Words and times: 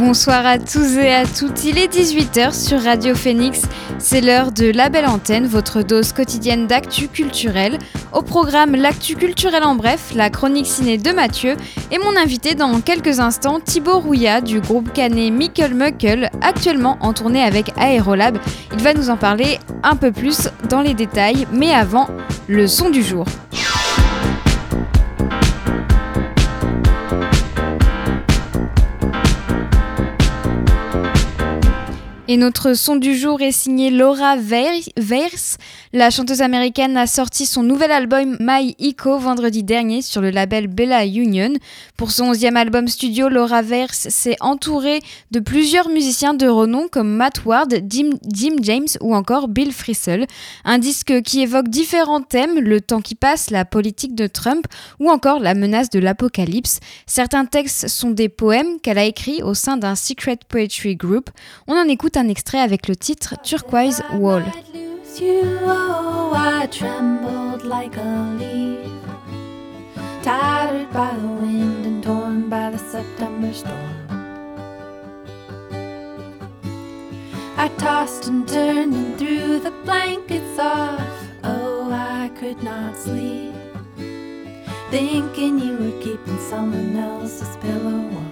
Bonsoir 0.00 0.46
à 0.46 0.58
tous 0.58 0.96
et 0.96 1.12
à 1.12 1.26
toutes, 1.26 1.62
il 1.64 1.76
est 1.76 1.94
18h 1.94 2.54
sur 2.54 2.82
Radio 2.82 3.14
Phoenix, 3.14 3.60
c'est 3.98 4.22
l'heure 4.22 4.50
de 4.50 4.70
La 4.70 4.88
Belle 4.88 5.06
Antenne, 5.06 5.46
votre 5.46 5.82
dose 5.82 6.14
quotidienne 6.14 6.66
d'actu 6.66 7.06
culturel. 7.06 7.76
Au 8.14 8.22
programme 8.22 8.74
L'actu 8.74 9.14
culturel 9.14 9.62
en 9.62 9.74
bref, 9.74 10.12
la 10.14 10.30
chronique 10.30 10.66
ciné 10.66 10.96
de 10.96 11.12
Mathieu 11.12 11.54
et 11.90 11.98
mon 11.98 12.16
invité 12.16 12.54
dans 12.54 12.80
quelques 12.80 13.20
instants, 13.20 13.60
Thibaut 13.60 14.00
Rouillat 14.00 14.40
du 14.40 14.60
groupe 14.60 14.90
canet 14.90 15.30
Mickle 15.30 15.74
Muckle, 15.74 16.30
actuellement 16.40 16.96
en 17.02 17.12
tournée 17.12 17.42
avec 17.42 17.70
Aérolab. 17.76 18.38
Il 18.72 18.82
va 18.82 18.94
nous 18.94 19.10
en 19.10 19.18
parler 19.18 19.58
un 19.82 19.96
peu 19.96 20.12
plus 20.12 20.48
dans 20.70 20.80
les 20.80 20.94
détails, 20.94 21.46
mais 21.52 21.74
avant, 21.74 22.08
le 22.48 22.66
son 22.66 22.88
du 22.88 23.02
jour. 23.02 23.26
Et 32.32 32.36
notre 32.36 32.74
son 32.74 32.94
du 32.94 33.16
jour 33.16 33.42
est 33.42 33.50
signé 33.50 33.90
Laura 33.90 34.36
Weirs. 34.36 35.56
La 35.92 36.10
chanteuse 36.10 36.42
américaine 36.42 36.96
a 36.96 37.08
sorti 37.08 37.44
son 37.44 37.64
nouvel 37.64 37.90
album 37.90 38.36
My 38.38 38.76
Echo 38.78 39.18
vendredi 39.18 39.64
dernier 39.64 40.00
sur 40.00 40.20
le 40.20 40.30
label 40.30 40.68
Bella 40.68 41.04
Union. 41.06 41.52
Pour 41.96 42.12
son 42.12 42.26
onzième 42.26 42.56
album 42.56 42.86
studio, 42.86 43.28
Laura 43.28 43.62
Weirs 43.62 43.92
s'est 43.94 44.36
entourée 44.38 45.00
de 45.32 45.40
plusieurs 45.40 45.88
musiciens 45.88 46.32
de 46.32 46.46
renom 46.46 46.86
comme 46.86 47.08
Matt 47.16 47.44
Ward, 47.44 47.74
Jim, 47.88 48.10
James 48.62 48.86
ou 49.00 49.16
encore 49.16 49.48
Bill 49.48 49.72
Frisell. 49.72 50.28
Un 50.64 50.78
disque 50.78 51.22
qui 51.22 51.40
évoque 51.40 51.66
différents 51.66 52.22
thèmes, 52.22 52.60
le 52.60 52.80
temps 52.80 53.00
qui 53.00 53.16
passe, 53.16 53.50
la 53.50 53.64
politique 53.64 54.14
de 54.14 54.28
Trump 54.28 54.66
ou 55.00 55.10
encore 55.10 55.40
la 55.40 55.54
menace 55.54 55.90
de 55.90 55.98
l'apocalypse. 55.98 56.78
Certains 57.06 57.46
textes 57.46 57.88
sont 57.88 58.10
des 58.10 58.28
poèmes 58.28 58.78
qu'elle 58.80 58.98
a 58.98 59.04
écrits 59.04 59.42
au 59.42 59.54
sein 59.54 59.76
d'un 59.76 59.96
secret 59.96 60.38
poetry 60.48 60.94
group. 60.94 61.30
On 61.66 61.74
en 61.74 61.88
écoute 61.88 62.16
un 62.16 62.19
extrait 62.28 62.60
avec 62.60 62.88
le 62.88 62.96
titre 62.96 63.34
Turquoise 63.42 64.02
Wall. 64.14 64.44
Tattered 70.22 70.92
by 70.92 71.16
the 71.16 71.28
wind 71.40 71.86
and 71.86 72.02
torn 72.04 72.50
by 72.50 72.70
the 72.70 72.78
September 72.78 73.52
storm. 73.54 74.00
I 77.56 77.68
tossed 77.78 78.26
and 78.26 78.46
turned 78.46 78.94
and 78.94 79.18
threw 79.18 79.58
the 79.60 79.72
blankets 79.84 80.58
off. 80.58 81.00
Oh, 81.44 81.90
I 81.90 82.30
could 82.38 82.62
not 82.62 82.96
sleep. 82.96 83.54
Thinking 84.90 85.58
you 85.58 85.76
were 85.76 86.02
keeping 86.02 86.38
someone 86.48 86.96
else's 86.96 87.56
pillow 87.58 88.00
warm. 88.00 88.29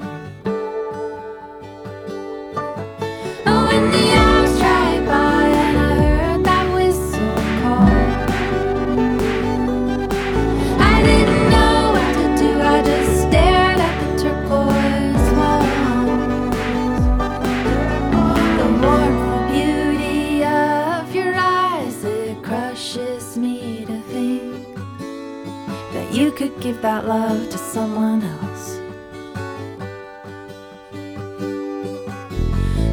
Give 26.69 26.83
that 26.83 27.07
love 27.07 27.49
to 27.49 27.57
someone 27.57 28.23
else. 28.23 28.77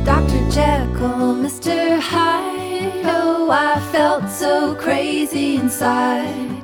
Dr. 0.05 0.39
Jekyll, 0.49 1.35
Mr. 1.43 1.99
Hyde, 1.99 3.03
oh, 3.05 3.49
I 3.51 3.81
felt 3.91 4.29
so 4.29 4.75
crazy 4.75 5.57
inside. 5.57 6.63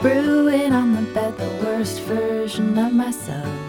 Brewing 0.00 0.72
on 0.72 0.94
the 0.94 1.02
bed, 1.12 1.36
the 1.36 1.50
worst 1.64 2.00
version 2.02 2.78
of 2.78 2.92
myself. 2.92 3.63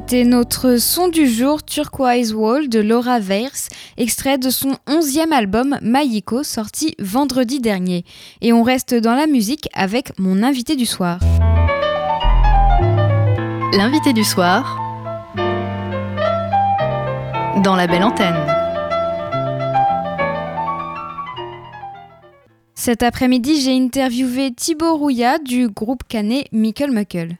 C'était 0.00 0.22
notre 0.24 0.76
son 0.76 1.08
du 1.08 1.26
jour 1.26 1.64
Turquoise 1.64 2.32
Wall 2.32 2.68
de 2.68 2.78
Laura 2.78 3.18
Weirs, 3.18 3.66
extrait 3.96 4.38
de 4.38 4.48
son 4.48 4.76
onzième 4.86 5.32
album 5.32 5.76
Mayiko 5.82 6.44
sorti 6.44 6.94
vendredi 7.00 7.58
dernier. 7.58 8.04
Et 8.40 8.52
on 8.52 8.62
reste 8.62 8.94
dans 8.94 9.16
la 9.16 9.26
musique 9.26 9.68
avec 9.74 10.16
mon 10.16 10.44
invité 10.44 10.76
du 10.76 10.86
soir. 10.86 11.18
L'invité 13.72 14.12
du 14.12 14.22
soir 14.22 14.78
dans 17.64 17.74
la 17.74 17.88
belle 17.88 18.04
antenne. 18.04 18.36
Cet 22.76 23.02
après-midi, 23.02 23.60
j'ai 23.60 23.76
interviewé 23.76 24.52
Thibaut 24.52 24.96
Rouillat 24.96 25.38
du 25.38 25.68
groupe 25.68 26.04
canet 26.06 26.46
Mickle 26.52 26.92
Muckle. 26.92 27.36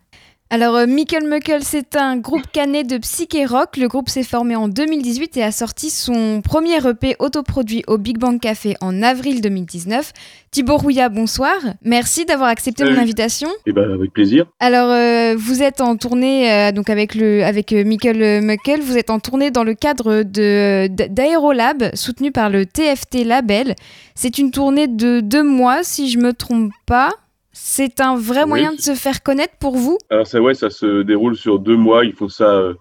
Alors, 0.51 0.77
euh, 0.77 0.87
Michael 0.87 1.29
Muckle, 1.29 1.61
c'est 1.61 1.95
un 1.95 2.17
groupe 2.17 2.51
canet 2.51 2.87
de 2.87 2.97
psyché 2.97 3.45
rock. 3.45 3.77
Le 3.77 3.87
groupe 3.87 4.09
s'est 4.09 4.23
formé 4.23 4.57
en 4.57 4.67
2018 4.67 5.37
et 5.37 5.43
a 5.43 5.53
sorti 5.53 5.91
son 5.91 6.41
premier 6.41 6.79
EP 6.89 7.17
autoproduit 7.19 7.85
au 7.87 7.99
Big 7.99 8.17
Bang 8.17 8.41
Café 8.41 8.75
en 8.81 9.03
avril 9.03 9.43
2019. 9.43 10.11
Thibaut 10.51 10.79
Rouillat, 10.79 11.11
bonsoir. 11.11 11.55
Merci 11.85 12.25
d'avoir 12.25 12.49
accepté 12.49 12.85
mon 12.85 12.97
invitation. 12.97 13.51
Eh 13.67 13.73
ben, 13.73 13.93
avec 13.93 14.11
plaisir. 14.15 14.47
Alors, 14.59 14.91
euh, 14.91 15.35
vous 15.37 15.63
êtes 15.63 15.83
en 15.83 15.99
tournée 15.99 16.51
euh, 16.51 16.73
donc 16.73 16.89
avec, 16.89 17.15
le, 17.15 17.45
avec 17.45 17.73
Michael 17.73 18.41
Muckle. 18.41 18.81
Vous 18.81 18.97
êtes 18.97 19.11
en 19.11 19.21
tournée 19.21 19.51
dans 19.51 19.65
le 19.65 19.75
cadre 19.75 20.23
d'Aérolab, 20.23 21.95
soutenu 21.95 22.33
par 22.33 22.49
le 22.49 22.65
TFT 22.65 23.23
Label. 23.27 23.75
C'est 24.15 24.39
une 24.39 24.51
tournée 24.51 24.87
de 24.87 25.21
deux 25.21 25.43
mois, 25.43 25.83
si 25.83 26.09
je 26.09 26.19
me 26.19 26.33
trompe 26.33 26.73
pas. 26.87 27.11
C'est 27.53 28.01
un 28.01 28.17
vrai 28.17 28.47
moyen 28.47 28.75
de 28.75 28.81
se 28.81 28.95
faire 28.95 29.23
connaître 29.23 29.57
pour 29.59 29.77
vous? 29.77 29.99
Alors 30.11 30.27
ça, 30.27 30.41
ouais, 30.41 30.55
ça 30.55 30.71
se 30.71 31.03
déroule 31.03 31.37
sur 31.37 31.59
deux 31.59 31.77
mois. 31.77 32.05
Ils 32.05 32.13
font 32.13 32.29
ça 32.29 32.51
euh, 32.51 32.75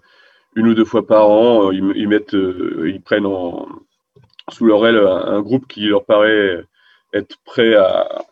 une 0.54 0.68
ou 0.68 0.74
deux 0.74 0.84
fois 0.84 1.06
par 1.06 1.28
an. 1.30 1.72
Ils, 1.72 2.08
mettent, 2.08 2.34
euh, 2.34 2.90
ils 2.92 3.00
prennent 3.00 3.26
en, 3.26 3.66
sous 4.50 4.66
leur 4.66 4.86
aile 4.86 4.98
un, 4.98 5.40
groupe 5.40 5.66
qui 5.66 5.86
leur 5.86 6.04
paraît 6.04 6.64
être 7.12 7.36
prêt 7.44 7.74
à, 7.74 8.24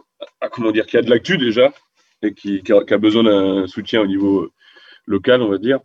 comment 0.53 0.71
dire, 0.71 0.87
qui 0.87 0.97
a 0.97 1.03
de 1.03 1.11
l'actu 1.11 1.39
déjà 1.39 1.73
et 2.23 2.35
qui, 2.35 2.63
a, 2.73 2.99
besoin 2.99 3.25
d'un 3.25 3.67
soutien 3.67 4.01
au 4.01 4.07
niveau 4.07 4.43
euh, 4.43 4.53
local, 5.07 5.43
on 5.43 5.49
va 5.49 5.59
dire. 5.59 5.81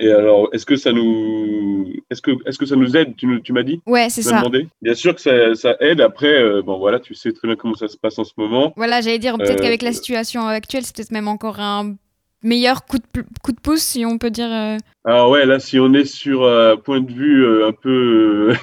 Et 0.00 0.10
alors, 0.10 0.48
est-ce 0.52 0.64
que 0.64 0.76
ça 0.76 0.92
nous, 0.92 1.92
est-ce 2.10 2.22
que, 2.22 2.30
est-ce 2.46 2.56
que 2.56 2.66
ça 2.66 2.76
nous 2.76 2.96
aide 2.96 3.16
Tu, 3.16 3.42
tu 3.42 3.52
m'as 3.52 3.64
dit? 3.64 3.80
Ouais, 3.86 4.08
c'est 4.10 4.22
ça. 4.22 4.42
Bien 4.80 4.94
sûr 4.94 5.14
que 5.14 5.20
ça, 5.20 5.54
ça 5.54 5.76
aide. 5.80 6.00
Après, 6.00 6.40
euh, 6.40 6.62
bon 6.62 6.78
voilà, 6.78 7.00
tu 7.00 7.14
sais 7.14 7.32
très 7.32 7.48
bien 7.48 7.56
comment 7.56 7.74
ça 7.74 7.88
se 7.88 7.96
passe 7.96 8.18
en 8.18 8.24
ce 8.24 8.32
moment. 8.36 8.72
Voilà, 8.76 9.00
j'allais 9.00 9.18
dire 9.18 9.36
peut-être 9.36 9.60
qu'avec 9.60 9.82
la 9.82 9.90
euh, 9.90 9.92
situation 9.92 10.46
actuelle, 10.46 10.84
c'est 10.84 10.94
peut-être 10.94 11.10
même 11.10 11.26
encore 11.26 11.58
un 11.58 11.96
meilleur 12.44 12.86
coup 12.86 12.98
de, 12.98 13.24
coup 13.42 13.50
de 13.50 13.60
pouce, 13.60 13.82
si 13.82 14.06
on 14.06 14.18
peut 14.18 14.30
dire. 14.30 14.52
Euh. 14.52 14.76
Alors 15.04 15.30
ouais, 15.30 15.44
là, 15.46 15.58
si 15.58 15.80
on 15.80 15.92
est 15.92 16.04
sur 16.04 16.46
un 16.46 16.76
point 16.76 17.00
de 17.00 17.12
vue 17.12 17.64
un 17.64 17.72
peu 17.72 18.54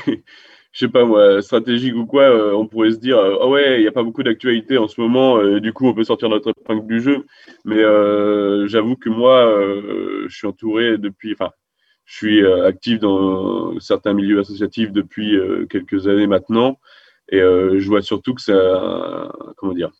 je 0.75 0.85
sais 0.85 0.91
pas 0.91 1.05
moi, 1.05 1.41
stratégique 1.41 1.95
ou 1.95 2.05
quoi, 2.05 2.23
euh, 2.23 2.53
on 2.53 2.67
pourrait 2.67 2.91
se 2.91 2.97
dire, 2.97 3.17
euh, 3.17 3.37
ah 3.41 3.47
ouais, 3.47 3.79
il 3.79 3.81
n'y 3.83 3.87
a 3.87 3.93
pas 3.93 4.03
beaucoup 4.03 4.23
d'actualité 4.23 4.77
en 4.77 4.89
ce 4.89 4.99
moment, 4.99 5.37
euh, 5.37 5.61
du 5.61 5.71
coup 5.71 5.87
on 5.87 5.93
peut 5.93 6.03
sortir 6.03 6.27
notre 6.27 6.49
épingle 6.49 6.85
du 6.85 6.99
jeu. 6.99 7.25
Mais 7.63 7.81
j'avoue 8.67 8.97
que 8.97 9.09
moi, 9.09 9.45
je 10.27 10.35
suis 10.35 10.47
entouré 10.47 10.97
depuis, 10.97 11.31
enfin, 11.31 11.51
je 12.03 12.15
suis 12.17 12.45
actif 12.45 12.99
dans 12.99 13.79
certains 13.79 14.13
milieux 14.13 14.39
associatifs 14.39 14.91
depuis 14.91 15.39
quelques 15.69 16.07
années 16.09 16.27
maintenant, 16.27 16.77
et 17.29 17.39
je 17.39 17.87
vois 17.87 18.01
surtout 18.01 18.33
que 18.33 18.51
un, 18.51 19.31
comment 19.55 19.73
dire, 19.73 19.91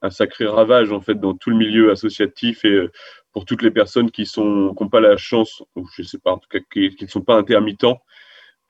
un 0.00 0.10
sacré 0.10 0.46
ravage 0.46 0.90
en 0.90 1.00
fait 1.02 1.16
dans 1.16 1.34
tout 1.34 1.50
le 1.50 1.56
milieu 1.56 1.90
associatif 1.90 2.64
et 2.64 2.88
pour 3.32 3.44
toutes 3.44 3.62
les 3.62 3.70
personnes 3.70 4.10
qui 4.10 4.24
sont 4.24 4.74
qui 4.74 4.82
n'ont 4.82 4.88
pas 4.88 5.00
la 5.00 5.18
chance, 5.18 5.62
ou 5.76 5.86
je 5.94 6.02
sais 6.02 6.18
pas, 6.18 6.32
en 6.32 6.38
tout 6.38 6.48
cas 6.48 6.60
qui 6.72 6.96
ne 6.98 7.08
sont 7.08 7.20
pas 7.20 7.36
intermittents 7.36 8.00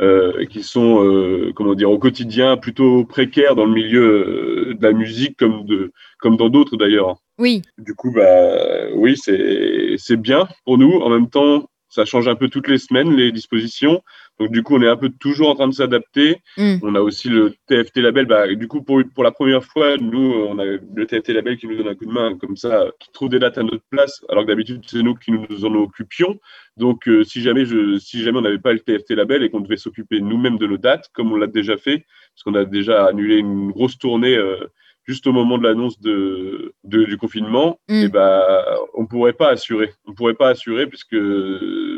euh, 0.03 0.45
qui 0.47 0.65
sont 0.65 1.05
euh, 1.05 1.53
comment 1.55 1.75
dire 1.75 1.91
au 1.91 1.99
quotidien 1.99 2.57
plutôt 2.57 3.05
précaires 3.05 3.55
dans 3.55 3.65
le 3.65 3.73
milieu 3.73 4.03
euh, 4.03 4.75
de 4.75 4.83
la 4.83 4.93
musique 4.93 5.37
comme 5.39 5.65
de 5.67 5.93
comme 6.19 6.37
dans 6.37 6.49
d'autres 6.49 6.77
d'ailleurs. 6.77 7.17
Oui. 7.39 7.63
Du 7.79 7.95
coup 7.95 8.13
bah 8.13 8.89
oui 8.95 9.17
c'est 9.17 9.95
c'est 9.97 10.17
bien 10.17 10.49
pour 10.65 10.79
nous. 10.79 10.95
En 11.01 11.11
même 11.11 11.29
temps 11.29 11.69
ça 11.95 12.05
change 12.05 12.27
un 12.27 12.35
peu 12.35 12.49
toutes 12.49 12.67
les 12.67 12.79
semaines 12.79 13.15
les 13.15 13.31
dispositions. 13.31 14.03
Donc 14.41 14.51
du 14.51 14.65
coup, 14.65 14.75
on 14.75 14.83
est 14.83 14.89
un 14.89 14.97
peu 14.97 15.11
toujours 15.11 15.49
en 15.49 15.55
train 15.55 15.69
de 15.69 15.75
s'adapter. 15.75 16.39
Mm. 16.57 16.79
On 16.83 16.95
a 16.97 17.01
aussi 17.01 17.29
le 17.29 17.55
TFT 17.69 17.99
label. 17.99 18.27
Bah, 18.27 18.53
du 18.53 18.67
coup, 18.67 18.83
pour, 18.83 19.01
pour 19.15 19.23
la 19.23 19.31
première 19.31 19.63
fois, 19.65 19.97
nous, 19.97 20.33
on 20.49 20.59
a 20.59 20.65
le 20.65 21.07
TFT 21.07 21.29
label 21.29 21.57
qui 21.57 21.69
nous 21.69 21.77
donne 21.77 21.87
un 21.87 21.95
coup 21.95 22.07
de 22.07 22.11
main 22.11 22.37
comme 22.37 22.57
ça, 22.57 22.87
qui 22.99 23.13
trouve 23.13 23.29
des 23.29 23.39
dates 23.39 23.59
à 23.59 23.63
notre 23.63 23.85
place, 23.91 24.25
alors 24.29 24.43
que 24.43 24.49
d'habitude, 24.49 24.83
c'est 24.87 25.03
nous 25.03 25.15
qui 25.15 25.31
nous 25.31 25.65
en 25.65 25.75
occupions. 25.75 26.37
Donc, 26.77 27.07
euh, 27.07 27.23
si 27.23 27.43
jamais 27.43 27.65
je, 27.65 27.97
si 27.99 28.25
jamais 28.25 28.39
on 28.39 28.43
n'avait 28.43 28.59
pas 28.59 28.73
le 28.73 28.81
TFT 28.81 29.11
label 29.11 29.45
et 29.45 29.51
qu'on 29.51 29.61
devait 29.61 29.77
s'occuper 29.77 30.21
nous-mêmes 30.21 30.59
de 30.59 30.67
nos 30.67 30.79
dates, 30.79 31.11
comme 31.13 31.31
on 31.33 31.37
l'a 31.37 31.47
déjà 31.47 31.77
fait, 31.77 32.05
parce 32.35 32.43
qu'on 32.45 32.55
a 32.55 32.65
déjà 32.65 33.07
annulé 33.07 33.37
une 33.37 33.71
grosse 33.71 33.99
tournée. 33.99 34.35
Euh, 34.35 34.67
juste 35.05 35.27
au 35.27 35.33
moment 35.33 35.59
de 35.59 35.65
l'annonce 35.65 36.01
de, 36.01 36.75
du 36.85 37.17
confinement, 37.17 37.79
mm. 37.89 37.95
et 37.95 38.05
eh 38.05 38.09
bah, 38.09 38.65
on 38.95 39.07
pourrait 39.07 39.33
pas 39.33 39.51
assurer. 39.51 39.93
On 40.07 40.15
pourrait 40.15 40.35
pas 40.35 40.49
assurer 40.49 40.87
puisque 40.87 41.17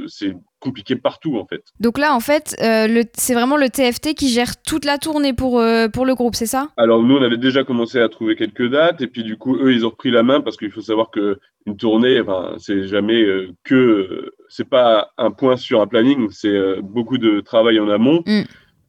c'est 0.09 0.35
compliqué 0.61 0.97
partout 0.97 1.39
en 1.39 1.47
fait. 1.47 1.63
Donc 1.81 1.99
là, 1.99 2.15
en 2.15 2.21
fait, 2.21 2.57
euh, 2.63 3.03
c'est 3.15 3.35
vraiment 3.35 3.57
le 3.57 3.69
TFT 3.69 4.15
qui 4.15 4.29
gère 4.29 4.61
toute 4.63 4.85
la 4.85 4.99
tournée 4.99 5.33
pour, 5.33 5.61
euh, 5.61 5.89
pour 5.89 6.07
le 6.07 6.15
groupe, 6.15 6.35
c'est 6.35 6.47
ça? 6.47 6.69
Alors 6.77 7.03
nous, 7.03 7.17
on 7.17 7.23
avait 7.23 7.37
déjà 7.37 7.65
commencé 7.65 8.01
à 8.01 8.09
trouver 8.09 8.37
quelques 8.37 8.69
dates 8.69 9.01
et 9.01 9.07
puis 9.07 9.23
du 9.23 9.37
coup, 9.37 9.57
eux, 9.57 9.73
ils 9.73 9.85
ont 9.85 9.91
repris 9.91 10.11
la 10.11 10.23
main 10.23 10.41
parce 10.41 10.57
qu'il 10.57 10.71
faut 10.71 10.81
savoir 10.81 11.11
que 11.11 11.39
une 11.67 11.77
tournée, 11.77 12.21
enfin, 12.21 12.55
c'est 12.59 12.87
jamais 12.87 13.23
euh, 13.23 13.51
que, 13.65 14.33
c'est 14.49 14.69
pas 14.69 15.11
un 15.19 15.31
point 15.31 15.57
sur 15.57 15.81
un 15.81 15.87
planning, 15.87 16.29
c'est 16.31 16.81
beaucoup 16.81 17.19
de 17.19 17.41
travail 17.41 17.81
en 17.81 17.89
amont. 17.89 18.23
Mm. 18.27 18.43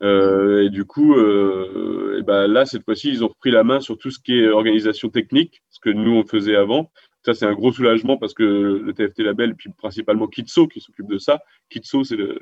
Euh, 0.03 0.65
et 0.65 0.69
du 0.69 0.85
coup, 0.85 1.15
euh, 1.15 2.17
et 2.19 2.23
ben 2.23 2.47
là, 2.47 2.65
cette 2.65 2.83
fois-ci, 2.83 3.09
ils 3.09 3.23
ont 3.23 3.29
repris 3.29 3.51
la 3.51 3.63
main 3.63 3.79
sur 3.79 3.97
tout 3.97 4.11
ce 4.11 4.19
qui 4.19 4.39
est 4.39 4.47
organisation 4.47 5.09
technique, 5.09 5.61
ce 5.69 5.79
que 5.79 5.89
nous, 5.89 6.11
on 6.11 6.25
faisait 6.25 6.55
avant. 6.55 6.91
Ça, 7.25 7.33
c'est 7.33 7.45
un 7.45 7.53
gros 7.53 7.71
soulagement 7.71 8.17
parce 8.17 8.33
que 8.33 8.43
le 8.43 8.93
TFT 8.93 9.19
Label, 9.19 9.55
puis 9.55 9.71
principalement 9.77 10.27
Kitso 10.27 10.67
qui 10.67 10.79
s'occupe 10.79 11.07
de 11.07 11.17
ça. 11.17 11.41
Kitso, 11.69 12.03
c'est 12.03 12.15
le, 12.15 12.39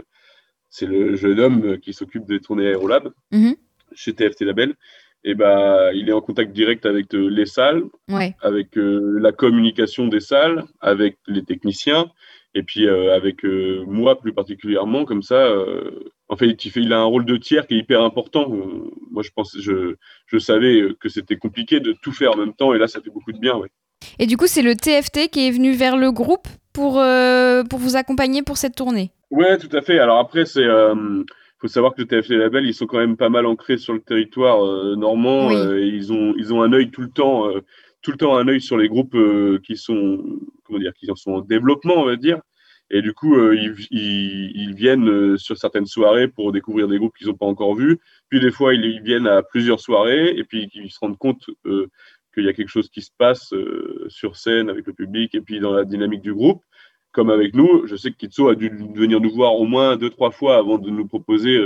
c'est 0.69 0.85
le 0.85 1.15
jeune 1.15 1.39
homme 1.39 1.79
qui 1.79 1.93
s'occupe 1.93 2.25
des 2.25 2.39
tournées 2.39 2.67
Aérolab 2.67 3.11
mm-hmm. 3.31 3.55
chez 3.93 4.13
TFT 4.13 4.41
Label. 4.41 4.75
Et 5.27 5.33
ben, 5.33 5.91
il 5.95 6.07
est 6.07 6.13
en 6.13 6.21
contact 6.21 6.51
direct 6.51 6.85
avec 6.85 7.13
euh, 7.15 7.27
les 7.29 7.47
salles, 7.47 7.83
ouais. 8.09 8.35
avec 8.41 8.77
euh, 8.77 9.17
la 9.19 9.31
communication 9.31 10.07
des 10.07 10.19
salles, 10.19 10.65
avec 10.81 11.17
les 11.25 11.43
techniciens, 11.43 12.11
et 12.53 12.61
puis 12.61 12.85
euh, 12.85 13.15
avec 13.15 13.43
moi 13.87 14.21
plus 14.21 14.33
particulièrement, 14.33 15.03
comme 15.03 15.23
ça, 15.23 15.51
en 16.27 16.37
fait, 16.37 16.65
il, 16.65 16.93
a 16.93 16.99
un 16.99 17.03
rôle 17.03 17.25
de 17.25 17.37
tiers 17.37 17.67
qui 17.67 17.75
est 17.75 17.79
hyper 17.79 18.01
important. 18.01 18.51
Euh, 18.51 18.91
moi, 19.11 19.21
je 19.21 19.29
pense, 19.35 19.55
je, 19.59 19.95
je 20.25 20.37
savais 20.37 20.87
que 20.99 21.09
c'était 21.09 21.37
compliqué 21.37 21.79
de 21.79 21.93
tout 22.01 22.11
faire 22.11 22.33
en 22.33 22.37
même 22.37 22.53
temps, 22.53 22.73
et 22.73 22.79
là, 22.79 22.87
ça 22.87 23.01
fait 23.01 23.11
beaucoup 23.11 23.31
de 23.31 23.37
bien, 23.37 23.55
ouais. 23.55 23.69
Et 24.19 24.25
du 24.25 24.37
coup, 24.37 24.47
c'est 24.47 24.61
le 24.61 24.75
TFT 24.75 25.29
qui 25.29 25.47
est 25.47 25.51
venu 25.51 25.73
vers 25.73 25.97
le 25.97 26.11
groupe 26.11 26.47
pour, 26.73 26.99
euh, 26.99 27.63
pour 27.63 27.79
vous 27.79 27.95
accompagner 27.95 28.43
pour 28.43 28.57
cette 28.57 28.75
tournée? 28.75 29.11
Ouais, 29.31 29.57
tout 29.57 29.75
à 29.75 29.81
fait. 29.81 29.99
Alors 29.99 30.19
après, 30.19 30.45
c'est 30.45 30.63
euh, 30.63 31.23
faut 31.59 31.67
savoir 31.67 31.93
que 31.93 32.01
le 32.01 32.07
TFT 32.07 32.31
Label, 32.31 32.65
ils 32.65 32.73
sont 32.73 32.85
quand 32.85 32.99
même 32.99 33.17
pas 33.17 33.29
mal 33.29 33.45
ancrés 33.45 33.77
sur 33.77 33.93
le 33.93 34.01
territoire 34.01 34.59
normand. 34.95 35.49
ils 35.51 36.13
ont 36.13 36.33
ils 36.37 36.53
ont 36.53 36.61
un 36.61 36.73
œil 36.73 36.91
tout 36.91 37.01
le 37.01 37.09
temps, 37.09 37.49
tout 38.01 38.11
le 38.11 38.17
temps 38.17 38.37
un 38.37 38.47
œil 38.47 38.61
sur 38.61 38.77
les 38.77 38.87
groupes 38.87 39.17
qui 39.63 39.75
sont 39.75 40.23
comment 40.65 40.79
dire, 40.79 40.93
qui 40.93 41.07
sont 41.15 41.31
en 41.31 41.41
développement, 41.41 41.95
on 41.97 42.05
va 42.05 42.17
dire. 42.17 42.39
Et 42.91 43.01
du 43.01 43.13
coup, 43.13 43.35
euh, 43.35 43.55
ils, 43.89 44.75
viennent 44.75 45.09
euh, 45.09 45.37
sur 45.37 45.57
certaines 45.57 45.87
soirées 45.87 46.27
pour 46.27 46.51
découvrir 46.51 46.87
des 46.87 46.97
groupes 46.97 47.17
qu'ils 47.17 47.27
n'ont 47.27 47.33
pas 47.33 47.45
encore 47.45 47.75
vus. 47.75 47.99
Puis 48.29 48.39
des 48.39 48.51
fois, 48.51 48.73
ils, 48.73 49.01
viennent 49.01 49.27
à 49.27 49.41
plusieurs 49.41 49.79
soirées 49.79 50.29
et 50.37 50.43
puis 50.43 50.69
ils 50.73 50.91
se 50.91 50.99
rendent 50.99 51.17
compte 51.17 51.49
euh, 51.65 51.87
qu'il 52.33 52.45
y 52.45 52.49
a 52.49 52.53
quelque 52.53 52.69
chose 52.69 52.89
qui 52.89 53.01
se 53.01 53.11
passe 53.17 53.53
sur 54.09 54.35
scène 54.35 54.69
avec 54.69 54.85
le 54.85 54.93
public 54.93 55.33
et 55.35 55.41
puis 55.41 55.59
dans 55.59 55.73
la 55.73 55.85
dynamique 55.85 56.21
du 56.21 56.33
groupe. 56.33 56.61
Comme 57.11 57.29
avec 57.29 57.55
nous, 57.55 57.87
je 57.87 57.95
sais 57.95 58.11
que 58.11 58.17
Kitso 58.17 58.49
a 58.49 58.55
dû 58.55 58.67
venir 58.67 59.21
nous 59.21 59.33
voir 59.33 59.55
au 59.55 59.65
moins 59.65 59.95
deux, 59.95 60.09
trois 60.09 60.31
fois 60.31 60.57
avant 60.57 60.77
de 60.77 60.89
nous 60.89 61.07
proposer, 61.07 61.57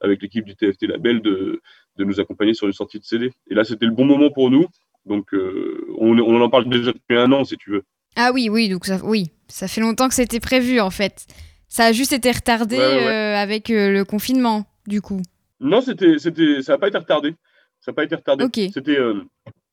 avec 0.00 0.22
l'équipe 0.22 0.46
du 0.46 0.56
TFT 0.56 0.86
Label, 0.86 1.20
de, 1.20 1.60
nous 1.98 2.20
accompagner 2.20 2.54
sur 2.54 2.66
une 2.66 2.72
sortie 2.72 2.98
de 2.98 3.04
CD. 3.04 3.30
Et 3.50 3.54
là, 3.54 3.64
c'était 3.64 3.84
le 3.84 3.92
bon 3.92 4.06
moment 4.06 4.30
pour 4.30 4.50
nous. 4.50 4.66
Donc, 5.04 5.28
on, 5.34 6.18
on 6.18 6.40
en 6.40 6.48
parle 6.48 6.70
déjà 6.70 6.92
depuis 6.92 7.18
un 7.18 7.30
an, 7.32 7.44
si 7.44 7.58
tu 7.58 7.70
veux. 7.70 7.84
Ah 8.16 8.30
oui, 8.32 8.48
oui, 8.48 8.68
donc 8.68 8.86
ça, 8.86 8.98
oui, 9.02 9.30
ça 9.48 9.68
fait 9.68 9.80
longtemps 9.80 10.08
que 10.08 10.14
c'était 10.14 10.40
prévu 10.40 10.80
en 10.80 10.90
fait. 10.90 11.26
Ça 11.68 11.86
a 11.86 11.92
juste 11.92 12.12
été 12.12 12.30
retardé 12.30 12.78
euh, 12.78 13.34
avec 13.34 13.68
euh, 13.70 13.90
le 13.90 14.04
confinement, 14.04 14.64
du 14.86 15.00
coup. 15.00 15.20
Non, 15.58 15.80
c'était, 15.80 16.18
c'était, 16.18 16.62
ça 16.62 16.72
n'a 16.72 16.78
pas 16.78 16.88
été 16.88 16.98
retardé. 16.98 17.34
Ça 17.80 17.90
n'a 17.90 17.96
pas 17.96 18.04
été 18.04 18.14
retardé. 18.14 18.44
C'était, 18.72 18.96
euh, 18.96 19.24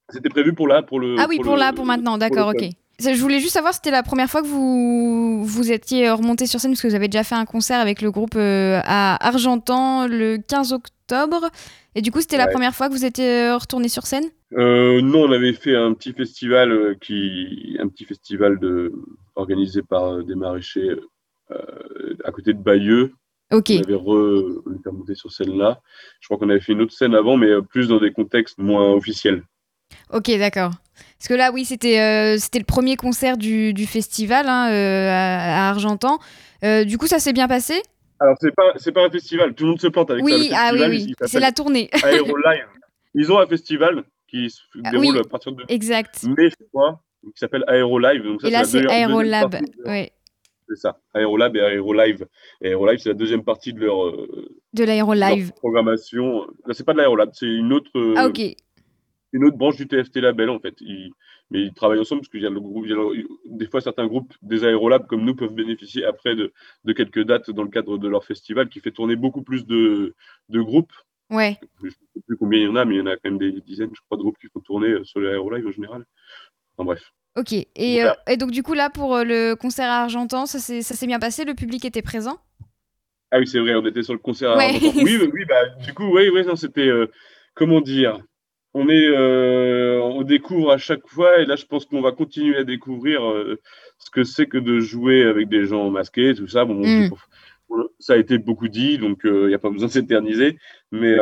c'était 0.10 0.30
prévu 0.30 0.54
pour 0.54 0.68
là, 0.68 0.82
pour 0.82 1.00
le. 1.00 1.16
Ah 1.20 1.28
oui, 1.30 1.38
pour, 1.40 1.56
là, 1.58 1.74
pour 1.74 1.86
maintenant, 1.86 2.18
d'accord, 2.18 2.50
ok. 2.56 2.70
Je 3.02 3.22
voulais 3.22 3.40
juste 3.40 3.54
savoir, 3.54 3.74
c'était 3.74 3.92
la 3.92 4.04
première 4.04 4.30
fois 4.30 4.42
que 4.42 4.48
vous, 4.48 5.44
vous 5.44 5.72
étiez 5.72 6.10
remonté 6.10 6.46
sur 6.46 6.60
scène, 6.60 6.72
parce 6.72 6.82
que 6.82 6.88
vous 6.88 6.96
avez 6.96 7.08
déjà 7.08 7.24
fait 7.24 7.36
un 7.36 7.46
concert 7.46 7.80
avec 7.80 8.02
le 8.02 8.12
groupe 8.12 8.36
à 8.38 9.28
Argentan 9.28 10.08
le 10.08 10.38
15 10.38 10.74
octobre. 10.74 11.50
Et 11.96 12.02
du 12.02 12.12
coup, 12.12 12.22
c'était 12.22 12.38
la 12.38 12.48
première 12.48 12.74
fois 12.74 12.88
que 12.88 12.94
vous 12.94 13.06
étiez 13.06 13.52
retourné 13.52 13.90
sur 13.90 14.06
scène? 14.06 14.30
Euh, 14.54 15.02
non, 15.02 15.24
on 15.24 15.32
avait 15.32 15.54
fait 15.54 15.76
un 15.76 15.94
petit 15.94 16.14
festival 16.14 16.72
euh, 16.72 16.96
qui, 17.00 17.78
un 17.80 17.88
petit 17.88 18.06
festival 18.06 18.60
de, 18.60 18.94
organisé 19.36 19.82
par 19.82 20.06
euh, 20.06 20.24
des 20.24 20.36
maraîchers 20.36 20.96
à 22.24 22.32
côté 22.32 22.54
de 22.54 22.60
Bayeux. 22.60 23.12
Ok. 23.52 23.72
On 23.72 23.84
avait 23.84 23.94
re, 23.94 24.62
on 24.66 25.14
sur 25.14 25.34
celle-là. 25.34 25.82
Je 26.22 26.28
crois 26.30 26.38
qu'on 26.38 26.50
avait 26.50 26.62
fait 26.62 26.72
une 26.72 26.82
autre 26.82 26.94
scène 26.94 27.14
avant, 27.14 27.36
mais 27.36 27.62
plus 27.62 27.90
dans 27.90 28.00
des 28.00 28.14
contextes 28.14 28.58
moins 28.58 28.94
officiels. 28.94 29.44
Ok, 30.12 30.32
d'accord. 30.38 30.72
Parce 31.18 31.28
que 31.28 31.34
là, 31.34 31.52
oui, 31.54 31.66
c'était 31.66 32.38
c'était 32.40 32.60
le 32.60 32.66
premier 32.66 32.96
concert 32.96 33.38
du, 33.38 33.74
du 33.74 33.86
festival 33.86 34.48
hein, 34.48 34.68
à, 34.72 35.70
Argentan. 35.70 36.20
du 36.86 36.98
coup, 36.98 37.08
ça 37.08 37.20
s'est 37.20 37.34
bien 37.34 37.48
passé? 37.48 37.82
Alors, 38.20 38.36
c'est 38.40 38.54
pas, 38.54 38.74
pas 38.94 39.06
un 39.08 39.10
festival. 39.10 39.56
Tout 39.56 39.64
le 39.64 39.70
monde 39.72 39.82
se 39.82 39.88
plante 39.88 40.12
avec 40.12 40.24
oui, 40.24 40.50
ça. 40.50 40.58
Ah 40.60 40.72
oui, 40.74 40.82
oui, 40.88 41.14
c'est 41.26 41.40
la 41.40 41.52
tournée. 41.52 41.90
Aérolive. 42.04 42.68
Ils 43.16 43.32
ont 43.32 43.40
un 43.40 43.48
festival 43.48 44.04
qui 44.28 44.50
se 44.50 44.62
ah 44.84 44.92
déroule 44.92 45.18
à 45.18 45.24
partir 45.24 45.52
de 45.52 45.64
exact. 45.68 46.24
mai, 46.24 46.50
je 46.50 46.66
crois. 46.72 47.02
qui 47.24 47.40
s'appelle 47.40 47.66
Aerolive. 47.68 48.24
Donc 48.24 48.42
ça, 48.42 48.48
et 48.48 48.52
là, 48.52 48.64
c'est 48.64 48.86
Aerolab. 48.90 49.58
Oui. 49.86 50.10
C'est 50.70 50.78
ça, 50.78 51.00
Aerolab 51.14 51.56
et 51.58 51.60
Aerolive. 51.60 52.26
Et 52.62 52.70
Aerolive, 52.70 53.00
c'est 53.00 53.10
la 53.10 53.16
deuxième 53.16 53.44
partie 53.44 53.74
de 53.74 53.82
leur, 53.82 54.14
de 54.74 54.84
l'aérolive. 54.84 55.52
programmation. 55.54 56.46
Là, 56.66 56.74
c'est 56.74 56.86
pas 56.86 56.94
de 56.94 57.00
l'Aerolab, 57.00 57.32
c'est 57.34 57.48
une 57.48 57.74
autre. 57.74 57.92
Ah, 58.16 58.28
ok. 58.28 58.56
Une 59.34 59.46
autre 59.46 59.58
branche 59.58 59.78
du 59.78 59.88
TFT 59.88 60.18
Label, 60.18 60.50
en 60.50 60.60
fait. 60.60 60.76
mais 61.50 61.62
ils 61.62 61.74
travaillent 61.74 62.00
ensemble 62.00 62.22
parce 62.22 62.30
qu'il 62.30 62.42
y 62.42 62.46
a 62.46 62.50
le 62.50 62.60
groupe. 62.60 62.86
des 63.46 63.68
fois, 63.68 63.82
certains 63.82 64.08
groupes 64.08 64.34
des 64.42 64.66
Aerolabs 64.66 65.08
comme 65.08 65.24
nous 65.24 65.36
peuvent 65.36 65.54
bénéficier 65.54 66.04
après 66.04 66.36
de, 66.36 66.52
de, 66.84 66.94
quelques 66.94 67.24
dates 67.24 67.50
dans 67.50 67.64
le 67.64 67.70
cadre 67.70 67.98
de 67.98 68.08
leur 68.08 68.26
festival 68.26 68.68
qui 68.70 68.80
fait 68.82 68.92
tourner 68.92 69.16
beaucoup 69.16 69.42
plus 69.42 69.66
de, 69.66 70.16
de 70.50 70.62
groupes. 70.62 70.94
Ouais. 71.30 71.58
Je 71.82 71.88
ne 71.88 71.92
sais 71.92 72.22
plus 72.28 72.38
combien 72.38 72.60
il 72.60 72.66
y 72.66 72.68
en 72.68 72.76
a, 72.76 72.84
mais 72.84 72.96
il 72.96 73.00
y 73.00 73.02
en 73.02 73.06
a 73.06 73.16
quand 73.16 73.30
même 73.30 73.38
des 73.38 73.62
dizaines, 73.62 73.92
je 73.94 74.02
crois, 74.02 74.18
de 74.18 74.24
groupes 74.24 74.38
qui 74.38 74.48
font 74.48 74.60
tourner 74.60 74.98
sur 75.04 75.22
les 75.22 75.30
Aerolive 75.30 75.68
en 75.68 75.72
général. 75.72 76.06
Enfin 76.76 76.86
bref. 76.86 77.14
Ok. 77.38 77.54
Et, 77.54 78.04
euh, 78.04 78.12
et, 78.28 78.38
donc, 78.38 78.52
du 78.52 78.64
coup, 78.64 78.74
là, 78.74 78.90
pour 78.90 79.16
euh, 79.16 79.24
le 79.24 79.56
concert 79.56 79.90
à 79.90 80.04
Argentan, 80.04 80.46
ça 80.46 80.60
s'est 80.60 81.08
bien 81.08 81.20
passé? 81.20 81.46
Le 81.46 81.54
public 81.54 81.86
était 81.86 82.02
présent? 82.02 82.40
Ah 83.32 83.40
oui, 83.40 83.48
c'est 83.48 83.60
vrai, 83.60 83.76
on 83.76 83.86
était 83.86 84.04
sur 84.04 84.14
le 84.14 84.20
concert 84.20 84.52
à 84.52 84.62
Argentan. 84.62 84.92
Oui, 85.04 85.18
oui, 85.34 85.46
bah, 85.48 85.70
du 85.86 85.94
coup, 85.94 86.14
oui, 86.14 86.30
oui, 86.34 86.46
non, 86.46 86.56
c'était. 86.56 86.88
Euh, 86.88 87.08
comment 87.54 87.80
dire? 87.80 88.20
On 88.74 88.88
est, 88.90 89.18
on 89.18 90.22
découvre 90.22 90.72
à 90.72 90.78
chaque 90.78 91.08
fois, 91.08 91.40
et 91.40 91.46
là 91.46 91.56
je 91.56 91.66
pense 91.66 91.86
qu'on 91.86 92.02
va 92.02 92.12
continuer 92.12 92.58
à 92.58 92.64
découvrir 92.64 93.22
ce 93.98 94.10
que 94.10 94.24
c'est 94.24 94.48
que 94.48 94.58
de 94.58 94.80
jouer 94.80 95.24
avec 95.24 95.50
des 95.50 95.66
gens 95.66 95.90
masqués, 95.90 96.34
tout 96.36 96.48
ça. 96.48 96.66
Bon, 96.66 96.82
mm. 96.82 97.10
ça 98.00 98.14
a 98.14 98.18
été 98.18 98.38
beaucoup 98.38 98.70
dit, 98.70 98.98
donc 98.98 99.22
il 99.24 99.48
n'y 99.48 99.54
a 99.54 99.60
pas 99.60 99.70
besoin 99.70 99.88
de 99.88 99.94
s'éterniser, 99.94 100.58
mais 100.92 101.18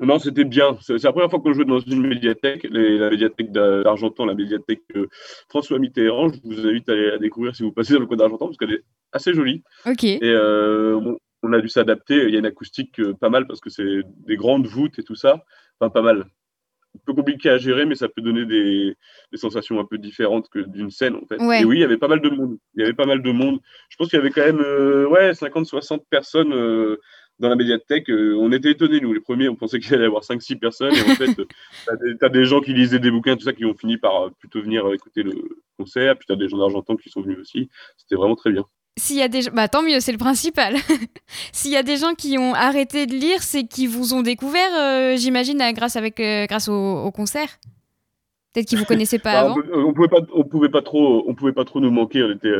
non, 0.00 0.18
c'était 0.18 0.44
bien. 0.44 0.76
C'est 0.82 1.02
la 1.02 1.12
première 1.12 1.30
fois 1.30 1.40
qu'on 1.40 1.52
jouait 1.54 1.64
dans 1.64 1.78
une 1.78 2.06
médiathèque, 2.06 2.66
la 2.70 3.10
médiathèque 3.10 3.50
d'Argentan, 3.50 4.26
la 4.26 4.34
médiathèque 4.34 4.82
euh, 4.94 5.08
François 5.48 5.78
Mitterrand. 5.78 6.28
Je 6.28 6.40
vous 6.44 6.66
invite 6.66 6.88
à, 6.88 6.92
aller, 6.92 7.10
à 7.12 7.18
découvrir 7.18 7.56
si 7.56 7.62
vous 7.62 7.72
passez 7.72 7.94
dans 7.94 8.00
le 8.00 8.06
coin 8.06 8.16
d'Argentan, 8.16 8.46
parce 8.46 8.58
qu'elle 8.58 8.72
est 8.72 8.84
assez 9.12 9.32
jolie. 9.32 9.62
Ok. 9.86 10.04
Et 10.04 10.20
euh, 10.22 11.14
on 11.46 11.52
a 11.52 11.60
dû 11.60 11.68
s'adapter. 11.68 12.24
Il 12.24 12.30
y 12.30 12.36
a 12.36 12.38
une 12.38 12.46
acoustique 12.46 13.00
euh, 13.00 13.14
pas 13.14 13.30
mal, 13.30 13.46
parce 13.46 13.60
que 13.60 13.70
c'est 13.70 14.02
des 14.26 14.36
grandes 14.36 14.66
voûtes 14.66 14.98
et 14.98 15.02
tout 15.02 15.14
ça. 15.14 15.44
Enfin, 15.80 15.90
pas 15.90 16.02
mal. 16.02 16.26
Un 16.94 17.00
peu 17.04 17.12
compliqué 17.12 17.50
à 17.50 17.58
gérer, 17.58 17.84
mais 17.84 17.94
ça 17.94 18.08
peut 18.08 18.22
donner 18.22 18.46
des, 18.46 18.96
sensations 19.34 19.78
un 19.78 19.84
peu 19.84 19.98
différentes 19.98 20.48
que 20.48 20.60
d'une 20.60 20.90
scène, 20.90 21.14
en 21.14 21.26
fait. 21.26 21.36
Et 21.36 21.64
oui, 21.64 21.76
il 21.76 21.80
y 21.80 21.84
avait 21.84 21.98
pas 21.98 22.08
mal 22.08 22.20
de 22.20 22.30
monde. 22.30 22.56
Il 22.74 22.80
y 22.80 22.84
avait 22.84 22.94
pas 22.94 23.04
mal 23.04 23.22
de 23.22 23.30
monde. 23.32 23.60
Je 23.90 23.96
pense 23.96 24.08
qu'il 24.08 24.18
y 24.18 24.20
avait 24.20 24.30
quand 24.30 24.44
même 24.44 24.60
ouais, 25.10 25.32
50-60 25.32 26.00
personnes 26.08 26.52
dans 27.38 27.48
la 27.48 27.56
médiathèque, 27.56 28.08
euh, 28.10 28.34
on 28.38 28.50
était 28.52 28.70
étonnés, 28.70 29.00
nous, 29.00 29.12
les 29.12 29.20
premiers, 29.20 29.48
on 29.48 29.56
pensait 29.56 29.78
qu'il 29.80 29.94
allait 29.94 30.04
y 30.04 30.06
avoir 30.06 30.22
5-6 30.22 30.58
personnes, 30.58 30.94
et 30.94 31.02
en 31.02 31.14
fait, 31.14 31.34
tu 31.34 32.24
as, 32.24 32.28
des 32.28 32.44
gens 32.44 32.60
qui 32.60 32.72
lisaient 32.72 32.98
des 32.98 33.10
bouquins, 33.10 33.36
tout 33.36 33.44
ça, 33.44 33.52
qui 33.52 33.64
ont 33.64 33.74
fini 33.74 33.98
par 33.98 34.26
euh, 34.26 34.30
plutôt 34.38 34.62
venir 34.62 34.90
écouter 34.92 35.22
le 35.22 35.32
concert, 35.78 36.16
puis 36.16 36.26
tu 36.26 36.32
as 36.32 36.36
des 36.36 36.48
gens 36.48 36.58
d'Argentan 36.58 36.96
qui 36.96 37.10
sont 37.10 37.20
venus 37.20 37.38
aussi, 37.38 37.68
c'était 37.96 38.16
vraiment 38.16 38.36
très 38.36 38.50
bien. 38.50 38.64
S'il 38.98 39.16
y 39.16 39.22
a 39.22 39.28
des 39.28 39.50
bah 39.50 39.68
tant 39.68 39.82
mieux, 39.82 40.00
c'est 40.00 40.12
le 40.12 40.18
principal. 40.18 40.76
S'il 41.52 41.70
y 41.70 41.76
a 41.76 41.82
des 41.82 41.96
gens 41.96 42.14
qui 42.14 42.38
ont 42.38 42.54
arrêté 42.54 43.06
de 43.06 43.12
lire, 43.12 43.42
c'est 43.42 43.64
qu'ils 43.64 43.90
vous 43.90 44.14
ont 44.14 44.22
découvert, 44.22 44.70
euh, 44.74 45.16
j'imagine, 45.16 45.62
grâce 45.74 45.96
avec 45.96 46.16
grâce 46.48 46.68
au, 46.68 47.10
concert. 47.12 47.48
Peut-être 48.52 48.66
qu'ils 48.66 48.78
vous 48.78 48.86
connaissaient 48.86 49.18
pas 49.18 49.32
bah, 49.42 49.50
avant. 49.50 49.56
On, 49.74 49.92
pouvait 49.92 50.08
pas, 50.08 50.20
on 50.32 50.44
pouvait 50.44 50.70
pas 50.70 50.82
trop, 50.82 51.24
on 51.28 51.34
pouvait 51.34 51.52
pas 51.52 51.64
trop 51.64 51.80
nous 51.80 51.90
manquer. 51.90 52.22
On 52.22 52.30
était, 52.30 52.54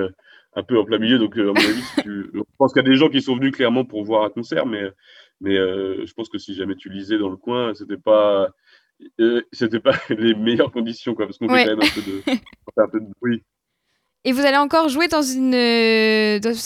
un 0.57 0.63
peu 0.63 0.79
en 0.79 0.85
plein 0.85 0.99
milieu. 0.99 1.19
Donc, 1.19 1.37
euh, 1.37 1.51
à 1.51 1.53
mon 1.53 1.69
avis, 1.69 1.83
je 2.05 2.41
pense 2.59 2.73
qu'il 2.73 2.83
y 2.83 2.87
a 2.87 2.89
des 2.89 2.97
gens 2.97 3.09
qui 3.09 3.23
sont 3.23 3.37
venus 3.37 3.53
clairement 3.53 3.85
pour 3.85 4.03
voir 4.05 4.25
un 4.25 4.31
concert, 4.31 4.67
mais, 4.67 4.91
mais 5.41 5.57
euh, 5.57 6.05
je 6.05 6.13
pense 6.15 6.29
que 6.29 6.39
si 6.39 6.55
jamais 6.55 6.75
tu 6.75 6.89
lisais 6.89 7.19
dans 7.19 7.29
le 7.29 7.37
coin, 7.37 7.75
c'était 7.75 7.99
pas, 7.99 8.49
euh, 9.21 9.43
c'était 9.53 9.81
pas 9.81 9.95
les 10.09 10.35
meilleures 10.35 10.73
conditions, 10.73 11.15
quoi, 11.15 11.27
parce 11.27 11.39
qu'on 11.39 11.49
fait 11.49 11.65
quand 11.65 11.77
même 11.77 11.83
un 11.83 11.95
peu 11.95 12.01
de, 12.01 12.83
un 12.83 12.89
peu 12.89 13.01
de 13.01 13.07
bruit. 13.21 13.45
Et 14.27 14.33
vous 14.33 14.45
allez 14.45 14.59
encore 14.59 14.89
jouer 14.89 15.09
dans 15.09 15.23
une, 15.23 15.55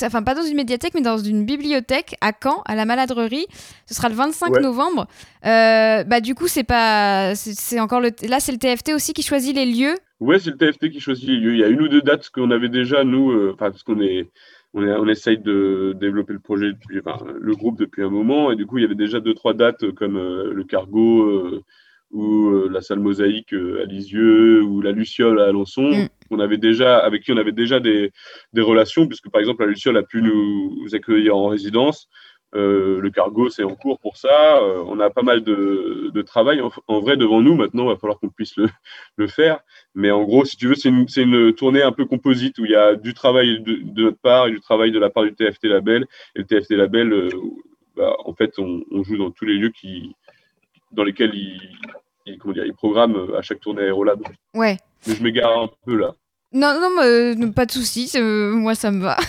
enfin 0.02 0.22
pas 0.22 0.34
dans 0.34 0.42
une 0.42 0.56
médiathèque, 0.56 0.94
mais 0.94 1.02
dans 1.02 1.18
une 1.18 1.44
bibliothèque 1.44 2.16
à 2.20 2.32
Caen, 2.32 2.62
à 2.66 2.74
la 2.74 2.86
Maladrerie. 2.86 3.46
Ce 3.86 3.94
sera 3.94 4.08
le 4.08 4.14
25 4.14 4.60
novembre. 4.60 5.06
bah 5.44 6.20
du 6.20 6.34
coup, 6.34 6.48
c'est 6.48 6.64
pas, 6.64 7.34
c'est 7.36 7.78
encore 7.78 8.00
le, 8.00 8.10
là 8.28 8.40
c'est 8.40 8.52
le 8.52 8.58
TFT 8.58 8.94
aussi 8.94 9.12
qui 9.12 9.22
choisit 9.22 9.54
les 9.54 9.66
lieux 9.66 9.94
Ouais, 10.20 10.38
c'est 10.38 10.50
le 10.50 10.58
TFT 10.58 10.90
qui 10.90 11.00
choisit 11.00 11.28
les 11.28 11.36
lieux. 11.38 11.54
Il 11.54 11.60
y 11.60 11.64
a 11.64 11.68
une 11.68 11.80
ou 11.80 11.88
deux 11.88 12.02
dates 12.02 12.28
qu'on 12.28 12.50
avait 12.50 12.68
déjà, 12.68 13.04
nous, 13.04 13.30
euh, 13.30 13.52
enfin, 13.54 13.70
parce 13.70 13.82
qu'on 13.82 14.00
est, 14.00 14.28
on, 14.74 14.86
est, 14.86 14.92
on 14.92 15.08
essaye 15.08 15.38
de 15.38 15.96
développer 15.98 16.34
le 16.34 16.40
projet 16.40 16.72
depuis, 16.72 17.00
enfin, 17.04 17.24
le 17.40 17.54
groupe 17.54 17.78
depuis 17.78 18.02
un 18.02 18.10
moment, 18.10 18.52
et 18.52 18.56
du 18.56 18.66
coup, 18.66 18.76
il 18.76 18.82
y 18.82 18.84
avait 18.84 18.94
déjà 18.94 19.20
deux, 19.20 19.32
trois 19.32 19.54
dates 19.54 19.90
comme 19.92 20.18
euh, 20.18 20.52
le 20.52 20.64
Cargo 20.64 21.22
euh, 21.22 21.64
ou 22.10 22.68
la 22.68 22.80
salle 22.80 22.98
Mosaïque 22.98 23.52
à 23.52 23.84
Lisieux 23.84 24.62
ou 24.62 24.80
la 24.80 24.92
Luciole 24.92 25.40
à 25.40 25.46
Alençon. 25.46 25.90
Mm. 25.90 26.08
On 26.30 26.40
avait 26.40 26.58
déjà, 26.58 26.98
avec 26.98 27.22
qui 27.22 27.32
on 27.32 27.36
avait 27.36 27.52
déjà 27.52 27.80
des, 27.80 28.12
des 28.52 28.60
relations, 28.62 29.06
puisque 29.06 29.30
par 29.30 29.40
exemple, 29.40 29.62
la 29.62 29.68
Luciole 29.68 29.96
a 29.96 30.02
pu 30.02 30.22
nous 30.22 30.86
accueillir 30.92 31.36
en 31.36 31.48
résidence. 31.48 32.08
Euh, 32.56 33.00
le 33.00 33.10
cargo, 33.10 33.48
c'est 33.48 33.62
en 33.62 33.76
cours 33.76 34.00
pour 34.00 34.16
ça. 34.16 34.58
Euh, 34.58 34.82
on 34.86 34.98
a 34.98 35.10
pas 35.10 35.22
mal 35.22 35.44
de, 35.44 36.10
de 36.12 36.22
travail 36.22 36.60
en, 36.88 37.00
vrai 37.00 37.16
devant 37.16 37.40
nous. 37.40 37.54
Maintenant, 37.54 37.84
il 37.84 37.94
va 37.94 37.96
falloir 37.96 38.18
qu'on 38.18 38.28
puisse 38.28 38.56
le, 38.56 38.68
le, 39.16 39.28
faire. 39.28 39.60
Mais 39.94 40.10
en 40.10 40.24
gros, 40.24 40.44
si 40.44 40.56
tu 40.56 40.66
veux, 40.66 40.74
c'est 40.74 40.88
une, 40.88 41.06
une, 41.16 41.54
tournée 41.54 41.82
un 41.82 41.92
peu 41.92 42.06
composite 42.06 42.58
où 42.58 42.64
il 42.64 42.72
y 42.72 42.76
a 42.76 42.96
du 42.96 43.14
travail 43.14 43.60
de, 43.60 43.78
de, 43.82 44.02
notre 44.02 44.18
part 44.18 44.48
et 44.48 44.50
du 44.50 44.60
travail 44.60 44.90
de 44.90 44.98
la 44.98 45.10
part 45.10 45.24
du 45.24 45.34
TFT 45.34 45.64
Label. 45.64 46.06
Et 46.34 46.40
le 46.40 46.44
TFT 46.44 46.72
Label, 46.72 47.12
euh, 47.12 47.28
bah, 47.96 48.16
en 48.24 48.34
fait, 48.34 48.58
on, 48.58 48.82
on, 48.90 49.04
joue 49.04 49.16
dans 49.16 49.30
tous 49.30 49.44
les 49.44 49.54
lieux 49.54 49.70
qui, 49.70 50.16
dans 50.92 51.04
lesquels 51.04 51.34
il, 51.34 51.60
il, 52.26 52.38
comment 52.38 52.54
dire, 52.54 52.64
il 52.66 52.74
programme 52.74 53.34
à 53.36 53.42
chaque 53.42 53.60
tournée 53.60 53.82
Aérolab. 53.82 54.22
Ouais. 54.54 54.78
Mais 55.06 55.14
je 55.14 55.22
m'égare 55.22 55.58
un 55.58 55.70
peu 55.84 55.96
là. 55.96 56.14
Non, 56.52 56.74
non, 56.80 57.52
pas 57.52 57.64
de 57.64 57.70
souci, 57.70 58.10
moi 58.20 58.74
ça 58.74 58.90
me 58.90 59.02
va. 59.02 59.16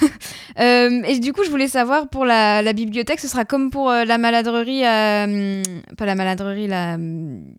Euh, 0.60 1.02
et 1.04 1.18
du 1.20 1.32
coup, 1.32 1.46
je 1.46 1.50
voulais 1.50 1.70
savoir 1.70 2.10
pour 2.10 2.26
la, 2.26 2.62
la 2.62 2.74
bibliothèque, 2.74 3.22
ce 3.22 3.30
sera 3.30 3.46
comme 3.46 3.72
pour 3.72 3.90
euh, 3.90 4.04
la 4.04 4.18
maladrerie, 4.18 4.86
hum, 4.86 5.64
pas 5.98 6.06
la 6.06 6.14
maladrerie, 6.14 6.68
la, 6.68 6.96
hum, 6.96 7.56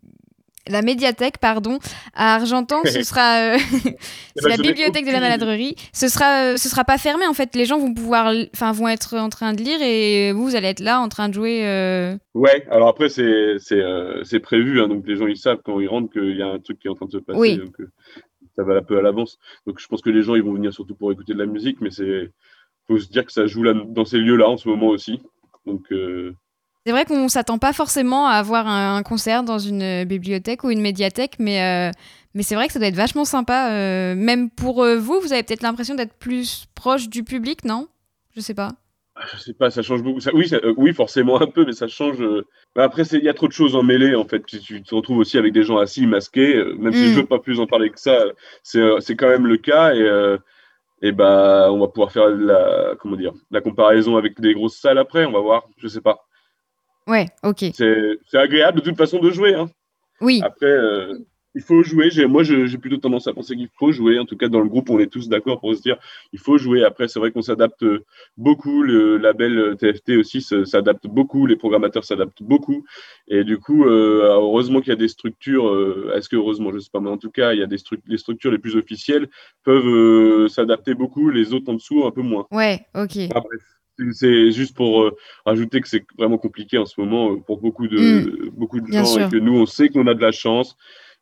la 0.67 0.81
médiathèque, 0.81 1.37
pardon, 1.39 1.79
à 2.13 2.35
Argentan, 2.35 2.81
ce 2.85 3.03
sera 3.03 3.55
euh, 3.55 3.57
c'est 4.35 4.49
la 4.49 4.57
bibliothèque 4.57 5.05
de 5.05 5.11
la 5.11 5.19
maladrerie. 5.19 5.75
Ce 5.93 6.07
sera, 6.07 6.57
ce 6.57 6.69
sera 6.69 6.83
pas 6.83 6.97
fermé 6.97 7.27
en 7.27 7.33
fait. 7.33 7.55
Les 7.55 7.65
gens 7.65 7.77
vont 7.77 7.93
pouvoir, 7.93 8.33
enfin, 8.53 8.71
vont 8.71 8.87
être 8.87 9.17
en 9.17 9.29
train 9.29 9.53
de 9.53 9.61
lire 9.61 9.81
et 9.81 10.31
vous, 10.31 10.43
vous 10.43 10.55
allez 10.55 10.67
être 10.67 10.79
là 10.79 10.99
en 10.99 11.09
train 11.09 11.29
de 11.29 11.33
jouer. 11.33 11.61
Ouais. 12.33 12.65
Alors 12.69 12.87
après, 12.87 13.09
c'est 13.09 13.57
c'est 13.59 14.39
prévu, 14.39 14.81
hein, 14.81 14.87
donc 14.87 15.05
les 15.07 15.15
gens 15.15 15.27
ils 15.27 15.37
savent 15.37 15.61
quand 15.63 15.79
ils 15.79 15.87
rentrent 15.87 16.11
qu'il 16.11 16.35
y 16.37 16.41
a 16.41 16.47
un 16.47 16.59
truc 16.59 16.79
qui 16.79 16.87
est 16.87 16.91
en 16.91 16.95
train 16.95 17.07
de 17.07 17.11
se 17.11 17.17
passer. 17.17 17.39
Oui 17.39 17.59
ça 18.55 18.63
va 18.63 18.75
un 18.75 18.83
peu 18.83 18.97
à 18.97 19.01
l'avance. 19.01 19.39
Donc 19.65 19.79
je 19.79 19.87
pense 19.87 20.01
que 20.01 20.09
les 20.09 20.23
gens 20.23 20.35
ils 20.35 20.43
vont 20.43 20.53
venir 20.53 20.73
surtout 20.73 20.95
pour 20.95 21.11
écouter 21.11 21.33
de 21.33 21.39
la 21.39 21.45
musique, 21.45 21.81
mais 21.81 21.91
c'est 21.91 22.31
faut 22.87 22.99
se 22.99 23.09
dire 23.09 23.25
que 23.25 23.31
ça 23.31 23.47
joue 23.47 23.63
là, 23.63 23.73
dans 23.73 24.05
ces 24.05 24.17
lieux-là 24.17 24.49
en 24.49 24.57
ce 24.57 24.67
moment 24.67 24.87
aussi. 24.87 25.21
Donc 25.65 25.91
euh, 25.91 26.35
c'est 26.85 26.91
vrai 26.91 27.05
qu'on 27.05 27.29
s'attend 27.29 27.57
pas 27.57 27.73
forcément 27.73 28.27
à 28.27 28.33
avoir 28.33 28.67
un, 28.67 29.03
concert 29.03 29.43
dans 29.43 29.59
une 29.59 30.03
bibliothèque 30.05 30.63
ou 30.63 30.69
une 30.69 30.81
médiathèque, 30.81 31.35
mais 31.39 31.61
euh, 31.63 31.91
mais 32.33 32.43
c'est 32.43 32.55
vrai 32.55 32.67
que 32.67 32.73
ça 32.73 32.79
doit 32.79 32.87
être 32.87 32.95
vachement 32.95 33.25
sympa. 33.25 33.71
Euh, 33.71 34.15
même 34.15 34.49
pour 34.49 34.85
vous, 34.85 35.19
vous 35.19 35.33
avez 35.33 35.43
peut-être 35.43 35.61
l'impression 35.63 35.95
d'être 35.95 36.15
plus 36.15 36.65
proche 36.75 37.09
du 37.09 37.23
public, 37.23 37.63
non? 37.63 37.87
Je 38.35 38.41
sais 38.41 38.55
pas. 38.55 38.71
Ah, 39.15 39.25
je 39.33 39.37
sais 39.37 39.53
pas, 39.53 39.69
ça 39.69 39.83
change 39.83 40.01
beaucoup. 40.01 40.19
oui, 40.33 40.49
euh, 40.53 40.73
oui, 40.75 40.91
forcément 40.91 41.39
un 41.39 41.45
peu, 41.45 41.65
mais 41.65 41.73
ça 41.73 41.87
change. 41.87 42.19
Euh. 42.21 42.45
Après, 42.75 43.03
il 43.03 43.23
y 43.23 43.29
a 43.29 43.33
trop 43.35 43.47
de 43.47 43.53
choses 43.53 43.75
en 43.75 43.83
mêlée, 43.83 44.15
en 44.15 44.25
fait. 44.25 44.43
Tu, 44.43 44.81
te 44.81 44.95
retrouves 44.95 45.19
aussi 45.19 45.37
avec 45.37 45.53
des 45.53 45.63
gens 45.63 45.77
assis, 45.77 46.07
masqués. 46.07 46.55
Euh, 46.55 46.75
même 46.79 46.93
si 46.93 47.09
je 47.09 47.11
mm. 47.11 47.21
veux 47.21 47.25
pas 47.27 47.37
plus 47.39 47.59
en 47.59 47.67
parler 47.67 47.91
que 47.91 47.99
ça, 47.99 48.25
c'est 48.63 49.15
quand 49.15 49.29
même 49.29 49.45
le 49.45 49.57
cas. 49.57 49.93
Et, 49.93 50.37
et 51.03 51.11
bah, 51.11 51.67
on 51.71 51.79
va 51.79 51.87
pouvoir 51.87 52.11
faire 52.11 52.29
la, 52.29 52.95
comment 52.99 53.15
dire, 53.15 53.33
la 53.51 53.61
comparaison 53.61 54.17
avec 54.17 54.41
des 54.41 54.53
grosses 54.55 54.77
salles 54.77 54.97
après. 54.97 55.25
On 55.25 55.31
va 55.31 55.41
voir, 55.41 55.69
je 55.77 55.87
sais 55.87 56.01
pas. 56.01 56.25
Ouais, 57.07 57.25
ok. 57.43 57.65
C'est 57.73 58.37
agréable 58.37 58.79
de 58.79 58.83
toute 58.83 58.97
façon 58.97 59.19
de 59.19 59.31
jouer. 59.31 59.55
Hein. 59.55 59.69
Oui. 60.21 60.41
Après, 60.43 60.75
il 61.55 61.61
faut 61.61 61.83
jouer. 61.83 62.09
Moi, 62.27 62.43
j'ai 62.43 62.77
plutôt 62.77 62.97
tendance 62.97 63.27
à 63.27 63.33
penser 63.33 63.55
qu'il 63.55 63.69
faut 63.77 63.91
jouer. 63.91 64.19
En 64.19 64.25
tout 64.25 64.37
cas, 64.37 64.47
dans 64.47 64.59
le 64.59 64.67
groupe, 64.67 64.89
on 64.89 64.99
est 64.99 65.07
tous 65.07 65.29
d'accord 65.29 65.59
pour 65.59 65.75
se 65.75 65.81
dire 65.81 65.97
il 66.31 66.39
faut 66.39 66.57
jouer. 66.57 66.83
Après, 66.83 67.07
c'est 67.07 67.19
vrai 67.19 67.31
qu'on 67.31 67.41
s'adapte 67.41 67.85
beaucoup. 68.37 68.81
Le 68.81 69.17
label 69.17 69.75
TFT 69.77 70.17
aussi 70.17 70.41
s'adapte 70.41 71.07
beaucoup. 71.07 71.45
Les 71.45 71.55
programmateurs 71.55 72.03
s'adaptent 72.03 72.43
beaucoup. 72.43 72.85
Et 73.27 73.43
du 73.43 73.59
coup, 73.59 73.85
euh, 73.85 74.23
heureusement 74.23 74.79
qu'il 74.79 74.89
y 74.89 74.93
a 74.93 74.97
des 74.97 75.07
structures. 75.07 75.67
Euh, 75.67 76.13
est-ce 76.15 76.29
que 76.29 76.35
heureusement, 76.35 76.71
je 76.73 76.79
sais 76.79 76.89
pas, 76.91 76.99
mais 76.99 77.09
en 77.09 77.17
tout 77.17 77.31
cas, 77.31 77.53
il 77.53 77.59
y 77.59 77.63
a 77.63 77.67
des 77.67 77.77
structures. 77.77 78.11
Les 78.11 78.17
structures 78.17 78.51
les 78.51 78.59
plus 78.59 78.75
officielles 78.75 79.29
peuvent 79.63 79.85
euh, 79.85 80.47
s'adapter 80.47 80.95
beaucoup. 80.95 81.29
Les 81.29 81.53
autres 81.53 81.71
en 81.71 81.75
dessous, 81.75 82.05
un 82.05 82.11
peu 82.11 82.21
moins. 82.21 82.47
Ouais, 82.51 82.79
ok. 82.95 83.17
C'est 84.11 84.51
juste 84.51 84.75
pour 84.75 85.11
rajouter 85.45 85.81
que 85.81 85.87
c'est 85.87 86.05
vraiment 86.17 86.37
compliqué 86.37 86.77
en 86.77 86.85
ce 86.85 86.99
moment 86.99 87.37
pour 87.37 87.59
beaucoup 87.59 87.87
de, 87.87 87.97
mm. 87.97 88.49
beaucoup 88.51 88.79
de 88.79 88.91
gens 88.91 89.17
et 89.17 89.29
que 89.29 89.37
nous, 89.37 89.59
on 89.59 89.65
sait 89.65 89.89
qu'on 89.89 90.07
a 90.07 90.13
de 90.13 90.21
la 90.21 90.31
chance 90.31 90.75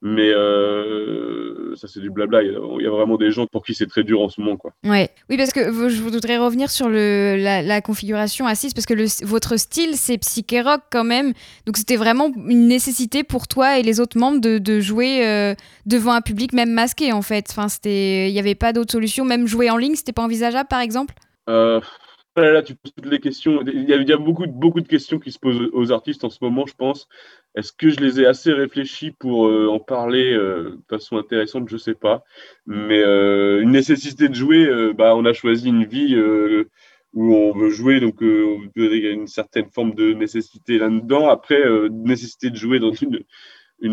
Mais 0.03 0.31
euh, 0.31 1.75
ça, 1.75 1.87
c'est 1.87 1.99
du 1.99 2.09
blabla. 2.09 2.41
Il 2.41 2.51
y, 2.51 2.87
a, 2.87 2.89
vraiment 2.89 3.17
des 3.17 3.29
gens 3.29 3.45
pour 3.45 3.63
qui 3.63 3.75
c'est 3.75 3.85
très 3.85 4.03
dur 4.03 4.21
en 4.21 4.29
ce 4.29 4.41
moment. 4.41 4.57
Quoi. 4.57 4.73
Ouais. 4.83 5.09
Oui, 5.29 5.37
parce 5.37 5.51
que 5.51 5.89
je 5.89 6.01
voudrais 6.01 6.39
revenir 6.39 6.71
sur 6.71 6.89
le, 6.89 7.35
la, 7.37 7.81
configuration 7.81 8.47
assise, 8.47 8.73
parce 8.73 8.87
que 8.87 8.95
le, 8.95 9.05
votre 9.25 9.57
style, 9.57 9.95
c'est 9.95 10.17
psyché 10.17 10.61
rock 10.61 10.81
quand 10.91 11.03
même. 11.03 11.33
Donc, 11.67 11.77
c'était 11.77 11.97
vraiment 11.97 12.31
une 12.47 12.67
nécessité 12.67 13.23
pour 13.23 13.47
toi 13.47 13.77
et 13.77 13.83
les 13.83 13.99
autres 13.99 14.17
membres 14.17 14.41
de, 14.41 14.57
de 14.57 14.79
jouer 14.79 15.27
euh, 15.27 15.53
devant 15.85 16.13
un 16.13 16.21
public, 16.21 16.53
même 16.53 16.71
masqué, 16.71 17.13
en 17.13 17.21
fait. 17.21 17.47
Enfin, 17.51 17.67
il 17.85 18.33
n'y 18.33 18.39
avait 18.39 18.55
pas 18.55 18.73
d'autre 18.73 18.91
solution. 18.91 19.23
Même 19.23 19.45
jouer 19.45 19.69
en 19.69 19.77
ligne, 19.77 19.93
c'était 19.93 20.13
pas 20.13 20.23
envisageable, 20.23 20.67
par 20.67 20.81
exemple? 20.81 21.13
Euh, 21.49 21.79
Là, 22.37 22.61
tu 22.61 22.75
poses 22.75 22.93
toutes 22.93 23.11
les 23.11 23.19
questions. 23.19 23.61
Il 23.65 23.89
y 23.89 24.13
a, 24.13 24.17
beaucoup, 24.17 24.45
de 24.45 24.87
questions 24.87 25.19
qui 25.19 25.33
se 25.33 25.39
posent 25.39 25.69
aux 25.73 25.91
artistes 25.91 26.23
en 26.23 26.29
ce 26.29 26.37
moment, 26.41 26.65
je 26.65 26.73
pense. 26.73 27.09
Est-ce 27.55 27.73
que 27.73 27.89
je 27.89 27.99
les 27.99 28.21
ai 28.21 28.25
assez 28.25 28.53
réfléchis 28.53 29.11
pour 29.11 29.47
euh, 29.47 29.67
en 29.67 29.79
parler 29.79 30.31
euh, 30.31 30.77
de 30.77 30.81
façon 30.89 31.17
intéressante? 31.17 31.67
Je 31.67 31.75
sais 31.75 31.93
pas. 31.93 32.23
Mais 32.65 33.01
euh, 33.01 33.61
une 33.61 33.71
nécessité 33.71 34.29
de 34.29 34.33
jouer, 34.33 34.93
bah, 34.93 35.13
on 35.15 35.25
a 35.25 35.33
choisi 35.33 35.67
une 35.67 35.83
vie 35.83 36.15
où 37.13 37.35
on 37.35 37.51
veut 37.53 37.69
jouer, 37.69 37.99
donc 37.99 38.19
il 38.21 38.69
y 38.77 39.07
a 39.07 39.11
une 39.11 39.27
certaine 39.27 39.69
forme 39.69 39.93
de 39.93 40.13
nécessité 40.13 40.77
là-dedans. 40.77 41.27
Après, 41.27 41.61
nécessité 41.89 42.49
de 42.49 42.55
jouer 42.55 42.79
dans 42.79 42.93
une, 42.93 43.19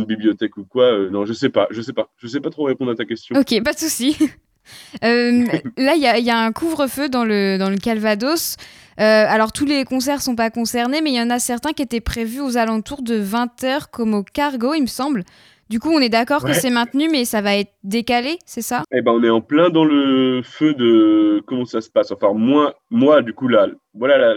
bibliothèque 0.05 0.57
ou 0.59 0.65
quoi, 0.65 1.09
non, 1.11 1.25
je 1.25 1.33
sais 1.33 1.49
pas, 1.49 1.67
je 1.71 1.83
sais 1.83 1.93
pas. 1.93 2.13
Sais 2.25 2.41
pas 2.41 2.51
trop 2.51 2.65
répondre 2.65 2.93
à 2.93 2.95
ta 2.95 3.05
question. 3.05 3.35
Ok, 3.37 3.61
pas 3.65 3.73
de 3.73 3.79
souci. 3.79 4.17
là, 5.03 5.95
il 5.95 6.19
y, 6.19 6.25
y, 6.25 6.31
a 6.31 6.39
un 6.39 6.53
couvre-feu 6.53 7.09
dans 7.09 7.25
le, 7.25 7.59
dans 7.59 7.71
le 7.71 7.77
Calvados. 7.77 8.57
Euh, 9.01 9.27
alors 9.29 9.53
tous 9.53 9.65
les 9.65 9.85
concerts 9.85 10.23
sont 10.23 10.35
pas 10.35 10.51
concernés, 10.51 11.01
mais 11.01 11.11
il 11.11 11.17
y 11.17 11.21
en 11.21 11.31
a 11.31 11.39
certains 11.39 11.73
qui 11.73 11.83
étaient 11.83 12.01
prévus 12.01 12.41
aux 12.41 12.57
alentours 12.57 13.03
de 13.03 13.23
20h 13.23 13.85
comme 13.93 14.15
au 14.15 14.25
Cargo, 14.25 14.75
il 14.75 14.83
me 14.83 14.87
semble. 14.87 15.25
Du 15.69 15.81
coup, 15.81 15.91
on 15.91 16.01
est 16.01 16.09
d'accord 16.09 16.45
que 16.45 16.55
c'est 16.55 16.71
maintenu, 16.71 17.11
mais 17.11 17.27
ça 17.27 17.43
va 17.43 17.57
être 17.57 17.73
décalé, 17.85 18.39
c'est 18.47 18.63
ça? 18.63 18.85
Eh 18.91 19.03
ben, 19.03 19.13
on 19.13 19.23
est 19.23 19.29
en 19.29 19.43
plein 19.43 19.69
dans 19.69 19.85
le 19.85 20.41
feu 20.43 20.73
de 20.73 21.43
comment 21.47 21.67
ça 21.67 21.83
se 21.83 21.91
passe. 21.91 22.11
Enfin, 22.11 22.33
moi, 22.33 22.75
moi 22.91 23.21
du 23.21 23.35
coup, 23.35 23.49
là, 23.49 23.69
voilà, 23.93 24.35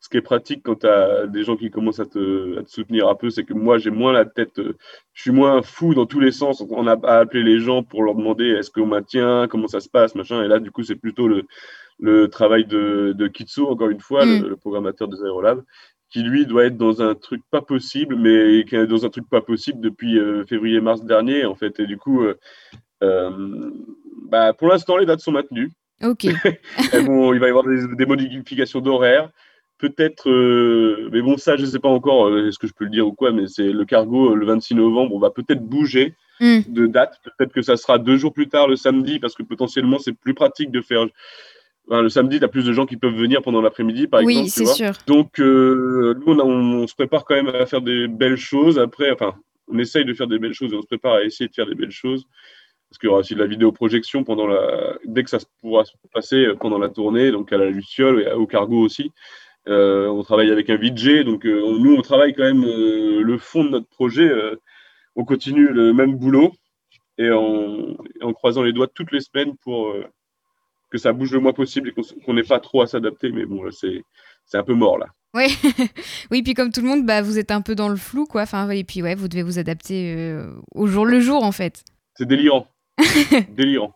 ce 0.00 0.08
qui 0.08 0.18
est 0.18 0.22
pratique 0.22 0.62
quand 0.62 0.80
tu 0.80 0.86
as 0.86 1.26
des 1.26 1.42
gens 1.42 1.56
qui 1.56 1.70
commencent 1.70 1.98
à 1.98 2.06
te, 2.06 2.60
à 2.60 2.62
te 2.62 2.70
soutenir 2.70 3.08
un 3.08 3.16
peu, 3.16 3.30
c'est 3.30 3.42
que 3.42 3.54
moi, 3.54 3.78
j'ai 3.78 3.90
moins 3.90 4.12
la 4.12 4.24
tête, 4.24 4.58
euh, 4.60 4.76
je 5.14 5.22
suis 5.22 5.32
moins 5.32 5.62
fou 5.62 5.94
dans 5.94 6.06
tous 6.06 6.20
les 6.20 6.30
sens. 6.30 6.62
On 6.70 6.86
a 6.86 6.96
appelé 7.08 7.42
les 7.42 7.58
gens 7.58 7.82
pour 7.82 8.04
leur 8.04 8.14
demander 8.14 8.46
est-ce 8.46 8.70
qu'on 8.70 8.86
maintient, 8.86 9.48
comment 9.48 9.66
ça 9.66 9.80
se 9.80 9.88
passe, 9.88 10.14
machin. 10.14 10.44
Et 10.44 10.48
là, 10.48 10.60
du 10.60 10.70
coup, 10.70 10.84
c'est 10.84 10.94
plutôt 10.94 11.26
le, 11.26 11.44
le 11.98 12.28
travail 12.28 12.66
de, 12.66 13.14
de 13.16 13.26
Kitsu, 13.28 13.62
encore 13.62 13.88
une 13.88 14.00
fois, 14.00 14.24
le, 14.24 14.50
mm. 14.50 14.56
programmateur 14.56 15.08
des 15.08 15.22
Aérolabs, 15.24 15.62
qui 16.12 16.22
lui 16.22 16.44
doit 16.44 16.66
être 16.66 16.76
dans 16.76 17.00
un 17.00 17.14
truc 17.14 17.40
pas 17.50 17.62
possible, 17.62 18.16
mais 18.16 18.64
qui 18.64 18.76
est 18.76 18.86
dans 18.86 19.06
un 19.06 19.08
truc 19.08 19.28
pas 19.30 19.40
possible 19.40 19.80
depuis 19.80 20.18
euh, 20.18 20.44
février-mars 20.44 21.04
dernier, 21.04 21.46
en 21.46 21.54
fait. 21.54 21.80
Et 21.80 21.86
du 21.86 21.96
coup, 21.96 22.22
euh, 22.22 22.38
euh, 23.02 23.70
bah, 24.28 24.52
pour 24.52 24.68
l'instant, 24.68 24.98
les 24.98 25.06
dates 25.06 25.20
sont 25.20 25.32
maintenues. 25.32 25.72
Ok. 26.04 26.24
il 26.24 27.38
va 27.38 27.46
y 27.46 27.50
avoir 27.50 27.64
des, 27.64 28.06
modifications 28.06 28.80
d'horaire. 28.80 29.30
Peut-être, 29.78 30.30
mais 31.10 31.22
bon, 31.22 31.36
ça, 31.38 31.56
je 31.56 31.62
ne 31.62 31.66
sais 31.66 31.80
pas 31.80 31.88
encore, 31.88 32.38
est-ce 32.38 32.58
que 32.58 32.68
je 32.68 32.72
peux 32.72 32.84
le 32.84 32.90
dire 32.90 33.06
ou 33.06 33.12
quoi, 33.12 33.32
mais 33.32 33.48
c'est 33.48 33.72
le 33.72 33.84
cargo 33.84 34.32
le 34.36 34.46
26 34.46 34.76
novembre, 34.76 35.12
on 35.12 35.18
va 35.18 35.30
peut-être 35.30 35.64
bouger 35.64 36.14
mm. 36.38 36.60
de 36.68 36.86
date. 36.86 37.18
Peut-être 37.24 37.52
que 37.52 37.62
ça 37.62 37.76
sera 37.76 37.98
deux 37.98 38.16
jours 38.16 38.32
plus 38.32 38.48
tard, 38.48 38.68
le 38.68 38.76
samedi, 38.76 39.18
parce 39.18 39.34
que 39.34 39.42
potentiellement, 39.42 39.98
c'est 39.98 40.12
plus 40.12 40.34
pratique 40.34 40.70
de 40.70 40.82
faire 40.82 41.06
le 41.88 42.08
samedi, 42.08 42.38
tu 42.38 42.44
as 42.44 42.48
plus 42.48 42.64
de 42.64 42.72
gens 42.72 42.86
qui 42.86 42.96
peuvent 42.96 43.14
venir 43.14 43.42
pendant 43.42 43.60
l'après-midi, 43.60 44.06
par 44.06 44.20
exemple. 44.20 44.44
Oui, 44.44 44.48
c'est 44.48 44.66
sûr. 44.66 44.92
Donc, 45.06 45.38
euh, 45.40 46.14
nous, 46.24 46.32
on, 46.32 46.86
se 46.86 46.94
prépare 46.94 47.24
quand 47.24 47.34
même 47.34 47.48
à 47.48 47.66
faire 47.66 47.82
des 47.82 48.08
belles 48.08 48.36
choses. 48.36 48.78
Après, 48.78 49.10
enfin, 49.10 49.34
on 49.68 49.78
essaye 49.78 50.04
de 50.04 50.14
faire 50.14 50.26
des 50.26 50.38
belles 50.38 50.54
choses 50.54 50.72
et 50.72 50.76
on 50.76 50.82
se 50.82 50.86
prépare 50.86 51.14
à 51.14 51.24
essayer 51.24 51.48
de 51.48 51.54
faire 51.54 51.66
des 51.66 51.74
belles 51.74 51.90
choses. 51.90 52.24
Parce 52.88 52.98
qu'il 52.98 53.08
y 53.08 53.10
aura 53.10 53.20
aussi 53.20 53.34
de 53.34 53.40
la 53.40 53.46
vidéoprojection 53.46 54.22
pendant 54.22 54.46
la... 54.46 54.96
dès 55.06 55.24
que 55.24 55.30
ça 55.30 55.38
pourra 55.60 55.84
se 55.84 55.92
passer 56.12 56.44
euh, 56.44 56.54
pendant 56.54 56.78
la 56.78 56.88
tournée, 56.88 57.30
donc 57.30 57.52
à 57.52 57.58
la 57.58 57.70
Luciole 57.70 58.22
et 58.22 58.32
au 58.32 58.46
Cargo 58.46 58.80
aussi. 58.80 59.10
Euh, 59.68 60.08
on 60.08 60.22
travaille 60.22 60.50
avec 60.50 60.70
un 60.70 60.76
VJ, 60.76 61.24
donc 61.24 61.44
nous, 61.44 61.94
on 61.94 62.02
travaille 62.02 62.34
quand 62.34 62.42
même 62.42 62.64
le 62.64 63.38
fond 63.38 63.64
de 63.64 63.70
notre 63.70 63.88
projet. 63.88 64.30
on 65.14 65.24
continue 65.24 65.68
le 65.68 65.92
même 65.92 66.16
boulot 66.16 66.52
et 67.18 67.30
en, 67.30 67.96
en, 68.22 68.32
croisant 68.32 68.62
les 68.62 68.72
doigts 68.72 68.88
toutes 68.92 69.12
les 69.12 69.20
semaines 69.20 69.54
pour 69.62 69.94
que 70.92 70.98
ça 70.98 71.12
bouge 71.12 71.32
le 71.32 71.40
moins 71.40 71.54
possible 71.54 71.88
et 71.88 71.94
qu'on 72.24 72.34
n'ait 72.34 72.42
pas 72.42 72.60
trop 72.60 72.82
à 72.82 72.86
s'adapter. 72.86 73.32
Mais 73.32 73.46
bon, 73.46 73.62
c'est 73.70 74.04
un 74.52 74.62
peu 74.62 74.74
mort 74.74 74.98
là. 74.98 75.06
Oui, 75.34 75.46
oui, 76.30 76.42
puis 76.42 76.52
comme 76.52 76.70
tout 76.70 76.82
le 76.82 76.88
monde, 76.88 77.06
bah, 77.06 77.22
vous 77.22 77.38
êtes 77.38 77.50
un 77.50 77.62
peu 77.62 77.74
dans 77.74 77.88
le 77.88 77.96
flou, 77.96 78.26
quoi. 78.26 78.42
Enfin, 78.42 78.68
et 78.68 78.84
puis 78.84 79.02
ouais, 79.02 79.14
vous 79.14 79.28
devez 79.28 79.42
vous 79.42 79.58
adapter 79.58 80.14
euh, 80.14 80.52
au 80.74 80.86
jour 80.86 81.06
le 81.06 81.20
jour, 81.20 81.42
en 81.42 81.52
fait. 81.52 81.82
C'est 82.14 82.28
délirant. 82.28 82.66
délirant. 83.56 83.94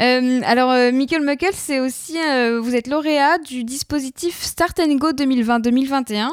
Euh, 0.00 0.40
alors, 0.44 0.70
euh, 0.70 0.92
Michael 0.92 1.22
Muckle, 1.22 1.52
c'est 1.52 1.80
aussi, 1.80 2.16
vous 2.60 2.76
êtes 2.76 2.86
lauréat 2.86 3.38
du 3.38 3.64
dispositif 3.64 4.40
Start 4.40 4.78
and 4.78 4.94
Go 4.94 5.10
2020-2021. 5.10 6.30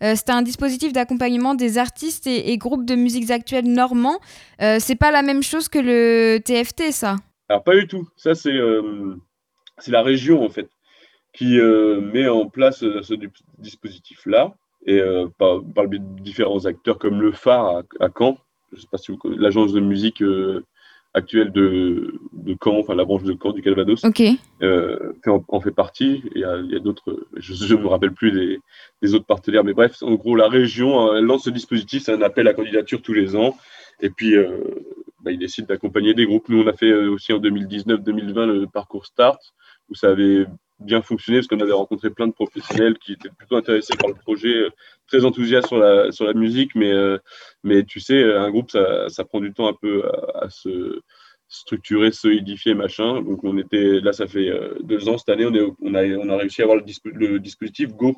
c'est 0.00 0.30
un 0.30 0.42
dispositif 0.42 0.92
d'accompagnement 0.92 1.54
des 1.54 1.78
artistes 1.78 2.26
et, 2.26 2.50
et, 2.50 2.58
groupes 2.58 2.84
de 2.84 2.96
musiques 2.96 3.30
actuelles 3.30 3.72
normands. 3.72 4.18
c'est 4.58 4.98
pas 4.98 5.12
la 5.12 5.22
même 5.22 5.44
chose 5.44 5.68
que 5.68 5.78
le 5.78 6.40
TFT, 6.44 6.90
ça? 6.90 7.16
Alors, 7.48 7.62
pas 7.62 7.76
du 7.76 7.86
tout. 7.86 8.08
Ça, 8.16 8.34
c'est 8.34 8.58
c'est 9.78 9.92
la 9.92 10.02
région 10.02 10.44
en 10.44 10.48
fait 10.48 10.68
qui 11.34 11.58
euh, 11.58 12.00
met 12.00 12.28
en 12.28 12.48
place 12.48 12.82
euh, 12.82 13.02
ce 13.02 13.14
dispositif-là. 13.58 14.54
Et 14.86 15.00
euh, 15.00 15.26
par, 15.38 15.62
par, 15.74 15.84
le 15.84 15.90
biais 15.90 15.98
de 15.98 16.22
différents 16.22 16.66
acteurs 16.66 16.98
comme 16.98 17.20
le 17.20 17.32
phare 17.32 17.82
à, 18.00 18.08
Caen, 18.16 18.38
je 18.72 18.80
sais 18.80 18.86
pas 18.90 18.98
si 18.98 19.10
vous 19.10 19.18
connaissez 19.18 19.40
l'agence 19.40 19.72
de 19.72 19.80
musique 19.80 20.22
actuelle 21.14 21.52
de, 21.52 22.20
de, 22.32 22.56
Caen, 22.62 22.78
enfin 22.78 22.94
la 22.94 23.06
branche 23.06 23.22
de 23.22 23.34
Caen 23.40 23.52
du 23.52 23.62
Calvados, 23.62 24.04
Ok. 24.04 24.22
en, 25.48 25.60
fait 25.60 25.70
partie. 25.70 26.22
Il 26.34 26.42
y 26.42 26.44
a, 26.44 26.52
a 26.52 26.80
d'autres, 26.80 27.26
je 27.36 27.74
ne 27.74 27.80
me 27.80 27.86
rappelle 27.86 28.12
plus 28.12 28.30
des, 28.30 28.60
des, 29.00 29.14
autres 29.14 29.24
partenaires, 29.24 29.64
mais 29.64 29.72
bref, 29.72 30.02
en 30.02 30.14
gros 30.16 30.36
la 30.36 30.48
région 30.48 31.16
elle 31.16 31.24
lance 31.24 31.44
ce 31.44 31.50
dispositif, 31.50 32.02
c'est 32.02 32.12
un 32.12 32.22
appel 32.22 32.46
à 32.46 32.52
candidature 32.52 33.00
tous 33.00 33.14
les 33.14 33.36
ans, 33.36 33.56
et 34.00 34.10
puis 34.10 34.34
bah, 35.24 35.32
il 35.32 35.38
décide 35.38 35.66
d'accompagner 35.66 36.14
des 36.14 36.26
groupes. 36.26 36.48
Nous 36.48 36.62
on 36.62 36.66
a 36.66 36.72
fait 36.74 36.92
aussi 36.92 37.32
en 37.32 37.38
2019-2020 37.38 38.46
le 38.46 38.66
parcours 38.66 39.06
Start 39.06 39.40
où 39.88 39.94
ça 39.94 40.08
avait 40.08 40.46
bien 40.80 41.02
fonctionné 41.02 41.38
parce 41.38 41.48
qu'on 41.48 41.60
avait 41.60 41.72
rencontré 41.72 42.10
plein 42.10 42.26
de 42.26 42.32
professionnels 42.32 42.98
qui 42.98 43.12
étaient 43.12 43.30
plutôt 43.30 43.56
intéressés 43.56 43.94
par 43.98 44.08
le 44.08 44.14
projet, 44.14 44.54
euh, 44.54 44.70
très 45.06 45.24
enthousiastes 45.24 45.68
sur 45.68 45.78
la, 45.78 46.10
sur 46.12 46.24
la 46.24 46.34
musique, 46.34 46.74
mais, 46.74 46.92
euh, 46.92 47.18
mais 47.62 47.84
tu 47.84 48.00
sais, 48.00 48.22
un 48.22 48.50
groupe, 48.50 48.70
ça, 48.70 49.08
ça 49.08 49.24
prend 49.24 49.40
du 49.40 49.52
temps 49.52 49.68
un 49.68 49.74
peu 49.74 50.04
à, 50.34 50.50
se 50.50 51.00
structurer, 51.48 52.10
solidifier, 52.10 52.74
machin. 52.74 53.22
Donc 53.22 53.44
on 53.44 53.56
était 53.58 54.00
là, 54.00 54.12
ça 54.12 54.26
fait 54.26 54.48
euh, 54.48 54.76
deux 54.82 55.08
ans 55.08 55.18
cette 55.18 55.28
année, 55.28 55.46
on, 55.46 55.94
a, 55.94 56.04
on 56.04 56.28
a 56.28 56.36
réussi 56.36 56.62
à 56.62 56.64
avoir 56.64 56.78
le, 56.78 57.38
dispositif 57.38 57.90
Go, 57.94 58.14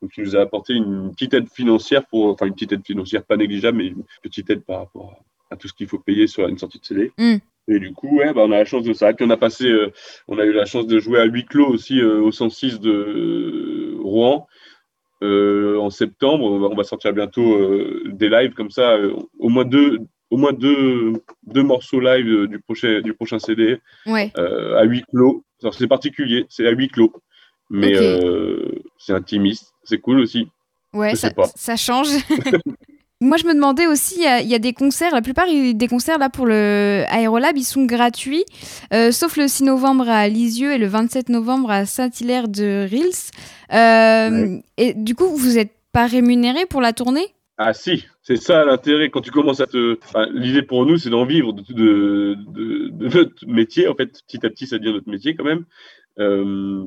donc 0.00 0.12
il 0.16 0.24
nous 0.24 0.36
a 0.36 0.40
apporté 0.40 0.74
une 0.74 1.10
petite 1.12 1.34
aide 1.34 1.50
financière 1.50 2.06
pour, 2.06 2.26
enfin 2.26 2.46
une 2.46 2.54
petite 2.54 2.72
aide 2.72 2.86
financière 2.86 3.24
pas 3.24 3.36
négligeable, 3.36 3.78
mais 3.78 3.86
une 3.88 4.04
petite 4.22 4.48
aide 4.50 4.64
par 4.64 4.80
rapport 4.80 5.12
à, 5.12 5.35
tout 5.54 5.68
ce 5.68 5.72
qu'il 5.72 5.86
faut 5.86 6.00
payer 6.00 6.26
sur 6.26 6.48
une 6.48 6.58
sortie 6.58 6.80
de 6.80 6.84
CD. 6.84 7.12
Mm. 7.18 7.36
Et 7.68 7.80
du 7.80 7.92
coup, 7.92 8.18
ouais, 8.18 8.32
bah, 8.32 8.42
on 8.44 8.52
a 8.52 8.58
la 8.58 8.64
chance 8.64 8.84
de 8.84 8.92
ça. 8.92 9.12
Puis 9.12 9.24
on 9.24 9.30
a 9.30 9.36
passé, 9.36 9.66
euh, 9.66 9.92
on 10.28 10.38
a 10.38 10.44
eu 10.44 10.52
la 10.52 10.66
chance 10.66 10.86
de 10.86 10.98
jouer 10.98 11.20
à 11.20 11.24
huis 11.24 11.44
clos 11.44 11.68
aussi 11.68 12.00
euh, 12.00 12.20
au 12.20 12.30
106 12.30 12.80
de 12.80 12.90
euh, 12.90 13.96
Rouen 14.00 14.46
en 15.22 15.90
septembre. 15.90 16.44
On 16.44 16.74
va, 16.74 16.84
sortir 16.84 17.12
bientôt 17.12 17.58
des 18.06 18.28
lives 18.28 18.52
comme 18.52 18.70
ça, 18.70 18.96
au 19.38 19.48
moins 19.48 19.64
deux, 19.64 19.98
au 20.30 20.36
moins 20.36 20.52
deux, 20.52 21.14
deux 21.44 21.62
morceaux 21.62 22.00
live 22.00 22.46
du 22.46 22.60
prochain, 22.60 23.00
du 23.00 23.12
prochain 23.14 23.38
CD 23.38 23.80
à 24.06 24.84
huis 24.84 25.02
clos. 25.10 25.42
C'est 25.72 25.88
particulier, 25.88 26.46
c'est 26.48 26.66
à 26.66 26.70
huis 26.70 26.88
clos, 26.88 27.12
mais 27.70 27.94
c'est 28.98 29.14
intimiste, 29.14 29.72
c'est 29.82 29.98
cool 29.98 30.20
aussi. 30.20 30.48
Ouais, 30.92 31.14
ça, 31.16 31.30
ça 31.56 31.76
change. 31.76 32.08
Moi, 33.22 33.38
je 33.38 33.46
me 33.46 33.54
demandais 33.54 33.86
aussi, 33.86 34.16
il 34.18 34.46
y, 34.46 34.54
a 34.54 34.58
des 34.58 34.74
concerts, 34.74 35.14
la 35.14 35.22
plupart 35.22 35.46
des 35.46 35.88
concerts 35.88 36.18
là 36.18 36.28
pour 36.28 36.44
le 36.44 37.04
Aérolab, 37.08 37.56
ils 37.56 37.64
sont 37.64 37.86
gratuits, 37.86 38.44
euh, 38.92 39.10
sauf 39.10 39.38
le 39.38 39.48
6 39.48 39.64
novembre 39.64 40.06
à 40.06 40.28
Lisieux 40.28 40.74
et 40.74 40.78
le 40.78 40.86
27 40.86 41.30
novembre 41.30 41.70
à 41.70 41.86
Saint-Hilaire 41.86 42.46
de 42.46 42.86
Rils. 42.86 43.32
Euh, 43.72 44.58
et 44.76 44.92
du 44.92 45.14
coup, 45.14 45.34
vous 45.34 45.54
n'êtes 45.54 45.72
pas 45.92 46.06
rémunéré 46.06 46.66
pour 46.66 46.82
la 46.82 46.92
tournée? 46.92 47.26
Ah 47.56 47.72
si, 47.72 48.04
c'est 48.22 48.36
ça 48.36 48.66
l'intérêt 48.66 49.08
quand 49.08 49.22
tu 49.22 49.30
commences 49.30 49.60
à 49.60 49.66
te. 49.66 49.96
L'idée 50.34 50.60
pour 50.60 50.84
nous, 50.84 50.98
c'est 50.98 51.08
d'en 51.08 51.24
vivre 51.24 51.54
de, 51.54 51.62
de, 51.72 52.36
de, 52.90 53.08
notre 53.08 53.46
métier. 53.46 53.88
En 53.88 53.94
fait, 53.94 54.12
petit 54.26 54.44
à 54.44 54.50
petit, 54.50 54.66
ça 54.66 54.76
devient 54.76 54.92
notre 54.92 55.08
métier 55.08 55.34
quand 55.34 55.44
même. 55.44 55.64
Euh, 56.18 56.84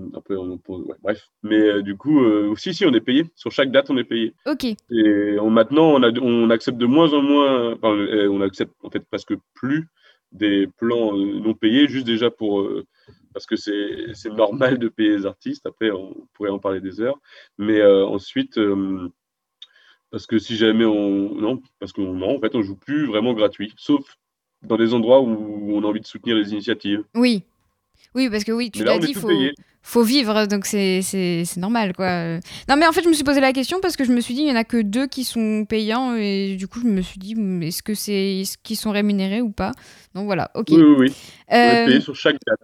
bref. 1.04 1.30
Mais 1.44 1.60
euh, 1.60 1.82
du 1.82 1.96
coup, 1.96 2.24
euh, 2.24 2.50
aussi, 2.50 2.74
si, 2.74 2.86
on 2.86 2.94
est 2.94 3.02
payé. 3.02 3.26
Sur 3.36 3.52
chaque 3.52 3.72
date, 3.72 3.90
on 3.90 3.98
est 3.98 4.04
payé. 4.04 4.34
Ok. 4.46 4.66
Et 4.66 5.38
maintenant, 5.42 5.94
on, 5.94 6.04
a, 6.04 6.12
on 6.20 6.50
accepte 6.50 6.78
de 6.78 6.86
moins 6.86 7.14
en 7.14 7.22
moins, 7.22 7.74
enfin, 7.74 7.96
on 8.30 8.42
accepte 8.42 8.74
en 8.84 8.90
fait 8.90 9.06
presque 9.10 9.34
plus 9.54 9.88
des 10.32 10.68
plans 10.78 11.14
non 11.14 11.54
payés, 11.54 11.88
juste 11.88 12.06
déjà 12.06 12.30
pour. 12.30 12.68
parce 13.34 13.46
que 13.46 13.56
c'est 13.56 14.34
normal 14.34 14.78
de 14.80 14.88
payer 14.88 15.10
les 15.10 15.26
artistes. 15.26 15.66
Après, 15.66 15.92
on 15.92 16.28
pourrait 16.34 16.50
en 16.52 16.60
parler 16.60 16.82
des 16.82 17.02
heures. 17.02 17.20
Mais 17.58 17.84
ensuite, 17.84 18.60
parce 20.12 20.26
que 20.26 20.40
si 20.40 20.56
jamais 20.56 20.86
on. 20.86 21.36
Non, 21.36 21.62
parce 21.80 21.94
que 21.94 22.02
non, 22.02 22.38
en 22.38 22.40
fait, 22.40 22.56
on 22.56 22.64
joue 22.64 22.76
plus 22.76 23.06
vraiment 23.06 23.34
gratuit, 23.34 23.74
sauf 23.78 24.18
dans 24.62 24.78
des 24.78 24.94
endroits 24.94 25.22
où 25.22 25.72
on 25.74 25.84
a 25.84 25.88
envie 25.88 26.02
de 26.02 26.06
soutenir 26.06 26.36
les 26.36 26.52
initiatives. 26.52 27.04
Oui. 27.16 27.44
Oui, 28.16 28.30
parce 28.30 28.44
que 28.44 28.52
oui, 28.52 28.72
tu 28.72 28.84
l'as 28.84 28.98
dit, 28.98 29.10
il 29.10 29.16
faut, 29.16 29.30
faut 29.82 30.04
vivre, 30.04 30.46
donc 30.46 30.66
c'est 30.66 31.44
normal, 31.58 31.94
quoi. 31.96 32.38
Non, 32.68 32.76
mais 32.78 32.88
en 32.88 32.92
fait, 32.92 33.04
je 33.04 33.10
me 33.10 33.14
suis 33.14 33.24
posé 33.24 33.40
la 33.40 33.54
question 33.54 33.80
parce 33.82 33.96
que 33.96 34.04
je 34.04 34.12
me 34.12 34.22
suis 34.22 34.34
dit, 34.34 34.42
il 34.42 34.46
n'y 34.46 34.52
en 34.52 34.56
a 34.56 34.64
que 34.64 34.82
deux 34.82 35.08
qui 35.08 35.24
sont 35.24 35.66
payants, 35.66 36.16
et 36.16 36.56
du 36.58 36.68
coup, 36.68 36.82
je 36.82 36.88
me 36.88 37.02
suis 37.02 37.20
dit, 37.20 37.36
est-ce 37.62 37.84
que 37.84 37.94
c'est 37.94 38.44
ce 38.46 38.58
qu'ils 38.62 38.78
sont 38.78 38.92
rémunérés 38.92 39.42
ou 39.42 39.52
pas? 39.52 39.72
Donc 40.16 40.26
voilà, 40.26 40.52
ok. 40.56 40.68
Oui, 40.72 40.82
oui, 40.82 40.96
oui. 41.00 41.14
Euh... 41.52 41.86
Payé 41.86 42.02
sur 42.02 42.16
chaque 42.16 42.38
date. 42.46 42.60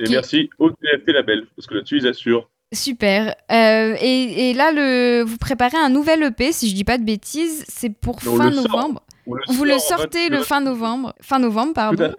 Et 0.00 0.10
merci 0.10 0.50
au 0.58 0.70
TFT 0.70 1.08
Label, 1.08 1.46
parce 1.54 1.66
que 1.66 1.74
là-dessus, 1.74 1.98
ils 1.98 2.06
assurent. 2.06 2.48
Super. 2.72 3.34
Euh, 3.52 3.96
et, 4.00 4.50
et, 4.50 4.54
là, 4.54 4.72
le, 4.72 5.22
vous 5.22 5.36
préparez 5.36 5.76
un 5.76 5.88
nouvel 5.88 6.22
EP, 6.24 6.50
si 6.50 6.68
je 6.68 6.74
dis 6.74 6.84
pas 6.84 6.98
de 6.98 7.04
bêtises, 7.04 7.64
c'est 7.68 7.90
pour 7.90 8.20
fin 8.20 8.50
novembre. 8.50 9.02
vous 9.26 9.64
le 9.64 9.78
sortez 9.78 10.28
le 10.28 10.42
fin 10.42 10.60
novembre, 10.60 11.14
fin 11.20 11.38
novembre, 11.38 11.74
pardon. 11.74 12.12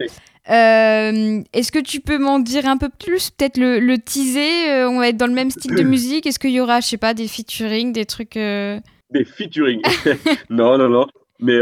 Euh, 0.50 1.42
Est-ce 1.52 1.70
que 1.70 1.78
tu 1.78 2.00
peux 2.00 2.18
m'en 2.18 2.38
dire 2.38 2.66
un 2.66 2.78
peu 2.78 2.88
plus 2.88 3.30
Peut-être 3.30 3.58
le, 3.58 3.80
le 3.80 3.98
teaser 3.98 4.70
euh, 4.70 4.88
On 4.88 4.98
va 4.98 5.08
être 5.08 5.16
dans 5.16 5.26
le 5.26 5.34
même 5.34 5.50
style 5.50 5.74
de 5.74 5.82
musique 5.84 6.26
Est-ce 6.26 6.38
qu'il 6.38 6.52
y 6.52 6.60
aura, 6.60 6.80
je 6.80 6.86
sais 6.86 6.96
pas, 6.96 7.14
des 7.14 7.28
featuring, 7.28 7.92
des 7.92 8.06
trucs 8.06 8.36
euh 8.36 8.80
Des 9.10 9.24
featuring 9.24 9.82
Non, 10.50 10.78
non, 10.78 10.88
non. 10.88 11.06
Mais 11.40 11.58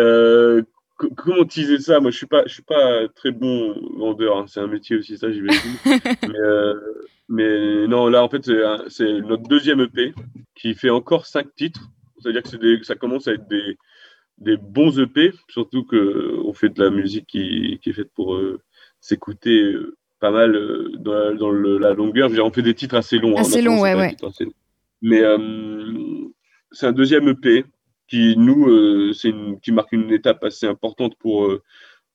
comment 1.16 1.44
teaser 1.44 1.78
ça? 1.78 2.00
Moi, 2.00 2.10
je 2.10 2.16
suis 2.16 2.26
pas, 2.26 2.44
je 2.46 2.54
suis 2.54 2.62
pas 2.62 3.08
très 3.14 3.32
bon 3.32 3.74
vendeur. 3.96 4.38
Hein. 4.38 4.44
C'est 4.48 4.60
un 4.60 4.66
métier 4.66 4.96
aussi, 4.96 5.18
ça, 5.18 5.30
j'y 5.30 5.40
vais. 5.40 5.48
mais, 6.28 6.72
mais 7.28 7.86
non, 7.88 8.08
là, 8.08 8.22
en 8.22 8.28
fait, 8.28 8.50
c'est 8.88 9.20
notre 9.20 9.42
deuxième 9.48 9.80
EP 9.80 10.14
qui 10.54 10.74
fait 10.74 10.90
encore 10.90 11.26
cinq 11.26 11.54
titres. 11.56 11.90
C'est-à-dire 12.18 12.42
que 12.42 12.84
ça 12.84 12.94
commence 12.94 13.28
à 13.28 13.32
être 13.32 13.46
des, 13.48 13.76
des 14.38 14.56
bons 14.56 14.98
EP, 14.98 15.32
surtout 15.48 15.84
qu'on 15.84 16.52
fait 16.52 16.68
de 16.68 16.82
la 16.82 16.90
musique 16.90 17.26
qui, 17.26 17.78
qui 17.82 17.90
est 17.90 17.92
faite 17.92 18.10
pour 18.14 18.34
euh, 18.34 18.60
s'écouter 19.00 19.62
euh, 19.62 19.96
pas 20.20 20.30
mal 20.30 20.54
euh, 20.54 20.90
dans, 20.98 21.12
la, 21.12 21.34
dans 21.34 21.50
le, 21.50 21.78
la, 21.78 21.94
longueur. 21.94 22.28
Je 22.28 22.32
veux 22.32 22.36
dire, 22.38 22.46
on 22.46 22.52
fait 22.52 22.62
des 22.62 22.74
titres 22.74 22.96
assez 22.96 23.18
longs. 23.18 23.36
Hein, 23.36 23.40
assez 23.40 23.62
longs, 23.62 23.80
ouais, 23.80 23.94
ouais. 23.94 24.16
Mais 25.02 25.22
c'est 26.72 26.86
un 26.86 26.92
deuxième 26.92 27.28
EP 27.28 27.64
qui, 28.08 28.36
nous, 28.36 29.12
c'est 29.12 29.32
qui 29.62 29.72
marque 29.72 29.92
une 29.92 30.10
étape 30.10 30.42
assez 30.42 30.66
importante 30.66 31.16
pour 31.18 31.52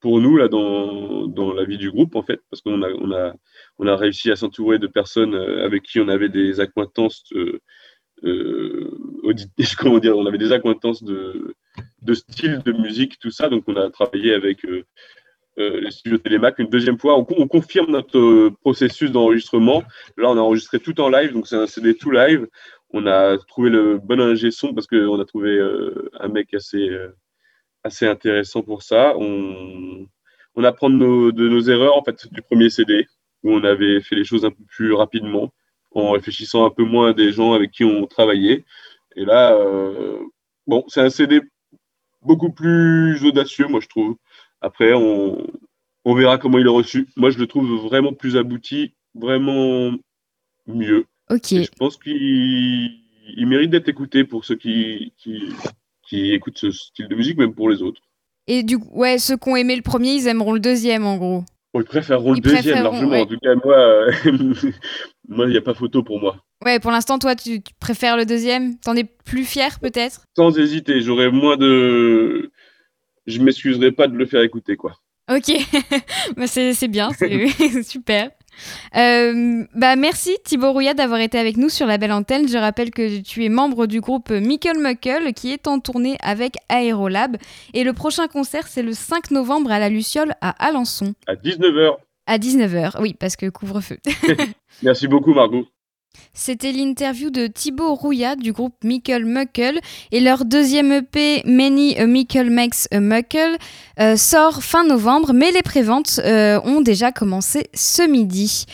pour 0.01 0.19
nous 0.19 0.35
là 0.35 0.47
dans, 0.47 1.27
dans 1.27 1.53
la 1.53 1.63
vie 1.63 1.77
du 1.77 1.91
groupe 1.91 2.15
en 2.15 2.23
fait 2.23 2.41
parce 2.49 2.61
qu'on 2.61 2.81
a 2.81 2.89
on 2.89 3.11
a 3.11 3.33
on 3.77 3.87
a 3.87 3.95
réussi 3.95 4.31
à 4.31 4.35
s'entourer 4.35 4.79
de 4.79 4.87
personnes 4.87 5.35
avec 5.35 5.83
qui 5.83 5.99
on 5.99 6.09
avait 6.09 6.29
des 6.29 6.59
acquaintances 6.59 7.23
euh, 7.33 7.59
euh, 8.23 8.91
comment 9.77 9.99
dire 9.99 10.17
on 10.17 10.25
avait 10.25 10.39
des 10.39 10.51
acquaintances 10.51 11.03
de 11.03 11.55
de 12.01 12.13
style 12.15 12.61
de 12.65 12.71
musique 12.73 13.19
tout 13.19 13.31
ça 13.31 13.47
donc 13.47 13.63
on 13.67 13.75
a 13.75 13.89
travaillé 13.91 14.33
avec 14.33 14.65
euh, 14.65 14.83
euh, 15.59 15.81
les 15.81 15.91
studios 15.91 16.17
Télémac 16.17 16.59
une 16.59 16.69
deuxième 16.69 16.97
fois 16.97 17.17
on, 17.17 17.25
on 17.37 17.47
confirme 17.47 17.91
notre 17.91 18.49
processus 18.61 19.11
d'enregistrement 19.11 19.83
là 20.17 20.29
on 20.29 20.37
a 20.37 20.41
enregistré 20.41 20.79
tout 20.79 20.99
en 21.01 21.09
live 21.09 21.33
donc 21.33 21.47
c'est 21.47 21.57
un 21.57 21.67
CD 21.67 21.95
tout 21.95 22.11
live 22.11 22.47
on 22.91 23.05
a 23.05 23.37
trouvé 23.37 23.69
le 23.69 23.97
bon 23.97 24.19
ingé 24.19 24.51
son 24.51 24.73
parce 24.73 24.87
qu'on 24.87 25.19
a 25.19 25.25
trouvé 25.25 25.49
euh, 25.49 26.09
un 26.19 26.27
mec 26.27 26.53
assez 26.53 26.89
assez 27.83 28.07
intéressant 28.07 28.61
pour 28.61 28.83
ça. 28.83 29.13
On, 29.17 30.07
on 30.55 30.63
apprend 30.63 30.89
de 30.89 30.95
nos, 30.95 31.31
de 31.31 31.47
nos, 31.47 31.61
erreurs 31.61 31.97
en 31.97 32.03
fait 32.03 32.31
du 32.31 32.41
premier 32.41 32.69
CD 32.69 33.07
où 33.43 33.51
on 33.51 33.63
avait 33.63 34.01
fait 34.01 34.15
les 34.15 34.23
choses 34.23 34.45
un 34.45 34.51
peu 34.51 34.63
plus 34.67 34.93
rapidement 34.93 35.51
en 35.93 36.11
réfléchissant 36.11 36.65
un 36.65 36.69
peu 36.69 36.83
moins 36.83 37.09
à 37.09 37.13
des 37.13 37.31
gens 37.31 37.53
avec 37.53 37.71
qui 37.71 37.83
on 37.83 38.05
travaillait. 38.05 38.63
Et 39.15 39.25
là, 39.25 39.53
euh, 39.53 40.19
bon, 40.67 40.85
c'est 40.87 41.01
un 41.01 41.09
CD 41.09 41.41
beaucoup 42.21 42.51
plus 42.51 43.23
audacieux, 43.25 43.67
moi 43.67 43.79
je 43.81 43.87
trouve. 43.87 44.15
Après, 44.61 44.93
on, 44.93 45.45
on 46.05 46.15
verra 46.15 46.37
comment 46.37 46.59
il 46.59 46.65
est 46.65 46.69
reçu. 46.69 47.07
Moi, 47.15 47.29
je 47.29 47.39
le 47.39 47.47
trouve 47.47 47.69
vraiment 47.81 48.13
plus 48.13 48.37
abouti, 48.37 48.93
vraiment 49.15 49.91
mieux. 50.67 51.05
Ok. 51.29 51.47
je 51.49 51.69
pense 51.77 51.97
qu'il 51.97 53.01
il 53.37 53.47
mérite 53.47 53.69
d'être 53.69 53.89
écouté 53.89 54.23
pour 54.23 54.45
ceux 54.45 54.55
qui, 54.55 55.13
qui, 55.17 55.43
qui 56.07 56.33
écoutent 56.33 56.57
ce 56.57 56.71
style 56.71 57.07
de 57.07 57.15
musique, 57.15 57.37
même 57.37 57.53
pour 57.53 57.69
les 57.69 57.81
autres. 57.81 58.01
Et 58.47 58.63
du 58.63 58.79
coup, 58.79 58.89
ouais, 58.91 59.17
ceux 59.17 59.37
qui 59.37 59.49
ont 59.49 59.55
aimé 59.55 59.75
le 59.75 59.81
premier, 59.81 60.13
ils 60.13 60.27
aimeront 60.27 60.53
le 60.53 60.59
deuxième, 60.59 61.05
en 61.05 61.17
gros. 61.17 61.43
ils 61.75 61.83
préféreront 61.83 62.33
le 62.33 62.39
deuxième, 62.39 62.83
largement. 62.83 63.21
En 63.21 63.25
tout 63.25 63.37
cas, 63.37 63.55
moi, 63.63 63.77
euh, 63.77 64.11
moi, 65.29 65.45
il 65.45 65.51
n'y 65.51 65.57
a 65.57 65.61
pas 65.61 65.73
photo 65.73 66.03
pour 66.03 66.19
moi. 66.19 66.37
Ouais, 66.65 66.79
pour 66.79 66.91
l'instant, 66.91 67.17
toi, 67.17 67.35
tu, 67.35 67.61
préfères 67.79 68.17
le 68.17 68.25
deuxième? 68.25 68.77
T'en 68.79 68.95
es 68.95 69.03
plus 69.03 69.45
fier, 69.45 69.79
peut-être? 69.79 70.25
Sans 70.35 70.57
hésiter, 70.57 71.01
j'aurais 71.01 71.31
moins 71.31 71.57
de... 71.57 72.51
Je 73.27 73.41
m'excuserai 73.41 73.91
pas 73.91 74.07
de 74.07 74.15
le 74.15 74.25
faire 74.25 74.41
écouter, 74.41 74.75
quoi. 74.75 74.95
Ok, 75.29 75.51
bah, 76.35 76.47
c'est 76.47 76.87
bien, 76.87 77.09
c'est 77.17 77.83
super. 77.83 78.29
Euh, 78.97 79.63
bah 79.73 79.95
merci 79.95 80.37
Thibaut 80.43 80.73
Rouillat 80.73 80.93
d'avoir 80.93 81.21
été 81.21 81.39
avec 81.39 81.55
nous 81.55 81.69
sur 81.69 81.87
la 81.87 81.97
belle 81.97 82.11
antenne. 82.11 82.49
Je 82.49 82.57
rappelle 82.57 82.91
que 82.91 83.21
tu 83.21 83.45
es 83.45 83.49
membre 83.49 83.87
du 83.87 84.01
groupe 84.01 84.29
Mickle 84.29 84.77
Muckle 84.77 85.31
qui 85.33 85.51
est 85.51 85.67
en 85.67 85.79
tournée 85.79 86.17
avec 86.21 86.55
Aérolab. 86.67 87.37
Et 87.73 87.83
le 87.83 87.93
prochain 87.93 88.27
concert, 88.27 88.67
c'est 88.67 88.83
le 88.83 88.91
5 88.91 89.31
novembre 89.31 89.71
à 89.71 89.79
la 89.79 89.87
Luciole 89.87 90.33
à 90.41 90.49
Alençon. 90.65 91.13
À 91.27 91.35
19h. 91.35 91.95
À 92.27 92.37
19h, 92.37 93.01
oui, 93.01 93.15
parce 93.17 93.35
que 93.35 93.49
couvre-feu. 93.49 93.97
merci 94.83 95.07
beaucoup 95.07 95.33
Margot. 95.33 95.65
C'était 96.33 96.71
l'interview 96.71 97.29
de 97.29 97.47
Thibaut 97.47 97.93
Rouillat 97.93 98.35
du 98.35 98.53
groupe 98.53 98.75
Mickle 98.83 99.25
Muckle 99.25 99.79
et 100.11 100.19
leur 100.19 100.45
deuxième 100.45 100.91
EP 100.91 101.41
Many 101.45 101.97
a 101.97 102.07
Mickle 102.07 102.49
Makes 102.49 102.87
a 102.91 102.99
Muckle 102.99 103.57
euh, 103.99 104.15
sort 104.15 104.63
fin 104.63 104.85
novembre 104.85 105.33
mais 105.33 105.51
les 105.51 105.61
préventes 105.61 106.19
euh, 106.23 106.59
ont 106.63 106.81
déjà 106.81 107.11
commencé 107.11 107.69
ce 107.73 108.07
midi. 108.07 108.65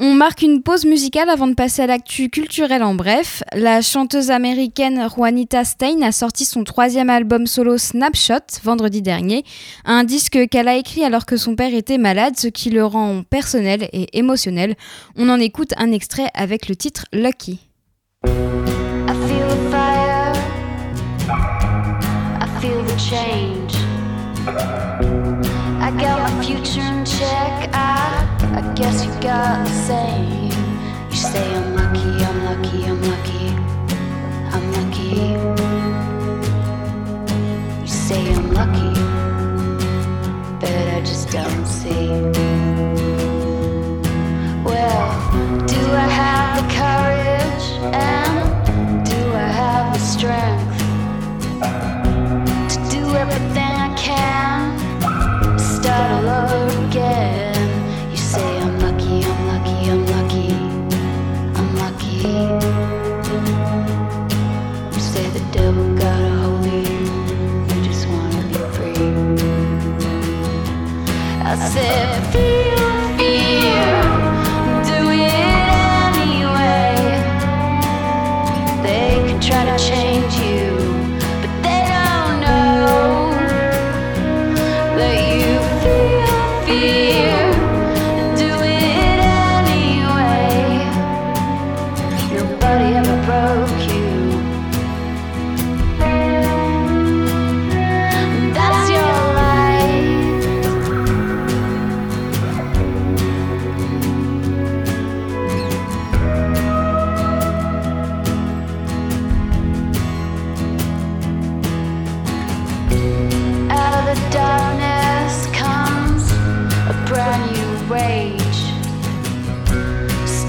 On 0.00 0.14
marque 0.14 0.42
une 0.42 0.62
pause 0.62 0.84
musicale 0.84 1.28
avant 1.28 1.48
de 1.48 1.54
passer 1.54 1.82
à 1.82 1.88
l'actu 1.88 2.30
culturel 2.30 2.84
en 2.84 2.94
bref. 2.94 3.42
La 3.52 3.82
chanteuse 3.82 4.30
américaine 4.30 5.08
Juanita 5.12 5.64
Stein 5.64 6.02
a 6.02 6.12
sorti 6.12 6.44
son 6.44 6.62
troisième 6.62 7.10
album 7.10 7.48
solo 7.48 7.78
Snapshot 7.78 8.60
vendredi 8.62 9.02
dernier, 9.02 9.42
un 9.84 10.04
disque 10.04 10.48
qu'elle 10.50 10.68
a 10.68 10.76
écrit 10.76 11.02
alors 11.02 11.26
que 11.26 11.36
son 11.36 11.56
père 11.56 11.74
était 11.74 11.98
malade, 11.98 12.34
ce 12.38 12.46
qui 12.46 12.70
le 12.70 12.84
rend 12.84 13.24
personnel 13.28 13.88
et 13.92 14.16
émotionnel. 14.16 14.76
On 15.16 15.28
en 15.28 15.40
écoute 15.40 15.74
un 15.76 15.90
extrait 15.90 16.28
avec 16.32 16.68
le 16.68 16.76
titre 16.76 17.06
Lucky. 17.12 17.58
Guess 28.74 29.04
you 29.04 29.12
got 29.20 29.64
the 29.66 29.72
same. 29.72 30.50
You 31.10 31.16
say 31.16 31.54
I'm 31.54 31.74
lucky, 31.74 32.24
I'm 32.24 32.44
lucky, 32.44 32.84
I'm 32.86 33.00
lucky, 33.02 33.44
I'm 34.52 34.72
lucky. 34.72 35.14
You 37.80 37.86
say 37.86 38.32
I'm 38.34 38.52
lucky, 38.52 38.94
but 40.60 40.88
I 40.96 41.00
just 41.00 41.30
don't 41.30 41.66
see. 41.66 42.08
Well, 44.64 45.08
do 45.66 45.80
I 46.04 46.08
have 46.20 46.50
the 46.58 46.68
courage 46.74 47.66
and 47.94 49.06
do 49.06 49.20
I 49.34 49.48
have 49.62 49.92
the 49.92 50.00
strength 50.00 50.68
if 71.80 72.77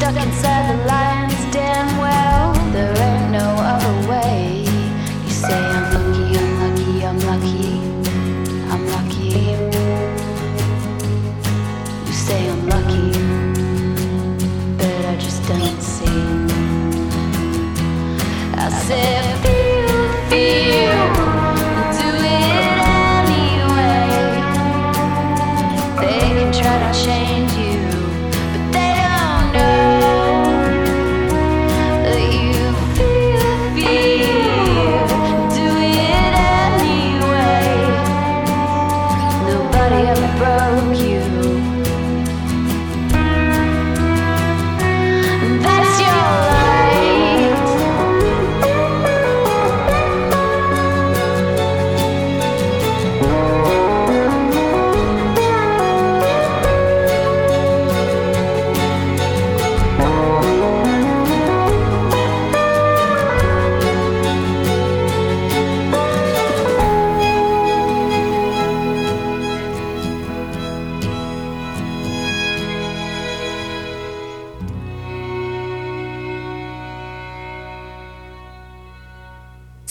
stuck 0.10 0.26
inside 0.26 0.76
the 0.76 0.86
lion's 0.86 1.54
den. 1.54 1.98
Well, 1.98 2.54
there 2.72 2.95
ain't 2.98 3.32
no 3.32 3.48
other 3.58 4.10
way. 4.10 4.65
You 5.26 5.30
say 5.30 5.54
I'm 5.54 5.93
lucky, 5.93 6.38
I'm 6.38 6.60
lucky, 6.62 7.06
I'm 7.06 7.19
lucky, 7.30 7.67
I'm 8.72 8.84
lucky. 8.95 9.30
You 12.08 12.13
say 12.13 12.50
I'm 12.50 12.67
lucky, 12.67 13.12
but 14.78 15.06
I 15.06 15.15
just 15.19 15.48
don't 15.48 15.82
see. 15.82 16.22
I 18.58 18.69
said. 18.88 19.29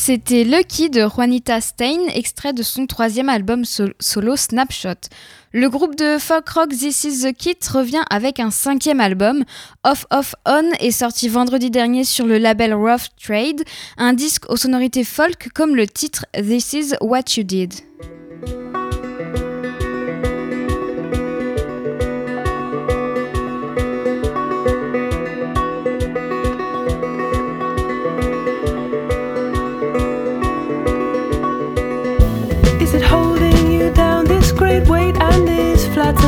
C'était 0.09 0.43
Lucky 0.45 0.89
de 0.89 1.07
Juanita 1.07 1.61
Stein, 1.61 2.07
extrait 2.15 2.55
de 2.55 2.63
son 2.63 2.87
troisième 2.87 3.29
album 3.29 3.65
solo 3.67 4.37
Snapshot. 4.37 5.11
Le 5.53 5.69
groupe 5.69 5.97
de 5.97 6.17
folk 6.17 6.49
rock 6.49 6.71
This 6.71 7.05
Is 7.05 7.25
The 7.25 7.37
Kit 7.37 7.59
revient 7.71 8.01
avec 8.09 8.41
un 8.41 8.51
cinquième 8.51 9.01
album, 9.01 9.45
Off 9.85 10.07
Off 10.11 10.35
On, 10.47 10.65
est 10.81 10.93
sorti 10.93 11.29
vendredi 11.29 11.71
dernier 11.71 12.05
sur 12.05 12.25
le 12.25 12.39
label 12.39 12.73
Rough 12.73 13.11
Trade, 13.23 13.65
un 13.99 14.15
disque 14.15 14.49
aux 14.49 14.57
sonorités 14.57 15.05
folk 15.05 15.51
comme 15.53 15.77
le 15.77 15.87
titre 15.87 16.25
This 16.33 16.73
Is 16.73 16.95
What 17.03 17.25
You 17.37 17.43
Did. 17.43 17.75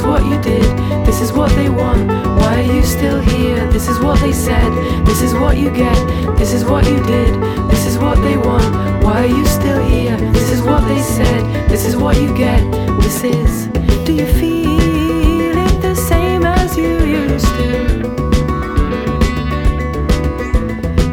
is 0.00 0.06
what 0.06 0.24
you 0.24 0.40
did, 0.40 0.64
this 1.04 1.20
is 1.20 1.32
what 1.32 1.50
they 1.56 1.68
want. 1.68 2.08
Why 2.08 2.60
are 2.60 2.72
you 2.74 2.82
still 2.82 3.20
here? 3.20 3.66
This 3.70 3.86
is 3.88 3.98
what 3.98 4.18
they 4.20 4.32
said, 4.32 4.70
this 5.04 5.20
is 5.20 5.34
what 5.34 5.58
you 5.58 5.70
get, 5.70 5.96
this 6.38 6.52
is 6.52 6.64
what 6.64 6.86
you 6.86 7.02
did, 7.04 7.34
this 7.70 7.86
is 7.86 7.98
what 7.98 8.16
they 8.22 8.36
want. 8.36 9.04
Why 9.04 9.24
are 9.24 9.26
you 9.26 9.44
still 9.44 9.82
here? 9.84 10.16
This 10.32 10.52
is 10.52 10.62
what 10.62 10.86
they 10.88 11.00
said, 11.00 11.68
this 11.68 11.84
is 11.84 11.96
what 11.96 12.16
you 12.16 12.34
get, 12.34 12.60
this 13.02 13.24
is. 13.24 13.66
Do 14.06 14.12
you 14.14 14.26
feel 14.26 15.56
it 15.66 15.82
the 15.82 15.94
same 15.94 16.44
as 16.44 16.76
you 16.78 16.92
used 17.04 17.52
to? 17.58 17.70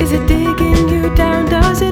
Is 0.02 0.12
it 0.13 0.26
digging 0.28 0.88
you 0.88 1.13
down? 1.15 1.45
Does 1.47 1.82
it? 1.82 1.87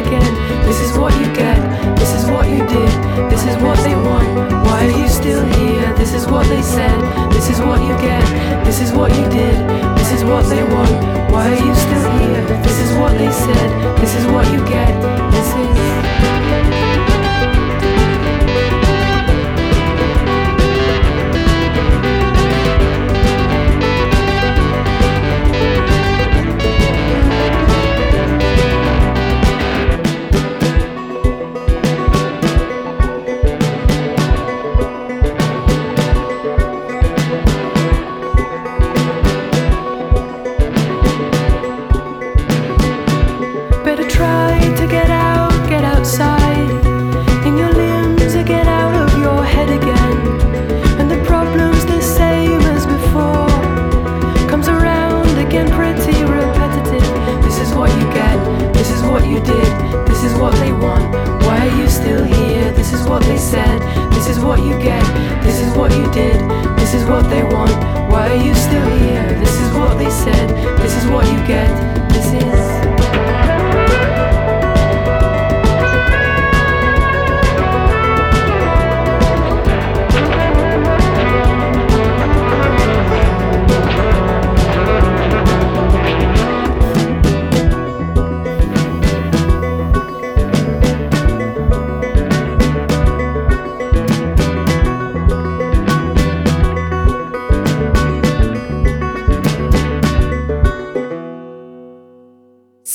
again. 0.00 0.32
This 0.64 0.80
is 0.80 0.96
what 0.96 1.12
you 1.20 1.26
get, 1.34 1.58
this 1.98 2.12
is 2.14 2.30
what 2.30 2.48
you 2.48 2.58
did, 2.58 2.92
this 3.30 3.44
is 3.44 3.56
what 3.62 3.78
they 3.84 3.94
want. 3.94 4.28
Why 4.66 4.86
are 4.86 4.98
you 4.98 5.08
still 5.08 5.44
here? 5.58 5.92
This 5.94 6.14
is 6.14 6.26
what 6.26 6.46
they 6.48 6.62
said, 6.62 6.98
this 7.32 7.50
is 7.50 7.60
what 7.60 7.80
you 7.82 7.94
get, 8.00 8.24
this 8.64 8.80
is 8.80 8.92
what 8.92 9.10
you 9.12 9.24
did, 9.28 9.56
this 9.98 10.12
is 10.12 10.24
what 10.24 10.44
they 10.48 10.62
want. 10.62 10.94
Why 11.32 11.52
are 11.52 11.62
you 11.66 11.74
still 11.74 12.06
here? 12.18 12.42
This 12.62 12.78
is 12.84 12.90
what 12.98 13.12
they 13.18 13.30
said, 13.30 13.68
this 14.00 14.14
is 14.14 14.26
what 14.26 14.46
you 14.52 14.60
get. 14.68 15.39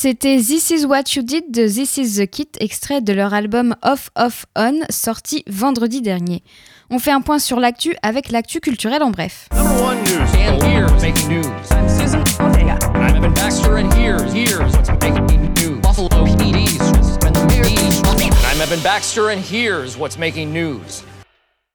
C'était 0.07 0.37
This 0.37 0.69
Is 0.69 0.85
What 0.85 1.15
You 1.15 1.23
Did 1.23 1.49
de 1.49 1.67
This 1.67 1.97
Is 1.97 2.23
The 2.23 2.29
Kit, 2.29 2.49
extrait 2.59 3.01
de 3.01 3.11
leur 3.11 3.33
album 3.33 3.75
Off 3.81 4.11
Off 4.15 4.45
On, 4.55 4.81
sorti 4.91 5.43
vendredi 5.47 6.03
dernier. 6.03 6.43
On 6.91 6.99
fait 6.99 7.09
un 7.09 7.21
point 7.21 7.39
sur 7.39 7.59
l'actu 7.59 7.95
avec 8.03 8.29
l'actu 8.29 8.59
culturel 8.59 9.01
en 9.01 9.09
bref. 9.09 9.49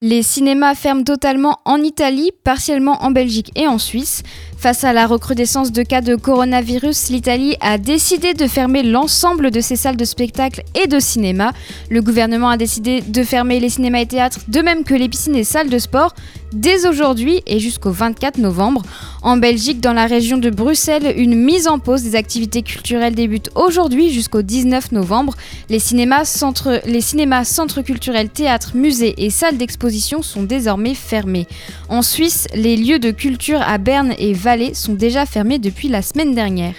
Les 0.03 0.23
cinémas 0.23 0.75
ferment 0.75 1.05
totalement 1.05 1.59
en 1.67 1.83
Italie, 1.83 2.31
partiellement 2.43 3.03
en 3.03 3.11
Belgique 3.11 3.51
et 3.55 3.67
en 3.67 3.77
Suisse. 3.77 4.23
Face 4.61 4.85
à 4.85 4.93
la 4.93 5.07
recrudescence 5.07 5.73
de 5.73 5.83
cas 5.83 6.03
de 6.03 6.17
coronavirus, 6.17 7.09
l'Italie 7.09 7.57
a 7.63 7.79
décidé 7.79 8.35
de 8.35 8.47
fermer 8.47 8.83
l'ensemble 8.83 9.51
de 9.51 9.61
ses 9.63 9.75
salles 9.75 9.97
de 9.97 10.05
spectacle 10.05 10.65
et 10.75 10.87
de 10.87 11.01
cinéma. 11.01 11.55
Le 11.89 12.03
gouvernement 12.03 12.51
a 12.51 12.59
décidé 12.59 13.01
de 13.01 13.23
fermer 13.23 13.59
les 13.59 13.71
cinémas 13.71 14.01
et 14.01 14.07
théâtres, 14.07 14.41
de 14.49 14.61
même 14.61 14.85
que 14.85 14.93
les 14.93 15.09
piscines 15.09 15.35
et 15.35 15.45
salles 15.45 15.71
de 15.71 15.79
sport, 15.79 16.15
dès 16.53 16.87
aujourd'hui 16.87 17.43
et 17.47 17.59
jusqu'au 17.59 17.91
24 17.91 18.39
novembre. 18.39 18.83
En 19.23 19.37
Belgique, 19.37 19.81
dans 19.81 19.93
la 19.93 20.07
région 20.07 20.39
de 20.39 20.51
Bruxelles, 20.51 21.15
une 21.17 21.35
mise 21.35 21.69
en 21.69 21.79
pause 21.79 22.03
des 22.03 22.17
activités 22.17 22.63
culturelles 22.63 23.15
débute 23.15 23.51
aujourd'hui 23.55 24.11
jusqu'au 24.11 24.43
19 24.43 24.93
novembre. 24.93 25.35
Les 25.69 25.79
cinémas, 25.79 26.25
centres, 26.25 26.81
les 26.87 27.01
cinémas, 27.01 27.45
centres 27.45 27.83
culturels, 27.83 28.29
théâtres, 28.29 28.73
musées 28.75 29.25
et 29.25 29.31
salles 29.31 29.59
d'exposition 29.59 30.23
sont 30.23 30.43
désormais 30.43 30.95
fermés. 30.95 31.47
En 31.89 32.03
Suisse, 32.03 32.47
les 32.55 32.77
lieux 32.77 32.99
de 32.99 33.11
culture 33.11 33.61
à 33.63 33.79
Berne 33.79 34.15
et 34.19 34.33
Val 34.33 34.75
sont 34.75 34.95
déjà 34.95 35.27
fermés 35.27 35.59
depuis 35.59 35.89
la 35.89 36.03
semaine 36.03 36.35
dernière. 36.35 36.75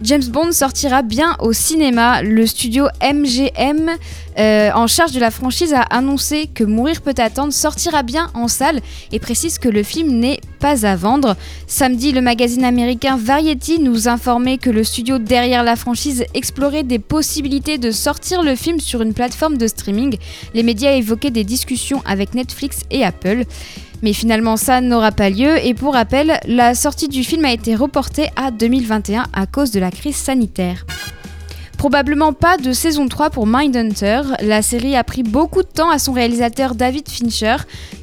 James 0.00 0.24
Bond 0.28 0.52
sortira 0.52 1.02
bien 1.02 1.36
au 1.40 1.52
cinéma. 1.52 2.22
Le 2.22 2.46
studio 2.46 2.86
MGM, 3.02 3.90
euh, 4.38 4.70
en 4.74 4.86
charge 4.86 5.12
de 5.12 5.20
la 5.20 5.30
franchise, 5.30 5.74
a 5.74 5.82
annoncé 5.82 6.46
que 6.46 6.64
Mourir 6.64 7.00
peut 7.02 7.14
attendre 7.18 7.52
sortira 7.52 8.02
bien 8.02 8.30
en 8.34 8.48
salle 8.48 8.80
et 9.12 9.18
précise 9.18 9.58
que 9.58 9.68
le 9.68 9.82
film 9.82 10.18
n'est 10.18 10.40
pas 10.60 10.86
à 10.86 10.96
vendre. 10.96 11.36
Samedi, 11.66 12.12
le 12.12 12.20
magazine 12.20 12.64
américain 12.64 13.16
Variety 13.16 13.80
nous 13.80 14.08
informait 14.08 14.58
que 14.58 14.70
le 14.70 14.84
studio 14.84 15.18
derrière 15.18 15.62
la 15.62 15.76
franchise 15.76 16.24
explorait 16.34 16.84
des 16.84 16.98
possibilités 16.98 17.78
de 17.78 17.90
sortir 17.90 18.42
le 18.42 18.54
film 18.54 18.80
sur 18.80 19.02
une 19.02 19.14
plateforme 19.14 19.58
de 19.58 19.66
streaming. 19.66 20.16
Les 20.54 20.62
médias 20.62 20.92
évoquaient 20.92 21.30
des 21.30 21.44
discussions 21.44 22.02
avec 22.06 22.34
Netflix 22.34 22.82
et 22.90 23.04
Apple. 23.04 23.44
Mais 24.02 24.12
finalement, 24.12 24.56
ça 24.56 24.80
n'aura 24.80 25.10
pas 25.10 25.30
lieu 25.30 25.58
et 25.64 25.74
pour 25.74 25.94
rappel, 25.94 26.38
la 26.46 26.76
sortie 26.76 27.08
du 27.08 27.24
film 27.24 27.44
a 27.44 27.52
été 27.52 27.74
reportée 27.74 28.28
à 28.36 28.52
2021 28.52 29.26
à 29.32 29.46
cause 29.46 29.72
de 29.72 29.80
la 29.80 29.90
crise 29.90 30.16
sanitaire. 30.16 30.84
Probablement 31.78 32.32
pas 32.32 32.56
de 32.56 32.72
saison 32.72 33.06
3 33.06 33.30
pour 33.30 33.46
Mindhunter. 33.46 34.22
La 34.42 34.62
série 34.62 34.96
a 34.96 35.04
pris 35.04 35.22
beaucoup 35.22 35.62
de 35.62 35.68
temps 35.68 35.90
à 35.90 36.00
son 36.00 36.12
réalisateur 36.12 36.74
David 36.74 37.08
Fincher. 37.08 37.54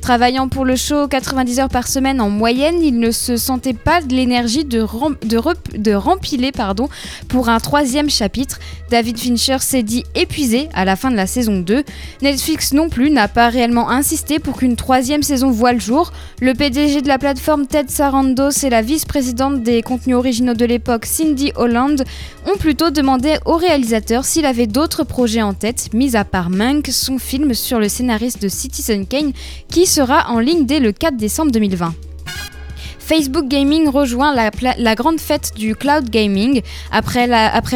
Travaillant 0.02 0.48
pour 0.48 0.64
le 0.64 0.78
show 0.78 1.10
90 1.10 1.60
heures 1.60 1.70
par 1.70 1.90
semaine 1.90 2.22
en 2.22 2.30
moyenne, 2.30 2.82
il 2.82 3.00
ne 3.00 3.12
se 3.12 3.36
sentait 3.36 3.74
pas 3.74 4.02
de 4.02 4.16
l'énergie 4.16 4.64
de, 4.64 4.86
de, 5.26 5.94
rempiler 5.94 6.54
pardon, 6.54 6.88
pour 7.28 7.50
un 7.50 7.60
troisième 7.60 8.10
chapitre. 8.10 8.60
David 8.90 9.20
Fincher 9.20 9.58
s'est 9.60 9.84
dit 9.84 10.06
épuisé 10.16 10.70
à 10.74 10.86
la 10.86 10.96
fin 10.96 11.12
de 11.12 11.18
la 11.18 11.28
saison 11.28 11.60
2. 11.60 11.84
Netflix 12.22 12.72
non 12.72 12.88
plus 12.88 13.10
n'a 13.10 13.28
pas 13.28 13.50
réellement 13.50 13.90
insisté 13.90 14.40
pour 14.40 14.58
qu'une 14.58 14.78
troisième 14.78 15.24
saison 15.24 15.52
voie 15.52 15.74
le 15.74 15.80
jour. 15.80 16.14
Le 16.40 16.54
PDG 16.54 17.02
de 17.02 17.10
la 17.10 17.18
plateforme 17.18 17.68
Ted 17.68 17.90
Sarandos 17.90 18.64
et 18.64 18.70
la 18.70 18.82
vice-présidente 18.82 19.64
des 19.64 19.82
contenus 19.82 20.16
originaux 20.16 20.54
de 20.54 20.66
l'époque 20.66 21.06
Cindy 21.06 21.52
Holland 21.56 22.06
ont 22.46 22.58
plutôt 22.58 22.90
demandé 22.90 23.38
au 23.46 23.64
s'il 24.23 24.45
avait 24.45 24.67
d'autres 24.67 25.04
projets 25.04 25.41
en 25.41 25.54
tête, 25.54 25.93
mis 25.93 26.15
à 26.15 26.23
part 26.23 26.49
Monk, 26.49 26.88
son 26.91 27.17
film 27.17 27.54
sur 27.54 27.80
le 27.80 27.89
scénariste 27.89 28.41
de 28.41 28.47
Citizen 28.47 29.08
Kane, 29.08 29.34
qui 29.69 29.86
sera 29.86 30.30
en 30.30 30.39
ligne 30.39 30.65
dès 30.65 30.80
le 30.80 30.91
4 30.91 31.17
décembre 31.17 31.51
2020. 31.51 31.93
Facebook 33.06 33.48
Gaming 33.48 33.88
rejoint 33.88 34.34
la, 34.34 34.96
grande 34.96 35.20
fête 35.20 35.52
du 35.56 35.76
cloud 35.76 36.10
gaming. 36.10 36.63
Après, 36.91 37.30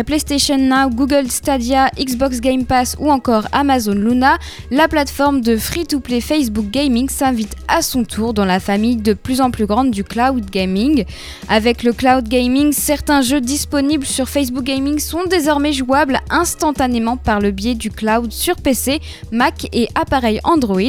PlayStation 0.04 0.58
Now, 0.58 0.89
Google 0.89 1.30
Stadia, 1.30 1.92
Xbox 2.00 2.39
Game 2.42 2.65
Pass 2.65 2.96
ou 3.00 3.12
encore 3.12 3.44
Amazon 3.52 3.94
Luna, 3.94 4.39
la 4.72 4.88
plateforme 4.88 5.42
de 5.42 5.56
free-to-play 5.56 6.20
Facebook 6.20 6.72
Gaming 6.72 7.10
s'invite 7.10 7.56
à 7.68 7.84
son 7.84 8.06
tour 8.06 8.34
dans 8.34 8.44
la 8.44 8.60
famille 8.60 8.96
de 8.96 9.13
plus 9.13 9.39
en 9.39 9.52
plus 9.52 9.68
grande 9.68 9.92
du 9.92 10.04
cloud 10.04 10.50
gaming. 10.50 11.06
Avec 11.48 11.84
le 11.84 11.94
cloud 11.94 12.28
gaming, 12.28 12.72
certains 12.72 13.22
jeux 13.22 13.39
disponibles 13.39 14.08
sur 14.08 14.28
Facebook 14.28 14.63
Gaming 14.63 14.98
sont 14.98 15.26
désormais 15.26 15.74
jouables 15.74 16.20
instantanément 16.32 17.18
par 17.18 17.39
le 17.39 17.52
biais 17.52 17.76
du 17.76 17.92
cloud 17.92 18.32
sur 18.32 18.56
PC, 18.56 19.00
Mac 19.32 19.68
et 19.74 19.89
appareils 19.94 20.39
Android, 20.44 20.80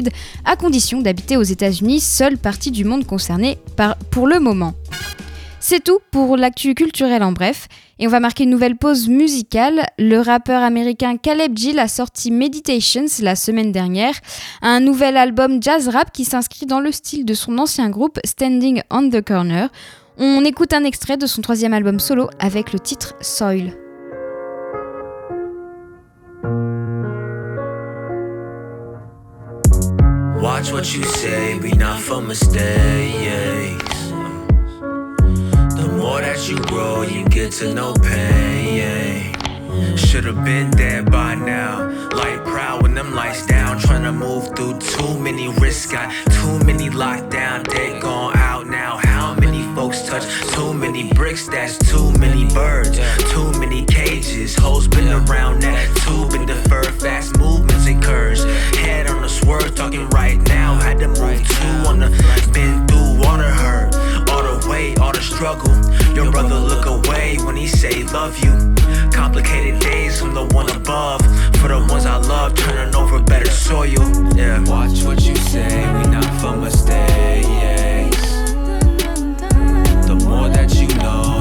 à 0.46 0.56
condition 0.56 1.02
d'habiter 1.02 1.36
aux 1.36 1.42
États-Unis, 1.42 2.00
seule 2.00 2.38
partie 2.38 2.70
du 2.70 2.86
monde 2.86 3.04
concernée 3.04 3.58
par, 3.76 3.96
pour 3.96 4.29
le 4.30 4.40
moment. 4.40 4.74
C'est 5.58 5.84
tout 5.84 5.98
pour 6.10 6.36
l'actu 6.36 6.74
culturel 6.74 7.22
en 7.22 7.32
bref. 7.32 7.68
Et 7.98 8.06
on 8.06 8.10
va 8.10 8.20
marquer 8.20 8.44
une 8.44 8.50
nouvelle 8.50 8.76
pause 8.76 9.08
musicale. 9.08 9.86
Le 9.98 10.18
rappeur 10.18 10.62
américain 10.62 11.16
Caleb 11.18 11.54
Gill 11.54 11.78
a 11.78 11.88
sorti 11.88 12.30
Meditations 12.30 13.06
la 13.20 13.36
semaine 13.36 13.72
dernière, 13.72 14.14
un 14.62 14.80
nouvel 14.80 15.18
album 15.18 15.62
jazz 15.62 15.88
rap 15.88 16.12
qui 16.12 16.24
s'inscrit 16.24 16.64
dans 16.64 16.80
le 16.80 16.92
style 16.92 17.26
de 17.26 17.34
son 17.34 17.58
ancien 17.58 17.90
groupe 17.90 18.18
Standing 18.24 18.82
on 18.90 19.10
the 19.10 19.20
Corner. 19.20 19.68
On 20.16 20.44
écoute 20.44 20.72
un 20.72 20.84
extrait 20.84 21.18
de 21.18 21.26
son 21.26 21.42
troisième 21.42 21.74
album 21.74 22.00
solo 22.00 22.30
avec 22.38 22.72
le 22.72 22.78
titre 22.78 23.14
Soil. 23.20 23.74
Watch 30.40 30.72
what 30.72 30.94
you 30.94 31.02
say, 31.04 31.58
be 31.58 31.76
not 31.76 31.98
for 31.98 32.22
more 36.20 36.34
that 36.34 36.48
you 36.48 36.58
grow, 36.66 37.02
you 37.02 37.24
get 37.28 37.52
to 37.52 37.72
know 37.72 37.94
pain. 37.94 39.34
Should've 39.96 40.44
been 40.44 40.70
there 40.72 41.02
by 41.02 41.34
now. 41.34 41.88
Light 42.14 42.44
proud 42.44 42.82
when 42.82 42.94
them 42.94 43.14
lights 43.14 43.46
down. 43.46 43.78
Trying 43.78 44.02
to 44.02 44.12
move 44.12 44.54
through 44.56 44.78
too 44.80 45.18
many 45.18 45.48
risks. 45.48 45.90
Got 45.90 46.12
too 46.30 46.64
many 46.64 46.90
lockdown. 46.90 47.66
They 47.68 47.98
gone 48.00 48.36
out 48.36 48.66
now. 48.66 48.98
How 49.02 49.34
many 49.34 49.62
folks 49.74 50.02
touch 50.06 50.26
too 50.54 50.74
many 50.74 51.12
bricks? 51.12 51.46
That's 51.48 51.78
too 51.78 52.12
many 52.18 52.52
birds. 52.52 52.98
Too 53.32 53.50
many 53.58 53.84
cages. 53.84 54.56
Hoes 54.56 54.88
been 54.88 55.08
around 55.08 55.62
that 55.62 55.86
tube 56.04 56.32
and 56.34 56.46
defer 56.46 56.82
fast 56.82 57.38
movements 57.38 57.80
curves. 58.04 58.44
Head 58.76 59.06
on 59.08 59.22
the 59.22 59.28
swerve, 59.28 59.74
talking 59.74 60.08
right 60.10 60.38
now. 60.48 60.74
Had 60.74 60.98
to 60.98 61.08
move 61.08 61.46
two 61.48 61.88
on 61.88 62.00
the 62.00 62.08
been 62.52 62.86
through 62.86 63.18
water 63.24 63.50
hurt. 63.50 64.09
The 65.20 65.34
struggle. 65.34 66.14
Your 66.14 66.30
brother 66.30 66.58
look 66.58 66.86
away 66.86 67.36
when 67.44 67.56
he 67.56 67.66
say 67.66 68.04
love 68.04 68.38
you. 68.42 68.52
Complicated 69.12 69.80
days 69.80 70.20
from 70.20 70.34
the 70.34 70.44
one 70.54 70.70
above. 70.70 71.20
For 71.60 71.68
the 71.68 71.86
ones 71.88 72.06
I 72.06 72.16
love, 72.16 72.54
turning 72.54 72.94
over 72.94 73.20
better 73.20 73.50
soil. 73.50 74.04
Yeah. 74.34 74.62
Watch 74.64 75.02
what 75.04 75.22
you 75.22 75.36
say, 75.36 75.68
we 75.96 76.10
not 76.10 76.24
for 76.40 76.56
mistakes. 76.56 78.30
The 80.06 80.16
more 80.24 80.48
that 80.48 80.74
you 80.74 80.88
know, 80.98 81.39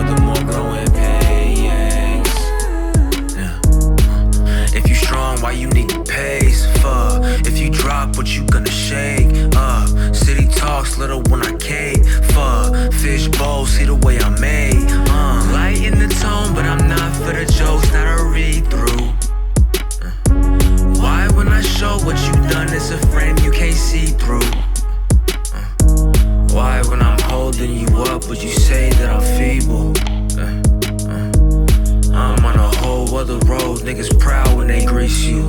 on 5.39 5.43
why 5.43 5.51
you 5.51 5.67
need 5.69 5.89
to 5.89 6.03
pace. 6.03 6.65
Fuck, 6.81 7.23
if 7.45 7.57
you 7.59 7.69
drop 7.69 8.17
what 8.17 8.27
you 8.35 8.45
gonna 8.45 8.69
shake 8.69 9.27
up. 9.55 9.89
Uh, 9.89 10.13
city 10.13 10.47
talks, 10.47 10.97
little 10.97 11.21
when 11.29 11.41
I 11.43 11.55
cake. 11.57 12.05
Fuck, 12.33 12.93
fish 12.93 13.27
bowl, 13.27 13.65
see 13.65 13.85
the 13.85 13.95
way 13.95 14.19
I 14.19 14.29
made. 14.39 14.87
Uh, 15.09 15.51
light 15.51 15.81
in 15.83 15.97
the 15.99 16.07
tone, 16.15 16.53
but 16.53 16.65
I'm 16.65 16.87
not 16.87 17.15
for 17.17 17.33
the 17.33 17.45
jokes, 17.45 17.91
not 17.91 18.19
a 18.19 18.23
read 18.25 18.67
through. 18.69 19.07
Why 21.01 21.27
when 21.35 21.47
I 21.47 21.61
show 21.61 21.97
what 21.99 22.17
you 22.27 22.33
done 22.49 22.67
it's 22.73 22.91
a 22.91 22.97
frame 23.07 23.37
you 23.39 23.51
can't 23.51 23.73
see 23.73 24.07
through? 24.07 24.51
Uh, 25.53 25.65
why 26.53 26.81
when 26.89 27.01
I'm 27.01 27.19
holding 27.23 27.73
you 27.73 27.87
up 28.03 28.27
would 28.27 28.41
you 28.41 28.51
say 28.51 28.89
that 28.91 29.09
I'm 29.09 29.21
feeble? 29.37 30.18
I'm 32.39 32.45
on 32.45 32.55
a 32.55 32.73
whole 32.77 33.17
other 33.17 33.37
road. 33.39 33.79
Niggas 33.79 34.17
proud 34.17 34.55
when 34.55 34.67
they 34.67 34.85
grease 34.85 35.25
you. 35.25 35.45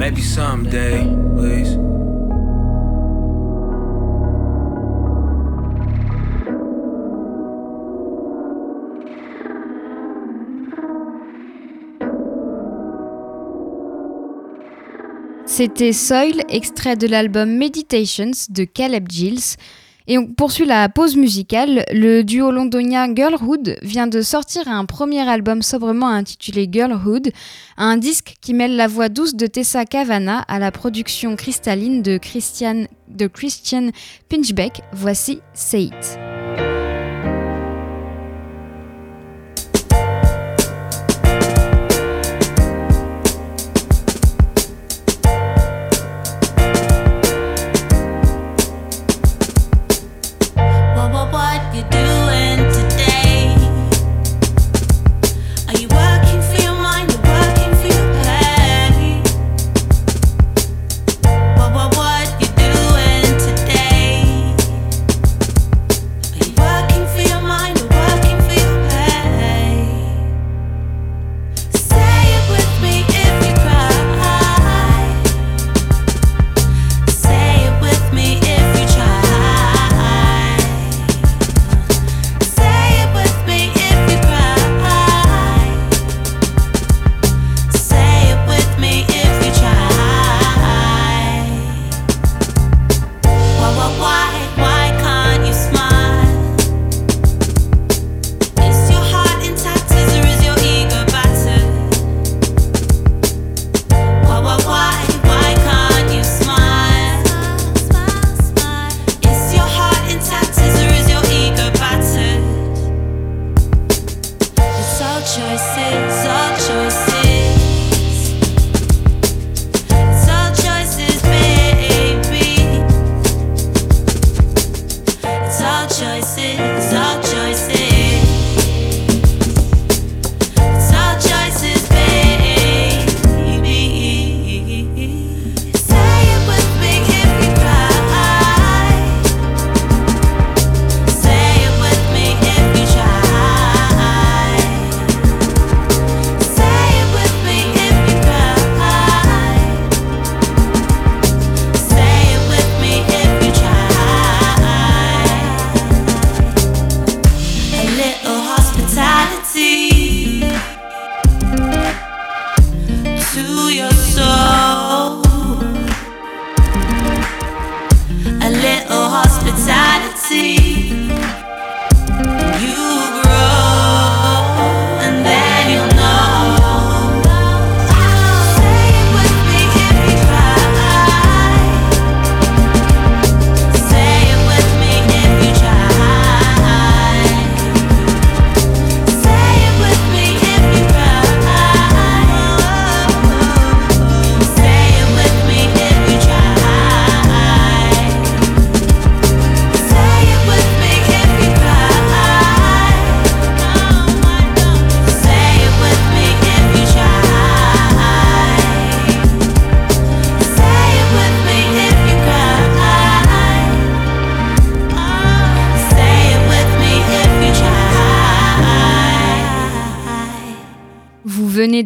Maybe 0.00 0.22
someday, 0.22 1.04
please. 1.36 1.78
C'était 15.44 15.92
Soil, 15.92 16.44
extrait 16.48 16.96
de 16.96 17.06
l'album 17.06 17.50
Meditations 17.58 18.30
de 18.48 18.64
Caleb 18.64 19.06
Gills, 19.10 19.56
et 20.10 20.18
on 20.18 20.26
poursuit 20.26 20.66
la 20.66 20.88
pause 20.88 21.14
musicale. 21.14 21.84
Le 21.92 22.22
duo 22.22 22.50
londonien 22.50 23.14
Girlhood 23.14 23.76
vient 23.80 24.08
de 24.08 24.22
sortir 24.22 24.66
un 24.66 24.84
premier 24.84 25.20
album 25.20 25.62
sobrement 25.62 26.08
intitulé 26.08 26.68
Girlhood, 26.70 27.30
un 27.76 27.96
disque 27.96 28.34
qui 28.40 28.52
mêle 28.52 28.74
la 28.74 28.88
voix 28.88 29.08
douce 29.08 29.36
de 29.36 29.46
Tessa 29.46 29.84
Cavana 29.84 30.40
à 30.48 30.58
la 30.58 30.72
production 30.72 31.36
cristalline 31.36 32.02
de 32.02 32.18
Christian, 32.18 32.86
de 33.06 33.30
Pinchbeck. 34.28 34.80
Voici 34.92 35.38
Say 35.54 35.84
It. 35.84 36.29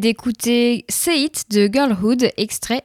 d'écouter 0.05 0.85
Say 0.91 1.23
It 1.23 1.51
de 1.51 1.67
Girlhood, 1.73 2.31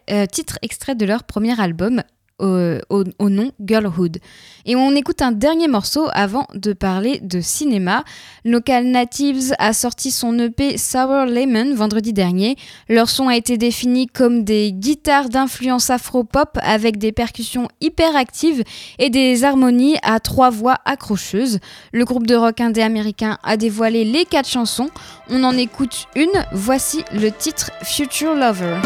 euh, 0.10 0.26
titre 0.26 0.58
extrait 0.62 0.96
de 0.96 1.06
leur 1.06 1.26
premier 1.26 1.60
album 1.60 2.02
au, 2.40 3.30
nom 3.30 3.52
Girlhood. 3.64 4.18
Et 4.66 4.76
on 4.76 4.96
écoute 4.96 5.22
un 5.22 5.32
dernier 5.32 5.68
morceau 5.68 6.08
avant 6.14 6.48
de 6.54 6.74
parler 6.74 7.20
de 7.22 7.42
cinéma. 7.42 8.04
Local 8.46 8.86
Natives 8.86 9.54
a 9.58 9.74
sorti 9.74 10.12
son 10.12 10.38
EP 10.40 10.78
Sour 10.78 11.26
Lemon 11.26 11.74
vendredi 11.76 12.14
dernier. 12.14 12.56
Leur 12.88 13.10
son 13.10 13.28
a 13.28 13.36
été 13.36 13.58
défini 13.58 14.08
comme 14.08 14.44
des 14.44 14.72
guitares 14.72 15.30
d'influence 15.30 15.90
afro-pop 15.90 16.58
avec 16.62 16.98
des 16.98 17.12
percussions 17.12 17.68
hyper 17.82 18.16
actives 18.16 18.64
et 19.00 19.10
des 19.10 19.44
harmonies 19.44 19.98
à 20.04 20.20
trois 20.20 20.50
voix 20.50 20.78
accrocheuses. 20.86 21.60
Le 21.92 22.06
groupe 22.06 22.28
de 22.28 22.36
rock 22.36 22.62
indé 22.62 22.82
américain 22.82 23.38
a 23.44 23.58
dévoilé 23.58 24.06
les 24.06 24.26
quatre 24.26 24.50
chansons. 24.50 24.90
On 25.30 25.44
en 25.44 25.58
écoute 25.58 26.08
une. 26.16 26.28
Voici 26.52 27.04
le 27.14 27.32
titre 27.32 27.72
Future 27.84 28.36
Lover. 28.36 28.78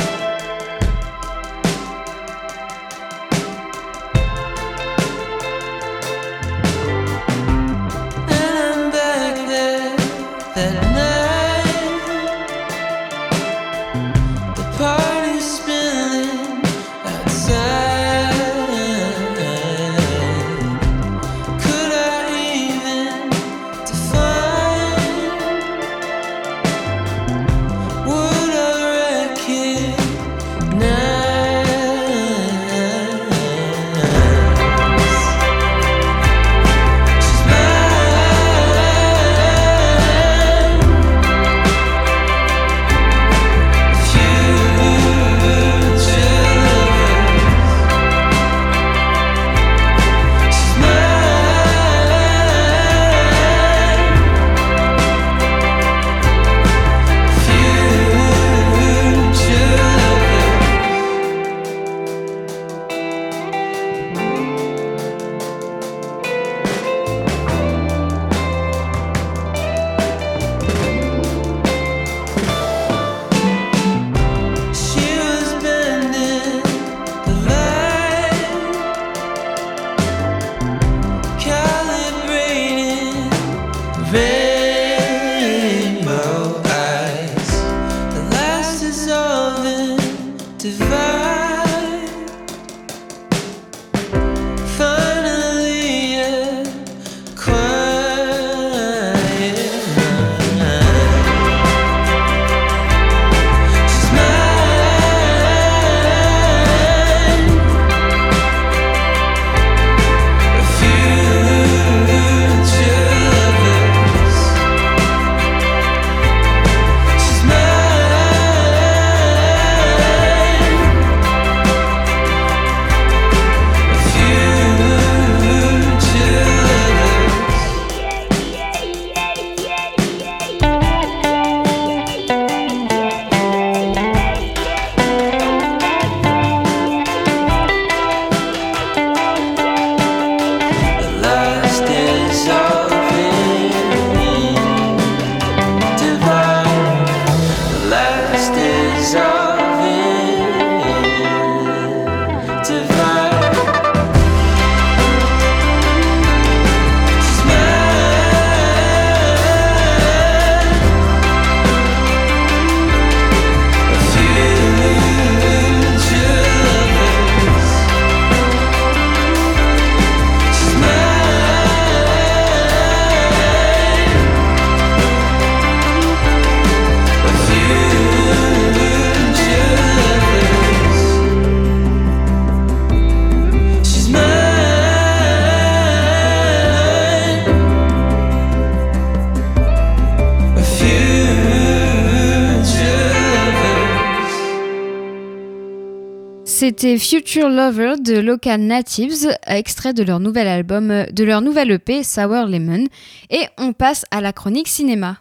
C'était 196.65 196.97
Future 196.97 197.49
Lover 197.49 197.95
de 197.99 198.17
Local 198.17 198.61
Natives, 198.61 199.27
extrait 199.47 199.93
de 199.93 200.01
leur 200.01 200.21
nouvel 200.21 200.47
album, 200.47 201.05
de 201.11 201.23
leur 201.25 201.41
nouvel 201.41 201.71
EP 201.71 202.03
Sour 202.03 202.45
Lemon. 202.45 202.85
Et 203.29 203.41
on 203.57 203.73
passe 203.73 204.05
à 204.11 204.21
la 204.21 204.31
chronique 204.31 204.69
cinéma. 204.69 205.17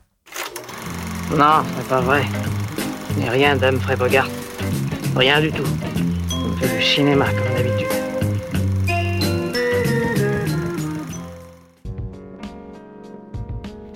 Non, 1.36 1.64
c'est 1.76 1.88
pas 1.88 2.00
vrai. 2.00 2.22
Je 3.20 3.28
rien 3.28 3.56
d'Humphrey 3.56 3.96
Bogart. 3.96 4.28
Rien 5.16 5.40
du 5.40 5.50
tout. 5.50 5.66
On 6.30 6.52
fait 6.58 6.78
du 6.78 6.80
cinéma 6.80 7.26
comme 7.26 7.56
d'habitude. 7.56 7.88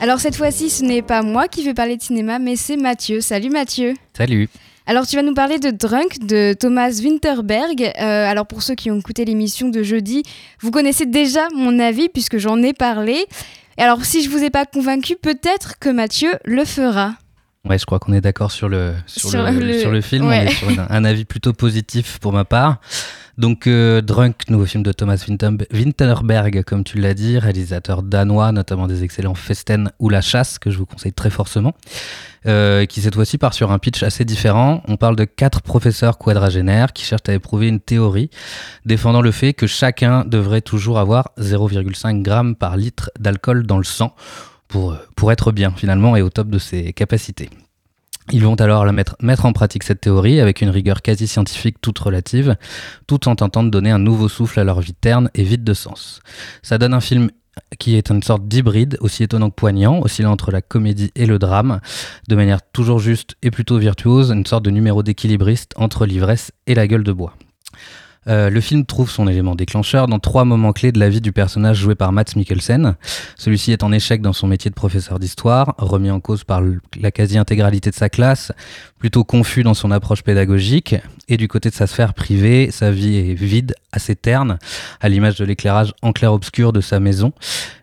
Alors 0.00 0.18
cette 0.18 0.34
fois-ci, 0.34 0.68
ce 0.68 0.82
n'est 0.82 1.02
pas 1.02 1.22
moi 1.22 1.46
qui 1.46 1.64
vais 1.64 1.74
parler 1.74 1.96
de 1.96 2.02
cinéma, 2.02 2.40
mais 2.40 2.56
c'est 2.56 2.76
Mathieu. 2.76 3.20
Salut 3.20 3.50
Mathieu. 3.50 3.94
Salut. 4.14 4.48
Alors 4.88 5.04
tu 5.04 5.16
vas 5.16 5.22
nous 5.22 5.34
parler 5.34 5.58
de 5.58 5.70
Drunk 5.70 6.24
de 6.24 6.52
Thomas 6.52 7.00
Winterberg. 7.02 7.82
Euh, 7.82 7.90
alors 8.00 8.46
pour 8.46 8.62
ceux 8.62 8.76
qui 8.76 8.88
ont 8.92 8.98
écouté 8.98 9.24
l'émission 9.24 9.68
de 9.68 9.82
jeudi, 9.82 10.22
vous 10.60 10.70
connaissez 10.70 11.06
déjà 11.06 11.48
mon 11.56 11.80
avis 11.80 12.08
puisque 12.08 12.38
j'en 12.38 12.62
ai 12.62 12.72
parlé. 12.72 13.26
Et 13.78 13.82
alors 13.82 14.04
si 14.04 14.22
je 14.22 14.30
vous 14.30 14.44
ai 14.44 14.50
pas 14.50 14.64
convaincu, 14.64 15.16
peut-être 15.16 15.80
que 15.80 15.88
Mathieu 15.88 16.30
le 16.44 16.64
fera. 16.64 17.14
Ouais, 17.68 17.78
je 17.78 17.84
crois 17.84 17.98
qu'on 17.98 18.12
est 18.12 18.20
d'accord 18.20 18.52
sur 18.52 18.68
le, 18.68 18.94
sur, 19.08 19.30
le, 19.32 19.80
sur 19.80 19.90
le 19.90 20.00
film. 20.00 20.26
On 20.26 20.30
est 20.30 20.50
sur 20.50 20.68
un, 20.88 21.04
avis 21.04 21.24
plutôt 21.24 21.52
positif 21.52 22.20
pour 22.20 22.32
ma 22.32 22.44
part. 22.44 22.80
Donc, 23.38 23.66
euh, 23.66 24.00
Drunk, 24.00 24.48
nouveau 24.48 24.64
film 24.64 24.82
de 24.82 24.92
Thomas 24.92 25.22
Winterberg, 25.72 26.62
comme 26.64 26.84
tu 26.84 26.98
l'as 26.98 27.12
dit, 27.12 27.38
réalisateur 27.38 28.02
danois, 28.02 28.50
notamment 28.50 28.86
des 28.86 29.04
excellents 29.04 29.34
Festen 29.34 29.90
ou 29.98 30.08
La 30.08 30.22
Chasse, 30.22 30.58
que 30.58 30.70
je 30.70 30.78
vous 30.78 30.86
conseille 30.86 31.12
très 31.12 31.28
forcément, 31.28 31.74
euh, 32.46 32.86
qui 32.86 33.02
cette 33.02 33.14
fois-ci 33.14 33.36
part 33.36 33.52
sur 33.52 33.72
un 33.72 33.78
pitch 33.78 34.02
assez 34.02 34.24
différent. 34.24 34.82
On 34.88 34.96
parle 34.96 35.16
de 35.16 35.24
quatre 35.24 35.60
professeurs 35.60 36.16
quadragénaires 36.16 36.94
qui 36.94 37.04
cherchent 37.04 37.28
à 37.28 37.34
éprouver 37.34 37.68
une 37.68 37.80
théorie 37.80 38.30
défendant 38.86 39.20
le 39.20 39.32
fait 39.32 39.52
que 39.52 39.66
chacun 39.66 40.24
devrait 40.24 40.62
toujours 40.62 40.98
avoir 40.98 41.32
0,5 41.38 42.24
g 42.24 42.54
par 42.58 42.78
litre 42.78 43.10
d'alcool 43.20 43.66
dans 43.66 43.78
le 43.78 43.84
sang 43.84 44.14
pour, 44.66 44.96
pour 45.14 45.30
être 45.30 45.52
bien 45.52 45.72
finalement 45.76 46.16
et 46.16 46.22
au 46.22 46.30
top 46.30 46.48
de 46.48 46.58
ses 46.58 46.94
capacités. 46.94 47.50
Ils 48.32 48.42
vont 48.42 48.54
alors 48.56 48.84
la 48.84 48.92
mettre, 48.92 49.16
mettre 49.20 49.46
en 49.46 49.52
pratique 49.52 49.84
cette 49.84 50.00
théorie 50.00 50.40
avec 50.40 50.60
une 50.60 50.70
rigueur 50.70 51.02
quasi 51.02 51.28
scientifique 51.28 51.80
toute 51.80 51.98
relative, 51.98 52.56
tout 53.06 53.28
en 53.28 53.36
tentant 53.36 53.62
de 53.62 53.70
donner 53.70 53.90
un 53.90 53.98
nouveau 53.98 54.28
souffle 54.28 54.58
à 54.58 54.64
leur 54.64 54.80
vie 54.80 54.94
terne 54.94 55.30
et 55.34 55.44
vide 55.44 55.62
de 55.62 55.74
sens. 55.74 56.20
Ça 56.62 56.78
donne 56.78 56.94
un 56.94 57.00
film 57.00 57.30
qui 57.78 57.96
est 57.96 58.10
une 58.10 58.22
sorte 58.22 58.46
d'hybride, 58.48 58.98
aussi 59.00 59.22
étonnant 59.22 59.50
que 59.50 59.54
poignant, 59.54 60.00
oscillant 60.00 60.32
entre 60.32 60.50
la 60.50 60.60
comédie 60.60 61.10
et 61.14 61.26
le 61.26 61.38
drame, 61.38 61.80
de 62.28 62.36
manière 62.36 62.60
toujours 62.72 62.98
juste 62.98 63.36
et 63.42 63.50
plutôt 63.50 63.78
virtuose, 63.78 64.30
une 64.30 64.44
sorte 64.44 64.64
de 64.64 64.70
numéro 64.70 65.02
d'équilibriste 65.02 65.72
entre 65.76 66.04
l'ivresse 66.04 66.52
et 66.66 66.74
la 66.74 66.86
gueule 66.86 67.04
de 67.04 67.12
bois. 67.12 67.34
Euh, 68.28 68.50
le 68.50 68.60
film 68.60 68.84
trouve 68.84 69.10
son 69.10 69.28
élément 69.28 69.54
déclencheur 69.54 70.08
dans 70.08 70.18
trois 70.18 70.44
moments 70.44 70.72
clés 70.72 70.92
de 70.92 70.98
la 70.98 71.08
vie 71.08 71.20
du 71.20 71.32
personnage 71.32 71.78
joué 71.78 71.94
par 71.94 72.12
Matt 72.12 72.36
Mikkelsen. 72.36 72.96
Celui-ci 73.36 73.72
est 73.72 73.82
en 73.82 73.92
échec 73.92 74.20
dans 74.20 74.32
son 74.32 74.46
métier 74.46 74.70
de 74.70 74.74
professeur 74.74 75.18
d'histoire, 75.18 75.74
remis 75.78 76.10
en 76.10 76.20
cause 76.20 76.44
par 76.44 76.62
la 77.00 77.10
quasi-intégralité 77.10 77.90
de 77.90 77.94
sa 77.94 78.08
classe, 78.08 78.52
plutôt 78.98 79.24
confus 79.24 79.62
dans 79.62 79.74
son 79.74 79.90
approche 79.90 80.22
pédagogique, 80.22 80.96
et 81.28 81.36
du 81.36 81.48
côté 81.48 81.70
de 81.70 81.74
sa 81.74 81.86
sphère 81.86 82.14
privée, 82.14 82.70
sa 82.70 82.90
vie 82.90 83.16
est 83.16 83.34
vide, 83.34 83.74
assez 83.92 84.16
terne, 84.16 84.58
à 85.00 85.08
l'image 85.08 85.36
de 85.36 85.44
l'éclairage 85.44 85.92
en 86.02 86.12
clair-obscur 86.12 86.72
de 86.72 86.80
sa 86.80 87.00
maison. 87.00 87.32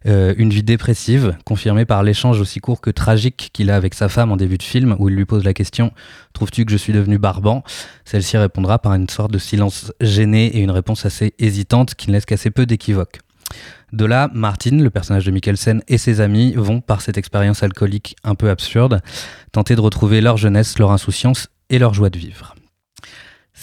Euh, 0.06 0.34
une 0.38 0.50
vie 0.50 0.64
dépressive, 0.64 1.38
confirmée 1.46 1.86
par 1.86 2.04
l'échange 2.04 2.40
aussi 2.40 2.60
court 2.60 2.82
que 2.82 2.90
tragique 2.90 3.52
qu'il 3.54 3.72
a 3.72 3.76
avec 3.76 3.94
sa 3.94 4.10
femme 4.10 4.32
en 4.32 4.38
début 4.38 4.58
de 4.58 4.64
film, 4.64 4.96
où 5.00 5.10
il 5.10 5.16
lui 5.16 5.26
pose 5.26 5.44
la 5.44 5.54
question 5.54 5.92
Trouves-tu 6.34 6.66
que 6.66 6.72
je 6.72 6.78
suis 6.78 6.94
devenu 6.94 7.18
barbant? 7.18 7.64
Celle-ci 8.04 8.38
répondra 8.38 8.80
par 8.80 8.94
une 8.94 9.08
sorte 9.10 9.32
de 9.32 9.38
silence 9.38 9.94
gêné 10.02 10.48
et 10.48 10.60
une 10.60 10.72
réponse 10.72 11.06
assez 11.06 11.34
hésitante 11.40 11.96
qui 11.96 12.10
ne 12.10 12.14
laisse 12.14 12.26
qu'assez 12.26 12.52
peu 12.52 12.66
d'équivoque. 12.66 13.20
De 13.94 14.06
là, 14.06 14.30
Martin, 14.34 14.80
le 14.80 14.90
personnage 14.90 15.26
de 15.26 15.32
Mikkelsen, 15.32 15.84
et 15.88 15.98
ses 15.98 16.20
amis 16.20 16.54
vont, 16.54 16.82
par 16.82 17.02
cette 17.02 17.18
expérience 17.18 17.62
alcoolique 17.64 18.16
un 18.24 18.36
peu 18.36 18.50
absurde, 18.50 19.02
tenter 19.52 19.76
de 19.76 19.82
retrouver 19.82 20.20
leur 20.20 20.38
jeunesse, 20.38 20.80
leur 20.80 20.92
insouciance 20.92 21.50
et 21.70 21.80
leur 21.80 21.94
joie 21.94 22.10
de 22.10 22.18
vivre. 22.18 22.56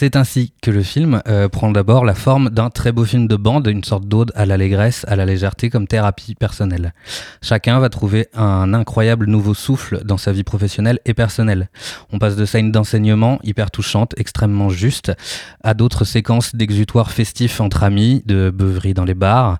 C'est 0.00 0.16
ainsi 0.16 0.54
que 0.62 0.70
le 0.70 0.82
film 0.82 1.20
euh, 1.28 1.50
prend 1.50 1.70
d'abord 1.70 2.06
la 2.06 2.14
forme 2.14 2.48
d'un 2.48 2.70
très 2.70 2.90
beau 2.90 3.04
film 3.04 3.28
de 3.28 3.36
bande, 3.36 3.66
une 3.66 3.84
sorte 3.84 4.08
d'ode 4.08 4.32
à 4.34 4.46
l'allégresse, 4.46 5.04
à 5.08 5.14
la 5.14 5.26
légèreté 5.26 5.68
comme 5.68 5.86
thérapie 5.86 6.34
personnelle. 6.34 6.94
Chacun 7.42 7.78
va 7.80 7.90
trouver 7.90 8.28
un 8.32 8.72
incroyable 8.72 9.26
nouveau 9.26 9.52
souffle 9.52 10.02
dans 10.02 10.16
sa 10.16 10.32
vie 10.32 10.42
professionnelle 10.42 11.00
et 11.04 11.12
personnelle. 11.12 11.68
On 12.14 12.18
passe 12.18 12.34
de 12.34 12.46
scènes 12.46 12.72
d'enseignement 12.72 13.40
hyper 13.42 13.70
touchantes, 13.70 14.14
extrêmement 14.16 14.70
justes, 14.70 15.12
à 15.62 15.74
d'autres 15.74 16.06
séquences 16.06 16.54
d'exutoires 16.54 17.10
festifs 17.10 17.60
entre 17.60 17.82
amis, 17.82 18.22
de 18.24 18.48
beuveries 18.48 18.94
dans 18.94 19.04
les 19.04 19.12
bars, 19.12 19.58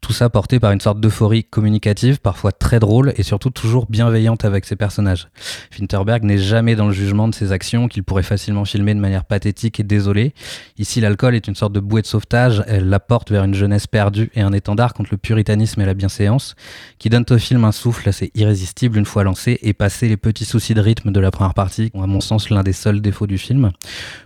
tout 0.00 0.12
ça 0.12 0.30
porté 0.30 0.58
par 0.60 0.72
une 0.72 0.80
sorte 0.80 1.00
d'euphorie 1.00 1.44
communicative, 1.44 2.20
parfois 2.20 2.52
très 2.52 2.80
drôle 2.80 3.12
et 3.16 3.22
surtout 3.22 3.50
toujours 3.50 3.86
bienveillante 3.86 4.44
avec 4.44 4.64
ses 4.64 4.76
personnages. 4.76 5.28
Finterberg 5.70 6.24
n'est 6.24 6.38
jamais 6.38 6.76
dans 6.76 6.86
le 6.86 6.92
jugement 6.92 7.28
de 7.28 7.34
ses 7.34 7.52
actions 7.52 7.88
qu'il 7.88 8.04
pourrait 8.04 8.22
facilement 8.22 8.64
filmer 8.64 8.94
de 8.94 9.00
manière 9.00 9.24
pathétique 9.24 9.80
et 9.80 9.82
désolée. 9.82 10.34
Ici, 10.78 11.00
l'alcool 11.00 11.34
est 11.34 11.48
une 11.48 11.54
sorte 11.54 11.72
de 11.72 11.80
bouée 11.80 12.02
de 12.02 12.06
sauvetage, 12.06 12.64
elle 12.66 12.88
l'apporte 12.88 13.30
vers 13.30 13.44
une 13.44 13.54
jeunesse 13.54 13.86
perdue 13.86 14.30
et 14.34 14.40
un 14.40 14.52
étendard 14.52 14.94
contre 14.94 15.10
le 15.12 15.18
puritanisme 15.18 15.80
et 15.80 15.86
la 15.86 15.94
bienséance, 15.94 16.54
qui 16.98 17.08
donne 17.08 17.24
au 17.30 17.38
film 17.38 17.64
un 17.64 17.72
souffle 17.72 18.08
assez 18.08 18.30
irrésistible 18.34 18.98
une 18.98 19.04
fois 19.04 19.24
lancé 19.24 19.58
et 19.62 19.72
passé 19.72 20.08
les 20.08 20.16
petits 20.16 20.44
soucis 20.44 20.74
de 20.74 20.80
rythme 20.80 21.12
de 21.12 21.20
la 21.20 21.30
première 21.30 21.54
partie, 21.54 21.90
à 21.94 22.06
mon 22.06 22.20
sens 22.20 22.50
l'un 22.50 22.62
des 22.62 22.72
seuls 22.72 23.00
défauts 23.00 23.26
du 23.26 23.38
film, 23.38 23.70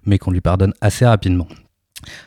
mais 0.07 0.19
qu'on 0.19 0.31
lui 0.31 0.41
pardonne 0.41 0.73
assez 0.81 1.07
rapidement. 1.07 1.49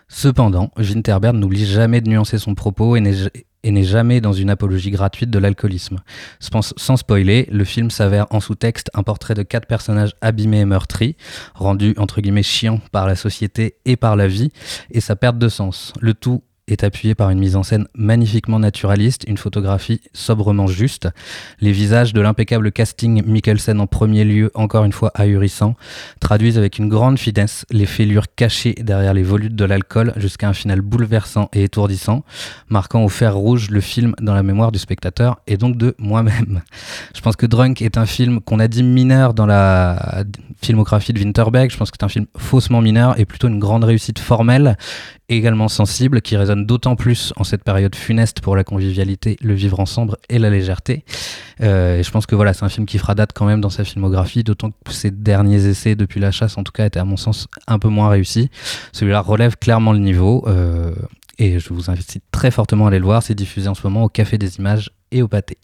Cependant, 0.07 0.71
Winterberg 0.77 1.35
n'oublie 1.35 1.65
jamais 1.65 2.01
de 2.01 2.09
nuancer 2.09 2.37
son 2.37 2.55
propos 2.55 2.95
et 2.95 3.01
n'est 3.01 3.83
jamais 3.83 4.21
dans 4.21 4.33
une 4.33 4.49
apologie 4.49 4.89
gratuite 4.89 5.29
de 5.29 5.37
l'alcoolisme. 5.37 5.99
Sans 6.39 6.97
spoiler, 6.97 7.47
le 7.51 7.63
film 7.63 7.91
s'avère 7.91 8.25
en 8.29 8.39
sous-texte 8.39 8.89
un 8.93 9.03
portrait 9.03 9.33
de 9.33 9.43
quatre 9.43 9.67
personnages 9.67 10.15
abîmés 10.21 10.61
et 10.61 10.65
meurtris, 10.65 11.17
rendus 11.53 11.93
entre 11.97 12.21
guillemets 12.21 12.43
chiants 12.43 12.79
par 12.91 13.05
la 13.05 13.15
société 13.15 13.75
et 13.85 13.97
par 13.97 14.15
la 14.15 14.27
vie, 14.27 14.51
et 14.91 15.01
sa 15.01 15.15
perte 15.15 15.37
de 15.37 15.49
sens. 15.49 15.93
Le 15.99 16.13
tout 16.13 16.43
est 16.67 16.83
appuyé 16.83 17.15
par 17.15 17.29
une 17.29 17.39
mise 17.39 17.55
en 17.55 17.63
scène 17.63 17.87
magnifiquement 17.95 18.59
naturaliste, 18.59 19.23
une 19.27 19.37
photographie 19.37 20.01
sobrement 20.13 20.67
juste. 20.67 21.07
Les 21.61 21.71
visages 21.71 22.13
de 22.13 22.21
l'impeccable 22.21 22.71
casting 22.71 23.23
Mikkelsen 23.25 23.79
en 23.79 23.87
premier 23.87 24.25
lieu, 24.25 24.51
encore 24.53 24.83
une 24.83 24.91
fois 24.91 25.11
ahurissant, 25.15 25.75
traduisent 26.19 26.57
avec 26.57 26.77
une 26.77 26.89
grande 26.89 27.19
finesse 27.19 27.65
les 27.71 27.85
fêlures 27.85 28.25
cachées 28.35 28.73
derrière 28.73 29.13
les 29.13 29.23
volutes 29.23 29.55
de 29.55 29.65
l'alcool 29.65 30.13
jusqu'à 30.17 30.49
un 30.49 30.53
final 30.53 30.81
bouleversant 30.81 31.49
et 31.53 31.63
étourdissant, 31.63 32.23
marquant 32.69 33.03
au 33.03 33.09
fer 33.09 33.35
rouge 33.35 33.69
le 33.69 33.79
film 33.81 34.13
dans 34.21 34.33
la 34.33 34.43
mémoire 34.43 34.71
du 34.71 34.79
spectateur 34.79 35.39
et 35.47 35.57
donc 35.57 35.77
de 35.77 35.95
moi-même. 35.97 36.61
Je 37.15 37.21
pense 37.21 37.35
que 37.35 37.45
Drunk 37.45 37.81
est 37.81 37.97
un 37.97 38.05
film 38.05 38.41
qu'on 38.41 38.59
a 38.59 38.67
dit 38.67 38.83
mineur 38.83 39.33
dans 39.33 39.45
la 39.45 40.23
filmographie 40.61 41.13
de 41.13 41.19
Winterberg. 41.19 41.71
Je 41.71 41.77
pense 41.77 41.91
que 41.91 41.97
c'est 41.99 42.05
un 42.05 42.09
film 42.09 42.25
faussement 42.37 42.81
mineur 42.81 43.19
et 43.19 43.25
plutôt 43.25 43.47
une 43.47 43.59
grande 43.59 43.83
réussite 43.83 44.19
formelle 44.19 44.77
également 45.29 45.67
sensible, 45.67 46.21
qui 46.21 46.37
résonne 46.37 46.56
d'autant 46.65 46.95
plus 46.95 47.33
en 47.37 47.43
cette 47.43 47.63
période 47.63 47.95
funeste 47.95 48.41
pour 48.41 48.55
la 48.55 48.63
convivialité, 48.63 49.37
le 49.41 49.53
vivre 49.53 49.79
ensemble 49.79 50.17
et 50.29 50.39
la 50.39 50.49
légèreté. 50.49 51.03
Euh, 51.61 51.99
et 51.99 52.03
je 52.03 52.11
pense 52.11 52.25
que 52.25 52.35
voilà, 52.35 52.53
c'est 52.53 52.65
un 52.65 52.69
film 52.69 52.85
qui 52.85 52.97
fera 52.97 53.15
date 53.15 53.31
quand 53.33 53.45
même 53.45 53.61
dans 53.61 53.69
sa 53.69 53.83
filmographie, 53.83 54.43
d'autant 54.43 54.71
que 54.71 54.91
ses 54.91 55.11
derniers 55.11 55.65
essais 55.65 55.95
depuis 55.95 56.19
la 56.19 56.31
chasse, 56.31 56.57
en 56.57 56.63
tout 56.63 56.71
cas, 56.71 56.85
étaient 56.85 56.99
à 56.99 57.05
mon 57.05 57.17
sens 57.17 57.47
un 57.67 57.79
peu 57.79 57.89
moins 57.89 58.09
réussis. 58.09 58.49
Celui-là 58.91 59.21
relève 59.21 59.57
clairement 59.57 59.93
le 59.93 59.99
niveau. 59.99 60.43
Euh, 60.47 60.93
et 61.39 61.59
je 61.59 61.73
vous 61.73 61.91
invite 61.91 62.19
très 62.31 62.51
fortement 62.51 62.85
à 62.85 62.87
aller 62.89 62.99
le 62.99 63.05
voir. 63.05 63.21
C'est 63.21 63.35
diffusé 63.35 63.67
en 63.67 63.75
ce 63.75 63.83
moment 63.83 64.03
au 64.03 64.09
Café 64.09 64.37
des 64.37 64.57
Images 64.57 64.89
et 65.11 65.21
au 65.21 65.27
Pâté. 65.27 65.57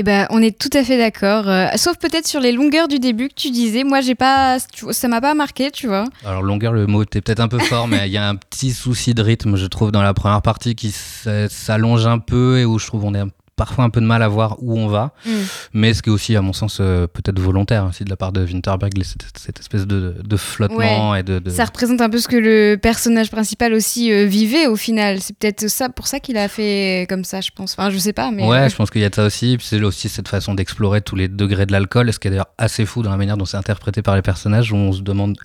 Eh 0.00 0.04
ben, 0.04 0.28
on 0.30 0.40
est 0.40 0.56
tout 0.56 0.70
à 0.74 0.84
fait 0.84 0.96
d'accord. 0.96 1.48
Euh, 1.48 1.66
sauf 1.74 1.96
peut-être 1.98 2.28
sur 2.28 2.38
les 2.38 2.52
longueurs 2.52 2.86
du 2.86 3.00
début 3.00 3.26
que 3.26 3.34
tu 3.34 3.50
disais. 3.50 3.82
Moi, 3.82 4.00
j'ai 4.00 4.14
pas, 4.14 4.58
ça 4.92 5.08
m'a 5.08 5.20
pas 5.20 5.34
marqué, 5.34 5.72
tu 5.72 5.88
vois. 5.88 6.04
Alors 6.24 6.44
longueur, 6.44 6.72
le 6.72 6.86
mot 6.86 7.02
était 7.02 7.20
peut-être 7.20 7.40
un 7.40 7.48
peu 7.48 7.58
fort, 7.58 7.88
mais 7.88 8.06
il 8.06 8.12
y 8.12 8.16
a 8.16 8.28
un 8.28 8.36
petit 8.36 8.70
souci 8.70 9.12
de 9.12 9.22
rythme, 9.22 9.56
je 9.56 9.66
trouve, 9.66 9.90
dans 9.90 10.02
la 10.02 10.14
première 10.14 10.40
partie 10.40 10.76
qui 10.76 10.92
s'allonge 10.92 12.06
un 12.06 12.20
peu 12.20 12.60
et 12.60 12.64
où 12.64 12.78
je 12.78 12.86
trouve 12.86 13.04
on 13.06 13.12
est 13.12 13.18
un 13.18 13.30
parfois 13.58 13.84
un 13.84 13.90
peu 13.90 14.00
de 14.00 14.06
mal 14.06 14.22
à 14.22 14.28
voir 14.28 14.56
où 14.60 14.78
on 14.78 14.86
va, 14.86 15.12
mm. 15.26 15.30
mais 15.74 15.92
ce 15.92 16.02
qui 16.02 16.08
est 16.08 16.12
aussi, 16.12 16.36
à 16.36 16.40
mon 16.40 16.54
sens, 16.54 16.78
euh, 16.80 17.06
peut-être 17.06 17.38
volontaire 17.38 17.84
aussi 17.86 18.04
de 18.04 18.08
la 18.10 18.16
part 18.16 18.32
de 18.32 18.42
Winterberg, 18.44 18.92
cette, 19.02 19.58
espèce 19.58 19.86
de, 19.86 20.14
flottement 20.36 21.14
et 21.16 21.22
de, 21.22 21.42
Ça 21.50 21.64
représente 21.64 22.00
un 22.00 22.08
peu 22.08 22.18
ce 22.18 22.28
que 22.28 22.36
le 22.36 22.76
personnage 22.80 23.30
principal 23.30 23.74
aussi 23.74 24.12
euh, 24.12 24.24
vivait 24.24 24.66
au 24.66 24.76
final. 24.76 25.20
C'est 25.20 25.36
peut-être 25.36 25.68
ça 25.68 25.88
pour 25.88 26.06
ça 26.06 26.20
qu'il 26.20 26.38
a 26.38 26.48
fait 26.48 27.06
comme 27.08 27.24
ça, 27.24 27.40
je 27.40 27.50
pense. 27.54 27.74
Enfin, 27.76 27.90
je 27.90 27.98
sais 27.98 28.12
pas, 28.12 28.30
mais. 28.30 28.46
Ouais, 28.46 28.58
euh, 28.58 28.68
je 28.68 28.76
pense 28.76 28.90
qu'il 28.90 29.02
y 29.02 29.04
a 29.04 29.10
de 29.10 29.14
ça 29.14 29.24
aussi. 29.24 29.58
C'est 29.60 29.82
aussi 29.82 30.08
cette 30.08 30.28
façon 30.28 30.54
d'explorer 30.54 31.02
tous 31.02 31.16
les 31.16 31.28
degrés 31.28 31.66
de 31.66 31.72
l'alcool, 31.72 32.12
ce 32.12 32.18
qui 32.18 32.28
est 32.28 32.30
d'ailleurs 32.30 32.54
assez 32.56 32.86
fou 32.86 33.02
dans 33.02 33.10
la 33.10 33.16
manière 33.16 33.36
dont 33.36 33.44
c'est 33.44 33.56
interprété 33.56 34.02
par 34.02 34.14
les 34.14 34.22
personnages, 34.22 34.72
où 34.72 34.76
on 34.76 34.92
se 34.92 35.02
demande 35.02 35.36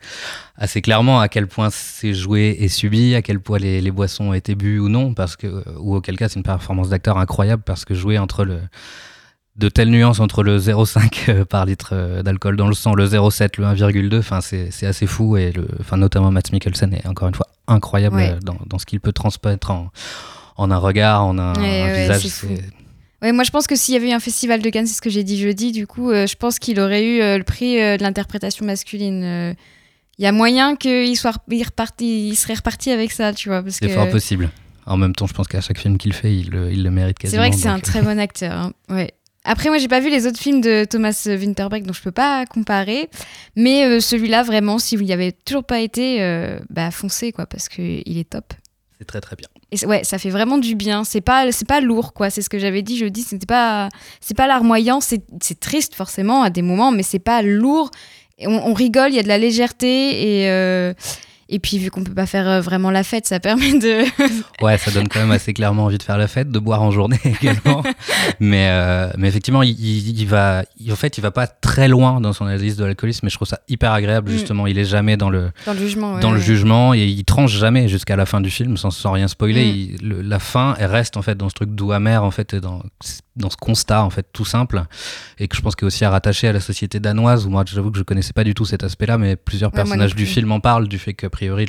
assez 0.55 0.81
clairement 0.81 1.19
à 1.19 1.27
quel 1.27 1.47
point 1.47 1.69
c'est 1.71 2.13
joué 2.13 2.57
et 2.59 2.67
subi, 2.67 3.15
à 3.15 3.21
quel 3.21 3.39
point 3.39 3.57
les, 3.57 3.81
les, 3.81 3.91
boissons 3.91 4.25
ont 4.25 4.33
été 4.33 4.55
bues 4.55 4.79
ou 4.79 4.89
non, 4.89 5.13
parce 5.13 5.35
que, 5.35 5.63
ou 5.79 5.95
auquel 5.95 6.17
cas 6.17 6.29
c'est 6.29 6.35
une 6.35 6.43
performance 6.43 6.89
d'acteur 6.89 7.17
incroyable, 7.17 7.63
parce 7.65 7.85
que 7.85 7.93
jouer 7.93 8.17
entre 8.17 8.45
le 8.45 8.59
de 9.55 9.69
telles 9.69 9.89
nuances 9.89 10.19
entre 10.19 10.43
le 10.43 10.57
0,5 10.57 11.29
euh, 11.29 11.45
par 11.45 11.65
litre 11.65 11.89
euh, 11.93 12.23
d'alcool 12.23 12.57
dans 12.57 12.67
le 12.67 12.73
sang, 12.73 12.95
le 12.95 13.07
0,7, 13.07 13.59
le 13.59 13.65
1,2, 13.65 14.19
enfin 14.19 14.41
c'est 14.41 14.85
assez 14.85 15.05
fou 15.05 15.37
et 15.37 15.51
le, 15.51 15.67
enfin 15.79 15.97
notamment 15.97 16.31
Matt 16.31 16.51
Mikkelsen 16.51 16.93
est 16.93 17.07
encore 17.07 17.27
une 17.27 17.35
fois 17.35 17.47
incroyable 17.67 18.19
euh, 18.19 18.39
dans, 18.41 18.57
dans, 18.65 18.79
ce 18.79 18.85
qu'il 18.85 18.99
peut 18.99 19.11
transmettre 19.11 19.69
en, 19.69 19.91
en, 20.57 20.71
un 20.71 20.77
regard, 20.77 21.23
en 21.23 21.37
un, 21.37 21.53
visage. 21.53 22.25
Ouais, 23.21 23.31
moi 23.31 23.43
je 23.43 23.51
pense 23.51 23.67
que 23.67 23.75
s'il 23.75 23.93
y 23.93 23.97
avait 23.97 24.09
eu 24.09 24.13
un 24.13 24.19
festival 24.19 24.61
de 24.61 24.69
Cannes, 24.69 24.87
c'est 24.87 24.95
ce 24.95 25.01
que 25.01 25.09
j'ai 25.09 25.23
dit 25.23 25.39
jeudi, 25.39 25.71
du 25.71 25.87
coup, 25.87 26.11
je 26.11 26.35
pense 26.35 26.59
qu'il 26.59 26.79
aurait 26.79 27.05
eu 27.05 27.19
le 27.19 27.43
prix 27.43 27.77
de 27.77 28.01
l'interprétation 28.01 28.65
masculine 28.65 29.55
il 30.17 30.23
y 30.23 30.27
a 30.27 30.31
moyen 30.31 30.75
qu'il 30.75 31.17
soit 31.17 31.33
il 31.49 31.63
reparti, 31.63 32.29
il 32.29 32.35
serait 32.35 32.55
reparti 32.55 32.91
avec 32.91 33.11
ça, 33.11 33.33
tu 33.33 33.49
vois. 33.49 33.63
C'est 33.69 33.89
fort 33.89 34.09
possible. 34.09 34.49
En 34.85 34.97
même 34.97 35.15
temps, 35.15 35.27
je 35.27 35.33
pense 35.33 35.47
qu'à 35.47 35.61
chaque 35.61 35.79
film 35.79 35.97
qu'il 35.97 36.13
fait, 36.13 36.35
il, 36.35 36.53
il, 36.71 36.83
le 36.83 36.91
mérite 36.91 37.17
quasiment. 37.17 37.41
C'est 37.41 37.47
vrai 37.47 37.55
que 37.55 37.61
c'est 37.61 37.69
un 37.69 37.79
très 37.79 38.01
bon 38.01 38.19
acteur. 38.19 38.51
Hein. 38.51 38.73
Ouais. 38.89 39.13
Après, 39.45 39.69
moi, 39.69 39.77
j'ai 39.77 39.87
pas 39.87 39.99
vu 39.99 40.09
les 40.09 40.25
autres 40.25 40.39
films 40.39 40.61
de 40.61 40.85
Thomas 40.85 41.23
Winterberg, 41.25 41.85
donc 41.85 41.95
je 41.95 42.01
peux 42.01 42.11
pas 42.11 42.45
comparer. 42.45 43.09
Mais 43.55 43.85
euh, 43.85 43.99
celui-là, 43.99 44.43
vraiment, 44.43 44.79
si 44.79 44.95
vous 44.95 45.03
n'y 45.03 45.13
avez 45.13 45.31
toujours 45.31 45.65
pas 45.65 45.79
été, 45.79 46.21
euh, 46.21 46.59
bah 46.69 46.91
foncez, 46.91 47.31
quoi, 47.31 47.45
parce 47.45 47.67
qu'il 47.67 48.17
est 48.17 48.29
top. 48.29 48.53
C'est 48.97 49.05
très 49.05 49.19
très 49.21 49.35
bien. 49.35 49.47
Et 49.71 49.85
ouais, 49.85 50.03
ça 50.03 50.17
fait 50.17 50.29
vraiment 50.29 50.57
du 50.57 50.75
bien. 50.75 51.03
C'est 51.03 51.21
pas, 51.21 51.51
c'est 51.51 51.67
pas 51.67 51.81
lourd, 51.81 52.13
quoi. 52.13 52.29
C'est 52.29 52.41
ce 52.41 52.49
que 52.49 52.59
j'avais 52.59 52.83
dit 52.83 52.97
jeudi. 52.97 53.21
C'était 53.21 53.45
pas, 53.45 53.89
c'est 54.21 54.37
pas 54.37 54.47
larmoyant. 54.47 55.01
C'est, 55.01 55.23
c'est 55.41 55.59
triste 55.59 55.95
forcément 55.95 56.43
à 56.43 56.49
des 56.49 56.61
moments, 56.61 56.91
mais 56.91 57.03
c'est 57.03 57.19
pas 57.19 57.41
lourd 57.41 57.89
on, 58.45 58.73
rigole, 58.73 59.11
il 59.11 59.15
y 59.15 59.19
a 59.19 59.23
de 59.23 59.27
la 59.27 59.37
légèreté 59.37 60.41
et. 60.41 60.49
Euh, 60.49 60.93
et 61.49 61.59
puis, 61.59 61.77
vu 61.77 61.91
qu'on 61.91 62.03
peut 62.03 62.13
pas 62.13 62.25
faire 62.25 62.47
euh, 62.47 62.61
vraiment 62.61 62.89
la 62.89 63.03
fête, 63.03 63.27
ça 63.27 63.39
permet 63.39 63.77
de. 63.77 64.05
ouais, 64.63 64.77
ça 64.77 64.91
donne 64.91 65.07
quand 65.07 65.19
même 65.19 65.31
assez 65.31 65.53
clairement 65.53 65.83
envie 65.83 65.97
de 65.99 66.03
faire 66.03 66.17
la 66.17 66.27
fête, 66.27 66.49
de 66.49 66.57
boire 66.57 66.81
en 66.81 66.89
journée 66.89 67.19
également. 67.25 67.83
mais, 68.39 68.69
euh, 68.71 69.11
mais 69.17 69.27
effectivement, 69.27 69.61
il, 69.61 70.25
va, 70.25 70.63
en 70.89 70.95
fait, 70.95 71.17
il 71.17 71.21
va 71.21 71.31
pas 71.31 71.45
très 71.45 71.87
loin 71.87 72.21
dans 72.21 72.33
son 72.33 72.45
analyse 72.45 72.77
de 72.77 72.85
l'alcoolisme, 72.85 73.25
mais 73.25 73.29
je 73.29 73.35
trouve 73.35 73.47
ça 73.47 73.59
hyper 73.67 73.91
agréable, 73.91 74.31
mm. 74.31 74.33
justement. 74.33 74.67
Il 74.67 74.79
est 74.79 74.85
jamais 74.85 75.17
dans 75.17 75.29
le, 75.29 75.51
dans 75.65 75.73
le 75.73 75.79
jugement. 75.79 76.17
dans 76.17 76.31
le 76.31 76.39
jugement 76.39 76.93
et 76.93 77.05
il 77.05 77.23
tranche 77.25 77.51
jamais 77.51 77.87
jusqu'à 77.87 78.15
la 78.15 78.25
fin 78.25 78.41
du 78.41 78.49
film, 78.49 78.77
sans, 78.77 78.89
sans 78.89 79.11
rien 79.11 79.27
spoiler. 79.27 79.95
Mm. 80.01 80.21
la 80.21 80.39
fin, 80.39 80.75
elle 80.79 80.89
reste 80.89 81.17
en 81.17 81.21
fait 81.21 81.35
dans 81.35 81.49
ce 81.49 81.55
truc 81.55 81.69
doux 81.75 81.91
amer, 81.91 82.23
en 82.23 82.31
fait, 82.31 82.55
dans 82.55 82.81
dans 83.35 83.49
ce 83.49 83.57
constat 83.57 84.03
en 84.03 84.09
fait 84.09 84.27
tout 84.31 84.45
simple 84.45 84.83
et 85.39 85.47
que 85.47 85.55
je 85.55 85.61
pense 85.61 85.75
qu'il 85.75 85.85
est 85.85 85.87
aussi 85.87 86.05
à 86.05 86.11
rattacher 86.11 86.47
à 86.47 86.53
la 86.53 86.59
société 86.59 86.99
danoise 86.99 87.47
où 87.47 87.49
moi 87.49 87.63
j'avoue 87.65 87.91
que 87.91 87.97
je 87.97 88.03
connaissais 88.03 88.33
pas 88.33 88.43
du 88.43 88.53
tout 88.53 88.65
cet 88.65 88.83
aspect-là 88.83 89.17
mais 89.17 89.35
plusieurs 89.35 89.71
personnages 89.71 90.13
du 90.13 90.27
film 90.27 90.51
en 90.51 90.59
parlent 90.59 90.87
du 90.87 90.99
fait 90.99 91.13
qu'a 91.13 91.31
priori 91.31 91.65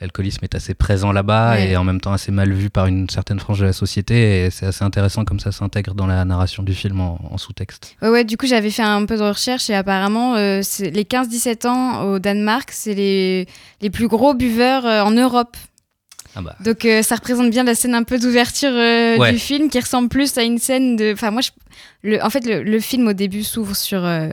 l'alcoolisme 0.00 0.44
est 0.44 0.54
assez 0.54 0.74
présent 0.74 1.10
là-bas 1.10 1.58
et 1.58 1.76
en 1.76 1.82
même 1.82 2.00
temps 2.00 2.12
assez 2.12 2.30
mal 2.30 2.52
vu 2.52 2.70
par 2.70 2.86
une 2.86 3.10
certaine 3.10 3.40
frange 3.40 3.58
de 3.60 3.64
la 3.64 3.72
société 3.72 4.44
et 4.44 4.50
c'est 4.50 4.66
assez 4.66 4.84
intéressant 4.84 5.24
comme 5.24 5.40
ça 5.40 5.50
s'intègre 5.50 5.94
dans 5.94 6.06
la 6.06 6.24
narration 6.24 6.62
du 6.62 6.74
film 6.74 7.00
en, 7.00 7.36
sous-texte. 7.36 7.96
Ouais, 8.00 8.08
ouais, 8.08 8.24
du 8.24 8.36
coup 8.36 8.46
j'avais 8.46 8.70
fait 8.70 8.82
un 8.82 9.04
peu 9.06 9.16
de 9.16 9.22
recherche 9.22 9.68
et 9.70 9.74
apparemment 9.74 10.36
euh, 10.36 10.62
les 10.80 11.04
15-17 11.04 11.66
ans 11.66 12.02
au 12.04 12.18
Danemark 12.20 12.70
c'est 12.72 12.94
les, 12.94 13.48
les 13.80 13.90
plus 13.90 14.06
gros 14.06 14.34
buveurs 14.34 14.86
euh, 14.86 15.02
en 15.02 15.10
Europe. 15.10 15.56
Ah 16.36 16.42
bah. 16.42 16.54
Donc 16.60 16.84
euh, 16.84 17.02
ça 17.02 17.16
représente 17.16 17.50
bien 17.50 17.64
la 17.64 17.74
scène 17.74 17.94
un 17.94 18.02
peu 18.02 18.18
d'ouverture 18.18 18.70
euh, 18.72 19.30
du 19.32 19.38
film 19.38 19.70
qui 19.70 19.80
ressemble 19.80 20.10
plus 20.10 20.36
à 20.36 20.42
une 20.42 20.58
scène 20.58 20.94
de. 20.94 21.12
Enfin 21.14 21.30
moi, 21.30 21.40
je... 21.40 21.50
le... 22.02 22.22
en 22.22 22.28
fait 22.28 22.44
le, 22.44 22.80
film 22.80 23.08
au 23.08 23.14
début 23.14 23.42
s'ouvre 23.42 23.74
sur 23.74 24.04
euh, 24.04 24.28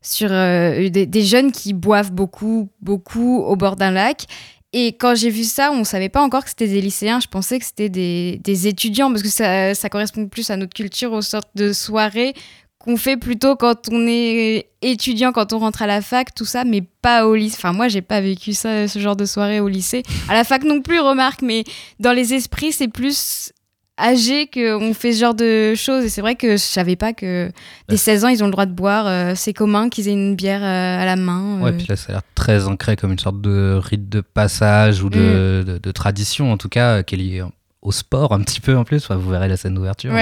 sur 0.00 0.30
des, 0.30 1.22
jeunes 1.22 1.50
qui 1.50 1.74
boivent 1.74 2.12
beaucoup 2.12 2.70
beaucoup 2.80 3.38
au 3.38 3.56
bord 3.56 3.74
d'un 3.74 3.90
lac. 3.90 4.26
Et 4.72 4.92
quand 4.92 5.16
j'ai 5.16 5.30
vu 5.30 5.42
ça, 5.42 5.72
on 5.72 5.82
savait 5.82 6.08
pas 6.08 6.22
encore 6.22 6.44
que 6.44 6.50
c'était 6.50 6.68
des 6.68 6.80
lycéens. 6.80 7.18
Je 7.18 7.26
pensais 7.26 7.58
que 7.58 7.64
c'était 7.64 7.88
des, 7.88 8.40
des, 8.44 8.68
étudiants 8.68 9.10
parce 9.10 9.24
que 9.24 9.28
ça, 9.28 9.74
ça 9.74 9.88
correspond 9.88 10.28
plus 10.28 10.48
à 10.50 10.56
notre 10.56 10.74
culture, 10.74 11.12
aux 11.12 11.22
sortes 11.22 11.50
de 11.56 11.72
soirées 11.72 12.34
qu'on 12.80 12.96
fait 12.96 13.18
plutôt 13.18 13.56
quand 13.56 13.88
on 13.92 14.06
est 14.08 14.70
étudiant, 14.80 15.32
quand 15.32 15.52
on 15.52 15.58
rentre 15.58 15.82
à 15.82 15.86
la 15.86 16.00
fac, 16.00 16.34
tout 16.34 16.46
ça, 16.46 16.64
mais 16.64 16.82
pas 17.02 17.26
au 17.26 17.34
lycée. 17.34 17.56
Enfin, 17.58 17.72
moi, 17.72 17.88
j'ai 17.88 18.00
pas 18.00 18.22
vécu 18.22 18.54
ça, 18.54 18.88
ce 18.88 18.98
genre 18.98 19.16
de 19.16 19.26
soirée 19.26 19.60
au 19.60 19.68
lycée. 19.68 20.02
À 20.28 20.34
la 20.34 20.44
fac 20.44 20.64
non 20.64 20.80
plus, 20.80 20.98
remarque, 20.98 21.42
mais 21.42 21.64
dans 21.98 22.12
les 22.12 22.32
esprits, 22.32 22.72
c'est 22.72 22.88
plus 22.88 23.52
âgé 23.98 24.46
qu'on 24.46 24.94
fait 24.94 25.12
ce 25.12 25.20
genre 25.20 25.34
de 25.34 25.74
choses. 25.74 26.06
Et 26.06 26.08
c'est 26.08 26.22
vrai 26.22 26.36
que 26.36 26.52
je 26.52 26.56
savais 26.56 26.96
pas 26.96 27.12
que 27.12 27.52
des 27.90 27.98
16 27.98 28.24
ans, 28.24 28.28
ils 28.28 28.42
ont 28.42 28.46
le 28.46 28.52
droit 28.52 28.64
de 28.64 28.72
boire. 28.72 29.06
Euh, 29.06 29.34
c'est 29.36 29.52
commun 29.52 29.90
qu'ils 29.90 30.08
aient 30.08 30.12
une 30.12 30.34
bière 30.34 30.62
euh, 30.62 31.02
à 31.02 31.04
la 31.04 31.16
main. 31.16 31.60
Ouais, 31.60 31.72
euh. 31.72 31.76
puis 31.76 31.86
là, 31.86 31.96
ça 31.96 32.06
a 32.08 32.12
l'air 32.12 32.22
très 32.34 32.66
ancré 32.66 32.96
comme 32.96 33.12
une 33.12 33.18
sorte 33.18 33.42
de 33.42 33.78
rite 33.78 34.08
de 34.08 34.22
passage 34.22 35.02
ou 35.02 35.10
de, 35.10 35.64
mm. 35.66 35.78
de 35.80 35.92
tradition, 35.92 36.50
en 36.50 36.56
tout 36.56 36.70
cas, 36.70 37.02
qui 37.02 37.14
est 37.14 37.18
liée 37.18 37.42
au 37.82 37.92
sport 37.92 38.32
un 38.32 38.40
petit 38.40 38.60
peu 38.60 38.76
en 38.76 38.84
plus. 38.84 39.10
vous 39.10 39.30
verrez 39.30 39.48
la 39.48 39.56
scène 39.56 39.74
d'ouverture. 39.74 40.12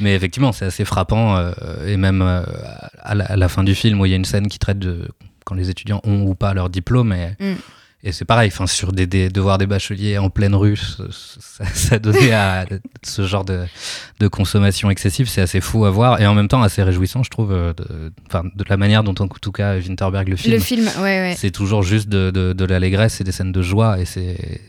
Mais, 0.00 0.14
effectivement, 0.14 0.52
c'est 0.52 0.66
assez 0.66 0.84
frappant. 0.84 1.36
Euh, 1.36 1.52
et 1.86 1.96
même 1.96 2.22
euh, 2.22 2.42
à, 2.98 3.14
la, 3.14 3.48
fin 3.48 3.64
du 3.64 3.74
film, 3.74 4.00
où 4.00 4.06
il 4.06 4.10
y 4.10 4.12
a 4.12 4.16
une 4.16 4.24
scène 4.24 4.48
qui 4.48 4.58
traite 4.58 4.78
de 4.78 5.08
quand 5.44 5.54
les 5.54 5.70
étudiants 5.70 6.00
ont 6.04 6.22
ou 6.22 6.34
pas 6.34 6.54
leur 6.54 6.70
diplôme. 6.70 7.12
Et, 7.12 7.30
mm. 7.40 7.56
et 8.04 8.12
c'est 8.12 8.24
pareil, 8.24 8.52
sur 8.66 8.92
des, 8.92 9.08
des, 9.08 9.30
de 9.30 9.40
voir 9.40 9.58
des 9.58 9.66
bacheliers 9.66 10.16
en 10.18 10.30
pleine 10.30 10.54
rue, 10.54 10.76
ça, 10.76 11.64
ça 11.74 11.98
donnait 11.98 12.32
à 12.32 12.66
ce 13.02 13.26
genre 13.26 13.44
de, 13.44 13.64
de 14.20 14.28
consommation 14.28 14.90
excessive. 14.90 15.28
C'est 15.28 15.40
assez 15.40 15.60
fou 15.60 15.86
à 15.86 15.90
voir 15.90 16.20
et 16.20 16.26
en 16.28 16.34
même 16.34 16.46
temps 16.46 16.62
assez 16.62 16.84
réjouissant, 16.84 17.24
je 17.24 17.30
trouve, 17.30 17.52
euh, 17.52 17.72
de, 17.72 18.12
de 18.54 18.64
la 18.68 18.76
manière 18.76 19.02
dont, 19.02 19.14
en 19.18 19.26
tout 19.26 19.52
cas, 19.52 19.76
Winterberg 19.76 20.28
le 20.28 20.36
film. 20.36 20.54
Le 20.54 20.60
film, 20.60 20.86
ouais, 20.98 21.02
ouais. 21.02 21.34
C'est 21.36 21.50
toujours 21.50 21.82
juste 21.82 22.08
de, 22.08 22.30
de 22.30 22.64
l'allégresse 22.64 23.20
et 23.20 23.24
des 23.24 23.32
scènes 23.32 23.50
de 23.50 23.62
joie. 23.62 23.98
Et 23.98 24.04
c'est 24.04 24.60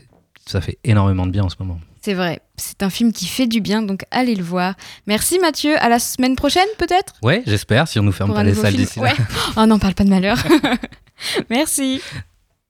ça 0.46 0.60
fait 0.60 0.78
énormément 0.84 1.26
de 1.26 1.30
bien 1.30 1.44
en 1.44 1.48
ce 1.48 1.56
moment. 1.58 1.78
C'est 2.04 2.14
vrai, 2.14 2.40
c'est 2.56 2.82
un 2.82 2.90
film 2.90 3.12
qui 3.12 3.26
fait 3.26 3.46
du 3.46 3.60
bien, 3.60 3.80
donc 3.80 4.06
allez 4.10 4.34
le 4.34 4.42
voir. 4.42 4.74
Merci 5.06 5.38
Mathieu, 5.38 5.76
à 5.78 5.88
la 5.88 6.00
semaine 6.00 6.34
prochaine 6.34 6.66
peut-être? 6.76 7.12
Ouais, 7.22 7.44
j'espère, 7.46 7.86
si 7.86 8.00
on 8.00 8.02
nous 8.02 8.10
ferme 8.10 8.34
pas 8.34 8.42
les 8.42 8.54
salles 8.54 8.74
d'ici 8.74 8.98
là. 8.98 9.12
oh 9.56 9.66
non, 9.66 9.78
parle 9.78 9.94
pas 9.94 10.02
de 10.02 10.08
malheur. 10.08 10.36
Merci. 11.50 12.00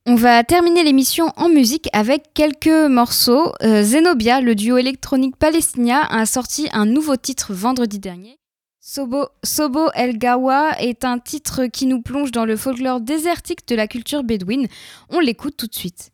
On 0.04 0.16
va 0.16 0.44
terminer 0.44 0.84
l'émission 0.84 1.32
en 1.36 1.48
musique 1.48 1.88
avec 1.94 2.34
quelques 2.34 2.66
morceaux. 2.90 3.54
Euh, 3.62 3.82
Zenobia, 3.82 4.42
le 4.42 4.54
duo 4.54 4.76
électronique 4.76 5.36
palestinien, 5.36 6.02
a 6.10 6.26
sorti 6.26 6.68
un 6.74 6.84
nouveau 6.84 7.16
titre 7.16 7.54
vendredi 7.54 7.98
dernier. 7.98 8.38
Sobo, 8.80 9.28
Sobo 9.44 9.88
El 9.94 10.18
Gawa 10.18 10.78
est 10.78 11.06
un 11.06 11.18
titre 11.18 11.66
qui 11.66 11.86
nous 11.86 12.02
plonge 12.02 12.32
dans 12.32 12.44
le 12.44 12.58
folklore 12.58 13.00
désertique 13.00 13.66
de 13.66 13.76
la 13.76 13.86
culture 13.86 14.24
bédouine. 14.24 14.66
On 15.08 15.20
l'écoute 15.20 15.56
tout 15.56 15.68
de 15.68 15.74
suite. 15.74 16.10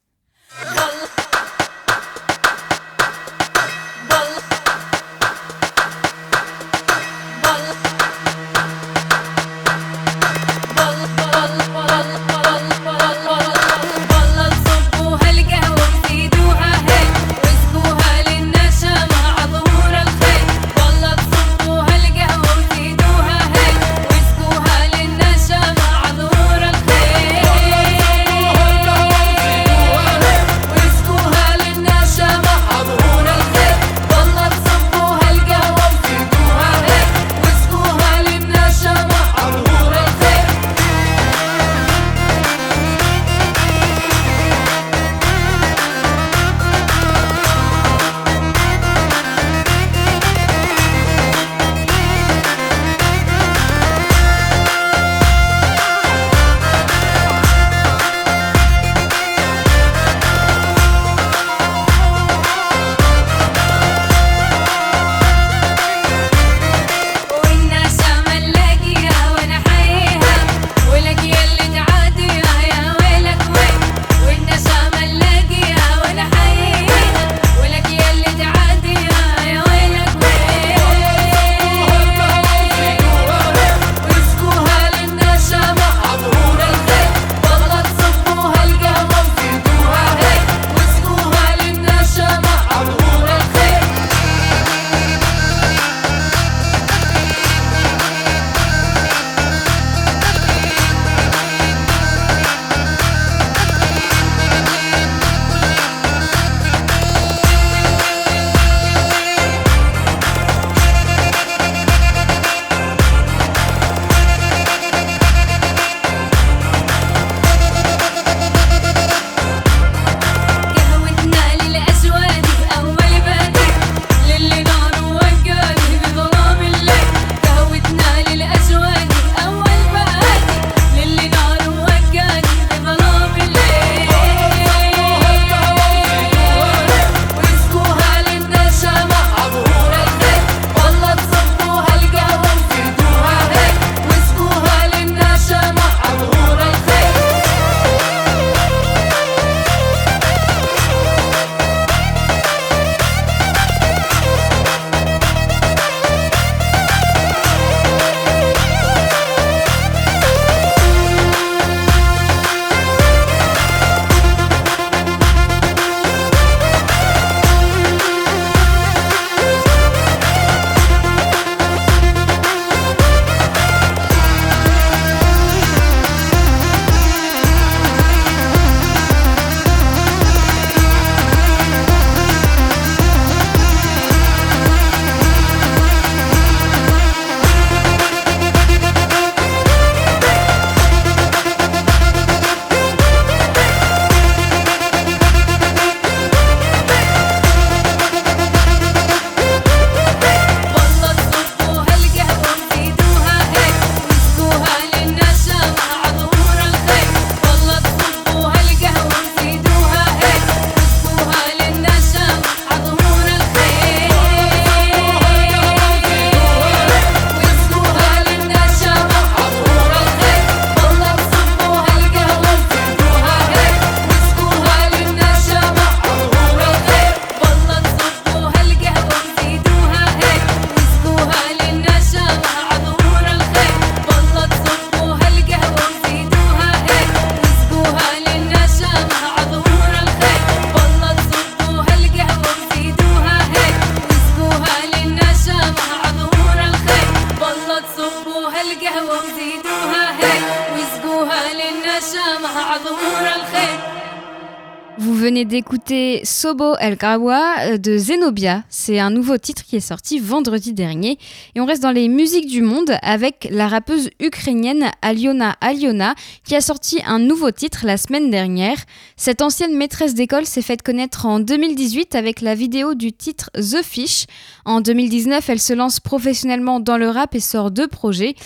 Sobo 256.39 256.76
El 256.78 256.95
Grawa 256.95 257.57
euh, 257.62 257.78
de 257.78 257.99
Zenobia. 257.99 258.62
C'est 258.68 259.01
un 259.01 259.11
nouveau 259.11 259.39
titre 259.39 259.64
qui 259.64 259.74
est 259.74 259.80
sorti 259.80 260.20
vendredi 260.20 260.72
dernier. 260.72 261.18
Et 261.57 261.61
on 261.61 261.66
reste 261.66 261.82
dans 261.82 261.91
les 261.91 262.07
musiques 262.07 262.47
du 262.47 262.62
monde 262.62 262.97
avec 263.03 263.49
la 263.51 263.66
rappeuse 263.66 264.09
ukrainienne 264.20 264.93
Aliona 265.03 265.57
Aliona 265.61 266.14
qui 266.45 266.55
a 266.55 266.61
sorti 266.61 267.01
un 267.05 267.18
nouveau 267.18 267.51
titre 267.51 267.80
la 267.86 267.97
semaine 267.97 268.30
dernière. 268.30 268.76
Cette 269.16 269.43
ancienne 269.43 269.76
maîtresse 269.76 270.14
d'école 270.14 270.47
s'est 270.47 270.62
faite 270.62 270.82
connaître 270.82 271.26
en 271.26 271.41
2018 271.41 272.14
avec 272.14 272.41
la 272.41 272.55
vidéo 272.55 272.95
du 272.95 273.12
titre 273.12 273.51
The 273.55 273.82
Fish. 273.82 274.26
En 274.64 274.80
2019, 274.80 275.51
elle 275.51 275.59
se 275.59 275.72
lance 275.72 275.99
professionnellement 275.99 276.78
dans 276.78 276.99
le 276.99 277.09
rap 277.09 277.34
et 277.34 277.41
sort 277.41 277.72
deux 277.72 277.89
projets. 277.89 278.36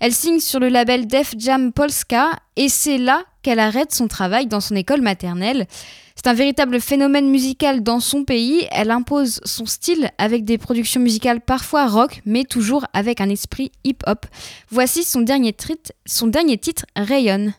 Elle 0.00 0.14
signe 0.14 0.40
sur 0.40 0.58
le 0.58 0.70
label 0.70 1.06
Def 1.06 1.34
Jam 1.36 1.70
Polska 1.70 2.30
et 2.56 2.70
c'est 2.70 2.96
là 2.96 3.24
qu'elle 3.42 3.58
arrête 3.58 3.92
son 3.92 4.08
travail 4.08 4.46
dans 4.46 4.60
son 4.60 4.76
école 4.76 5.02
maternelle. 5.02 5.66
C'est 6.14 6.26
un 6.26 6.34
véritable 6.34 6.80
phénomène 6.80 7.30
musical 7.30 7.82
dans 7.82 8.00
son 8.00 8.24
pays. 8.24 8.66
Elle 8.70 8.90
impose 8.90 9.40
son 9.44 9.66
style 9.66 10.10
avec 10.18 10.44
des 10.44 10.58
productions 10.58 11.00
musicales 11.00 11.40
parfois 11.40 11.88
rock, 11.88 12.20
mais 12.26 12.44
toujours 12.44 12.86
avec 12.92 13.20
un 13.20 13.28
esprit 13.28 13.72
hip-hop. 13.84 14.26
Voici 14.70 15.04
son 15.04 15.22
dernier, 15.22 15.54
son 16.06 16.26
dernier 16.26 16.58
titre, 16.58 16.84
Rayon. 16.96 17.52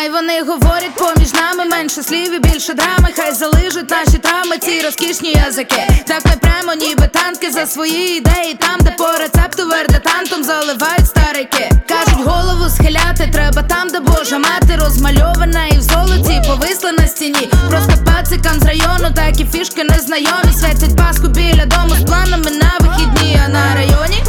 Хай 0.00 0.10
вони 0.10 0.42
говорять 0.42 0.94
поміж 0.94 1.32
нами 1.32 1.64
менше 1.64 2.02
слів 2.02 2.34
і 2.34 2.38
більше 2.38 2.74
драми, 2.74 3.08
хай 3.16 3.34
залижуть 3.34 3.90
наші 3.90 4.18
травми, 4.18 4.58
ці 4.58 4.80
розкішні 4.80 5.32
язики. 5.32 5.88
Так 6.06 6.26
ми 6.26 6.32
прямо, 6.40 6.74
ніби 6.74 7.08
танки 7.08 7.50
за 7.50 7.66
свої 7.66 8.16
ідеї. 8.16 8.54
Там, 8.54 8.80
де 8.80 8.90
по 8.90 9.08
рецепту 9.18 9.68
вердетантом 9.68 10.44
заливають 10.44 11.06
старики. 11.06 11.70
Кажуть, 11.88 12.24
голову 12.26 12.70
схиляти 12.70 13.30
треба 13.32 13.62
там, 13.62 13.88
де 13.88 14.00
Божа 14.00 14.38
мати 14.38 14.76
розмальована 14.76 15.66
і 15.66 15.78
в 15.78 15.82
золоті 15.82 16.42
повисла 16.46 16.92
на 16.92 17.06
стіні. 17.06 17.50
Просто 17.68 17.92
пацикам 18.04 18.60
з 18.60 18.64
району, 18.64 19.14
такі 19.14 19.44
фішки 19.44 19.84
незнайомі. 19.84 20.52
Святять 20.60 20.96
паску 20.96 21.28
біля 21.28 21.66
дому 21.66 21.94
з 22.00 22.04
планами 22.04 22.50
на 22.50 22.72
вихідні. 22.80 23.40
А 23.44 23.48
на 23.48 23.74
районі 23.74 24.22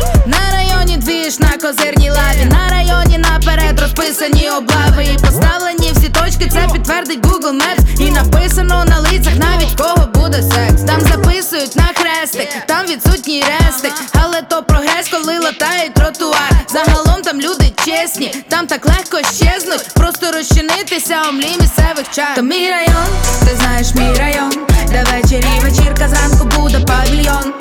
двіж 0.99 1.39
на 1.39 1.49
козирній 1.49 2.09
лаві. 2.09 2.45
На 2.45 2.69
районі 2.69 3.17
наперед 3.17 3.79
розписані 3.79 4.49
облави 4.49 5.03
і 5.03 5.17
Поставлені 5.17 5.91
всі 5.95 6.09
точки, 6.09 6.49
це 6.51 6.67
підтвердить 6.73 7.25
Google 7.25 7.53
Maps 7.61 8.01
І 8.01 8.11
написано 8.11 8.85
на 8.85 8.99
лицях 8.99 9.33
навіть 9.35 9.81
кого 9.81 10.07
буде 10.13 10.43
секс. 10.43 10.81
Там 10.81 11.01
записують 11.01 11.75
на 11.75 11.89
хрестик, 11.95 12.49
там 12.65 12.85
відсутній 12.85 13.43
рестик, 13.43 13.93
але 14.13 14.41
то 14.41 14.63
прогрес, 14.63 15.09
коли 15.11 15.39
латають 15.39 15.93
тротуар. 15.93 16.51
Загалом 16.67 17.21
там 17.21 17.41
люди 17.41 17.73
чесні, 17.85 18.35
там 18.49 18.67
так 18.67 18.85
легко 18.85 19.17
щезнуть, 19.17 19.93
просто 19.93 20.31
розчинитися 20.31 21.15
у 21.29 21.31
млі 21.31 21.47
місцевих 21.61 22.09
чар. 22.11 22.35
То 22.35 22.41
мій 22.41 22.69
район, 22.69 23.07
ти 23.45 23.55
знаєш 23.55 23.87
мій 23.95 24.13
район, 24.19 24.51
де 24.91 25.03
ввечері 25.03 25.59
вечірка 25.61 26.07
зранку 26.07 26.45
буде 26.59 26.79
павільйон. 26.79 27.53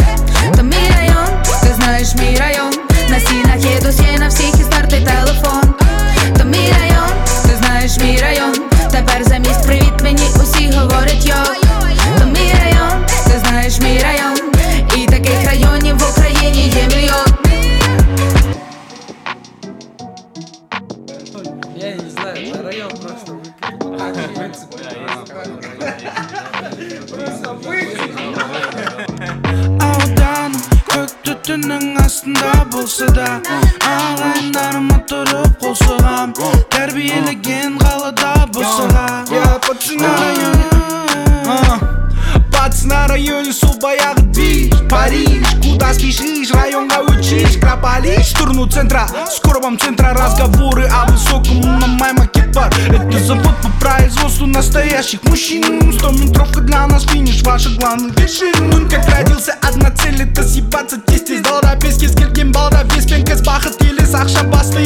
То 0.56 0.62
мій 0.62 0.90
район, 0.96 1.42
ти 1.62 1.74
знаєш 1.74 2.14
мій 2.14 2.36
район, 2.36 2.72
συναχέντος 3.26 3.94
και 3.94 4.18
να 4.18 4.26
ψύχεις 4.26 4.66
πάρτε 4.68 5.00
τα 5.04 5.67
түннің 31.48 31.94
астында 32.02 32.50
болса 32.68 33.06
да 33.16 33.28
ағайындарыма 33.88 34.98
тұрып 35.08 35.54
қол 35.62 35.72
соғам 35.80 36.34
тәрбиелеген 36.74 37.78
қалада 37.80 38.34
босаға 38.52 39.06
на 39.96 40.10
районе 40.20 40.68
районе 43.14 43.52
сол 43.56 43.78
баяғы 43.80 44.26
бич 44.36 44.76
Париж, 44.92 45.48
куда 45.78 45.94
спешишь, 45.94 46.50
районға 46.50 47.00
учишь 47.06 47.56
Кропалишь, 47.60 48.32
в 48.32 48.68
центра 48.70 49.06
Скоро 49.30 49.60
вам 49.60 49.78
центра 49.78 50.12
разговоры 50.12 50.88
о 50.88 51.06
высоком 51.06 51.60
На 51.60 51.86
май 51.86 52.12
макет 52.12 52.52
бар 52.52 52.72
Это 52.88 53.18
завод 53.20 53.54
по 53.62 53.68
производству 53.80 54.46
настоящих 54.46 55.22
мужчин. 55.24 55.92
Сто 55.92 56.10
метровка 56.10 56.60
для 56.60 56.86
нас 56.86 57.04
финиш, 57.04 57.42
ваша 57.42 57.70
главная 57.78 58.10
вершина 58.10 58.76
Он 58.76 58.88
как 58.88 59.08
родился, 59.08 59.54
одна 59.62 59.90
цель 59.90 60.22
это 60.22 60.42
съебаться 60.42 60.98
тесте. 61.00 61.40
Балда 61.42 61.76
без 61.76 61.98
кез 61.98 62.14
келген 62.14 62.50
балда 62.50 62.84
без 62.84 63.06
пенкес 63.06 63.40
бақыт 63.42 63.82
елес 63.84 64.14
Ақша 64.14 64.42
басты 64.44 64.82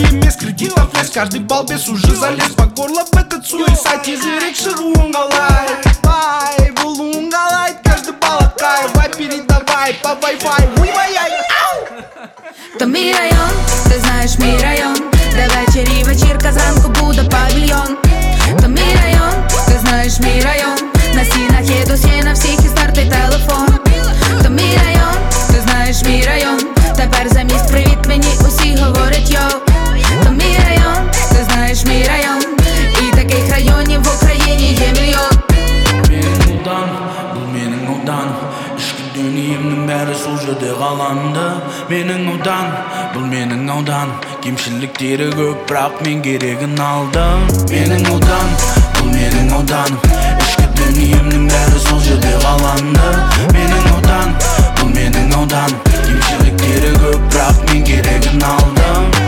кредитов 0.51 0.93
лес 0.93 1.09
Каждый 1.09 1.39
балбес 1.39 1.87
уже 1.87 2.13
залез 2.15 2.51
по 2.55 2.65
горло 2.65 3.05
в 3.11 3.17
этот 3.17 3.45
суицид 3.45 4.01
Тезірек 4.03 4.55
шығуын 4.55 5.11
қалай 5.13 5.67
Бай, 6.03 6.71
болуын 6.81 7.29
қалайды 7.31 7.79
каждый 7.83 8.13
балақай 8.21 8.87
Вай 8.95 9.09
передавай 9.17 9.93
по 10.03 10.09
Wi-Fi 10.09 10.81
Уй-вай-яй, 10.81 11.31
То 12.79 12.85
мій 12.85 13.13
район, 13.13 13.51
ти 13.89 13.99
знаєш 13.99 14.39
мій 14.39 14.57
район 14.61 14.95
Де 15.35 15.47
вечері 15.47 16.03
вечірка 16.03 16.51
зранку 16.51 16.89
буде 16.89 17.23
павільйон 17.23 17.97
То 18.61 18.67
мій 18.67 18.95
район, 19.03 19.33
ти 19.67 19.79
знаєш 19.81 20.19
мій 20.19 20.41
район 20.41 20.77
На 21.15 21.25
стінах 21.25 21.69
є 21.79 21.85
досі 21.85 22.21
на 22.23 22.33
всіх 22.33 22.65
і 22.65 22.67
стартий 22.67 23.09
телефон 23.09 23.67
То 24.43 24.49
мій 24.49 24.79
район, 24.85 25.15
ти 25.47 25.61
знаєш 25.61 26.03
мій 26.03 26.23
район 26.27 26.40
Менің 40.92 42.26
аудан, 42.28 42.66
бұл 43.14 43.24
менің 43.30 43.70
аудан. 43.72 44.10
Кемшіліктері 44.44 45.30
көп, 45.32 45.62
бірақ 45.70 46.02
мен 46.04 46.20
керегін 46.24 46.76
алдым. 46.84 47.46
Менің 47.70 48.04
аудан, 48.12 48.52
бұл 48.98 49.08
менің 49.14 49.54
ауданым 49.56 49.96
Ішкі 50.42 50.68
дүниемнің 50.76 51.48
бәрі 51.48 51.80
сол 51.86 52.00
жерде 52.04 52.34
қаланды 52.44 53.14
Менің 53.56 53.88
аудан, 53.94 54.36
бұл 54.80 54.92
менің 54.92 55.34
ауданым 55.40 55.80
Кемшіліктері 55.96 56.94
көп, 57.00 57.26
бірақ 57.32 57.66
мен 57.70 57.84
керегін 57.88 58.48
алдым. 58.52 59.21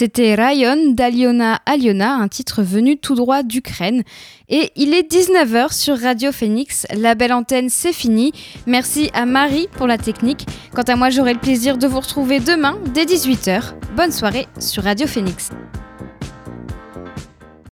C'était 0.00 0.34
Rayon 0.34 0.92
d'Aliona 0.94 1.60
Aliona, 1.66 2.14
un 2.14 2.28
titre 2.28 2.62
venu 2.62 2.96
tout 2.96 3.14
droit 3.14 3.42
d'Ukraine. 3.42 4.02
Et 4.48 4.70
il 4.74 4.94
est 4.94 5.12
19h 5.12 5.74
sur 5.74 6.00
Radio 6.00 6.32
Phoenix. 6.32 6.86
La 6.96 7.14
belle 7.14 7.34
antenne, 7.34 7.68
c'est 7.68 7.92
fini. 7.92 8.32
Merci 8.66 9.10
à 9.12 9.26
Marie 9.26 9.68
pour 9.76 9.86
la 9.86 9.98
technique. 9.98 10.46
Quant 10.74 10.84
à 10.84 10.96
moi, 10.96 11.10
j'aurai 11.10 11.34
le 11.34 11.38
plaisir 11.38 11.76
de 11.76 11.86
vous 11.86 12.00
retrouver 12.00 12.40
demain 12.40 12.78
dès 12.94 13.04
18h. 13.04 13.74
Bonne 13.94 14.10
soirée 14.10 14.48
sur 14.58 14.84
Radio 14.84 15.06
Phoenix. 15.06 15.50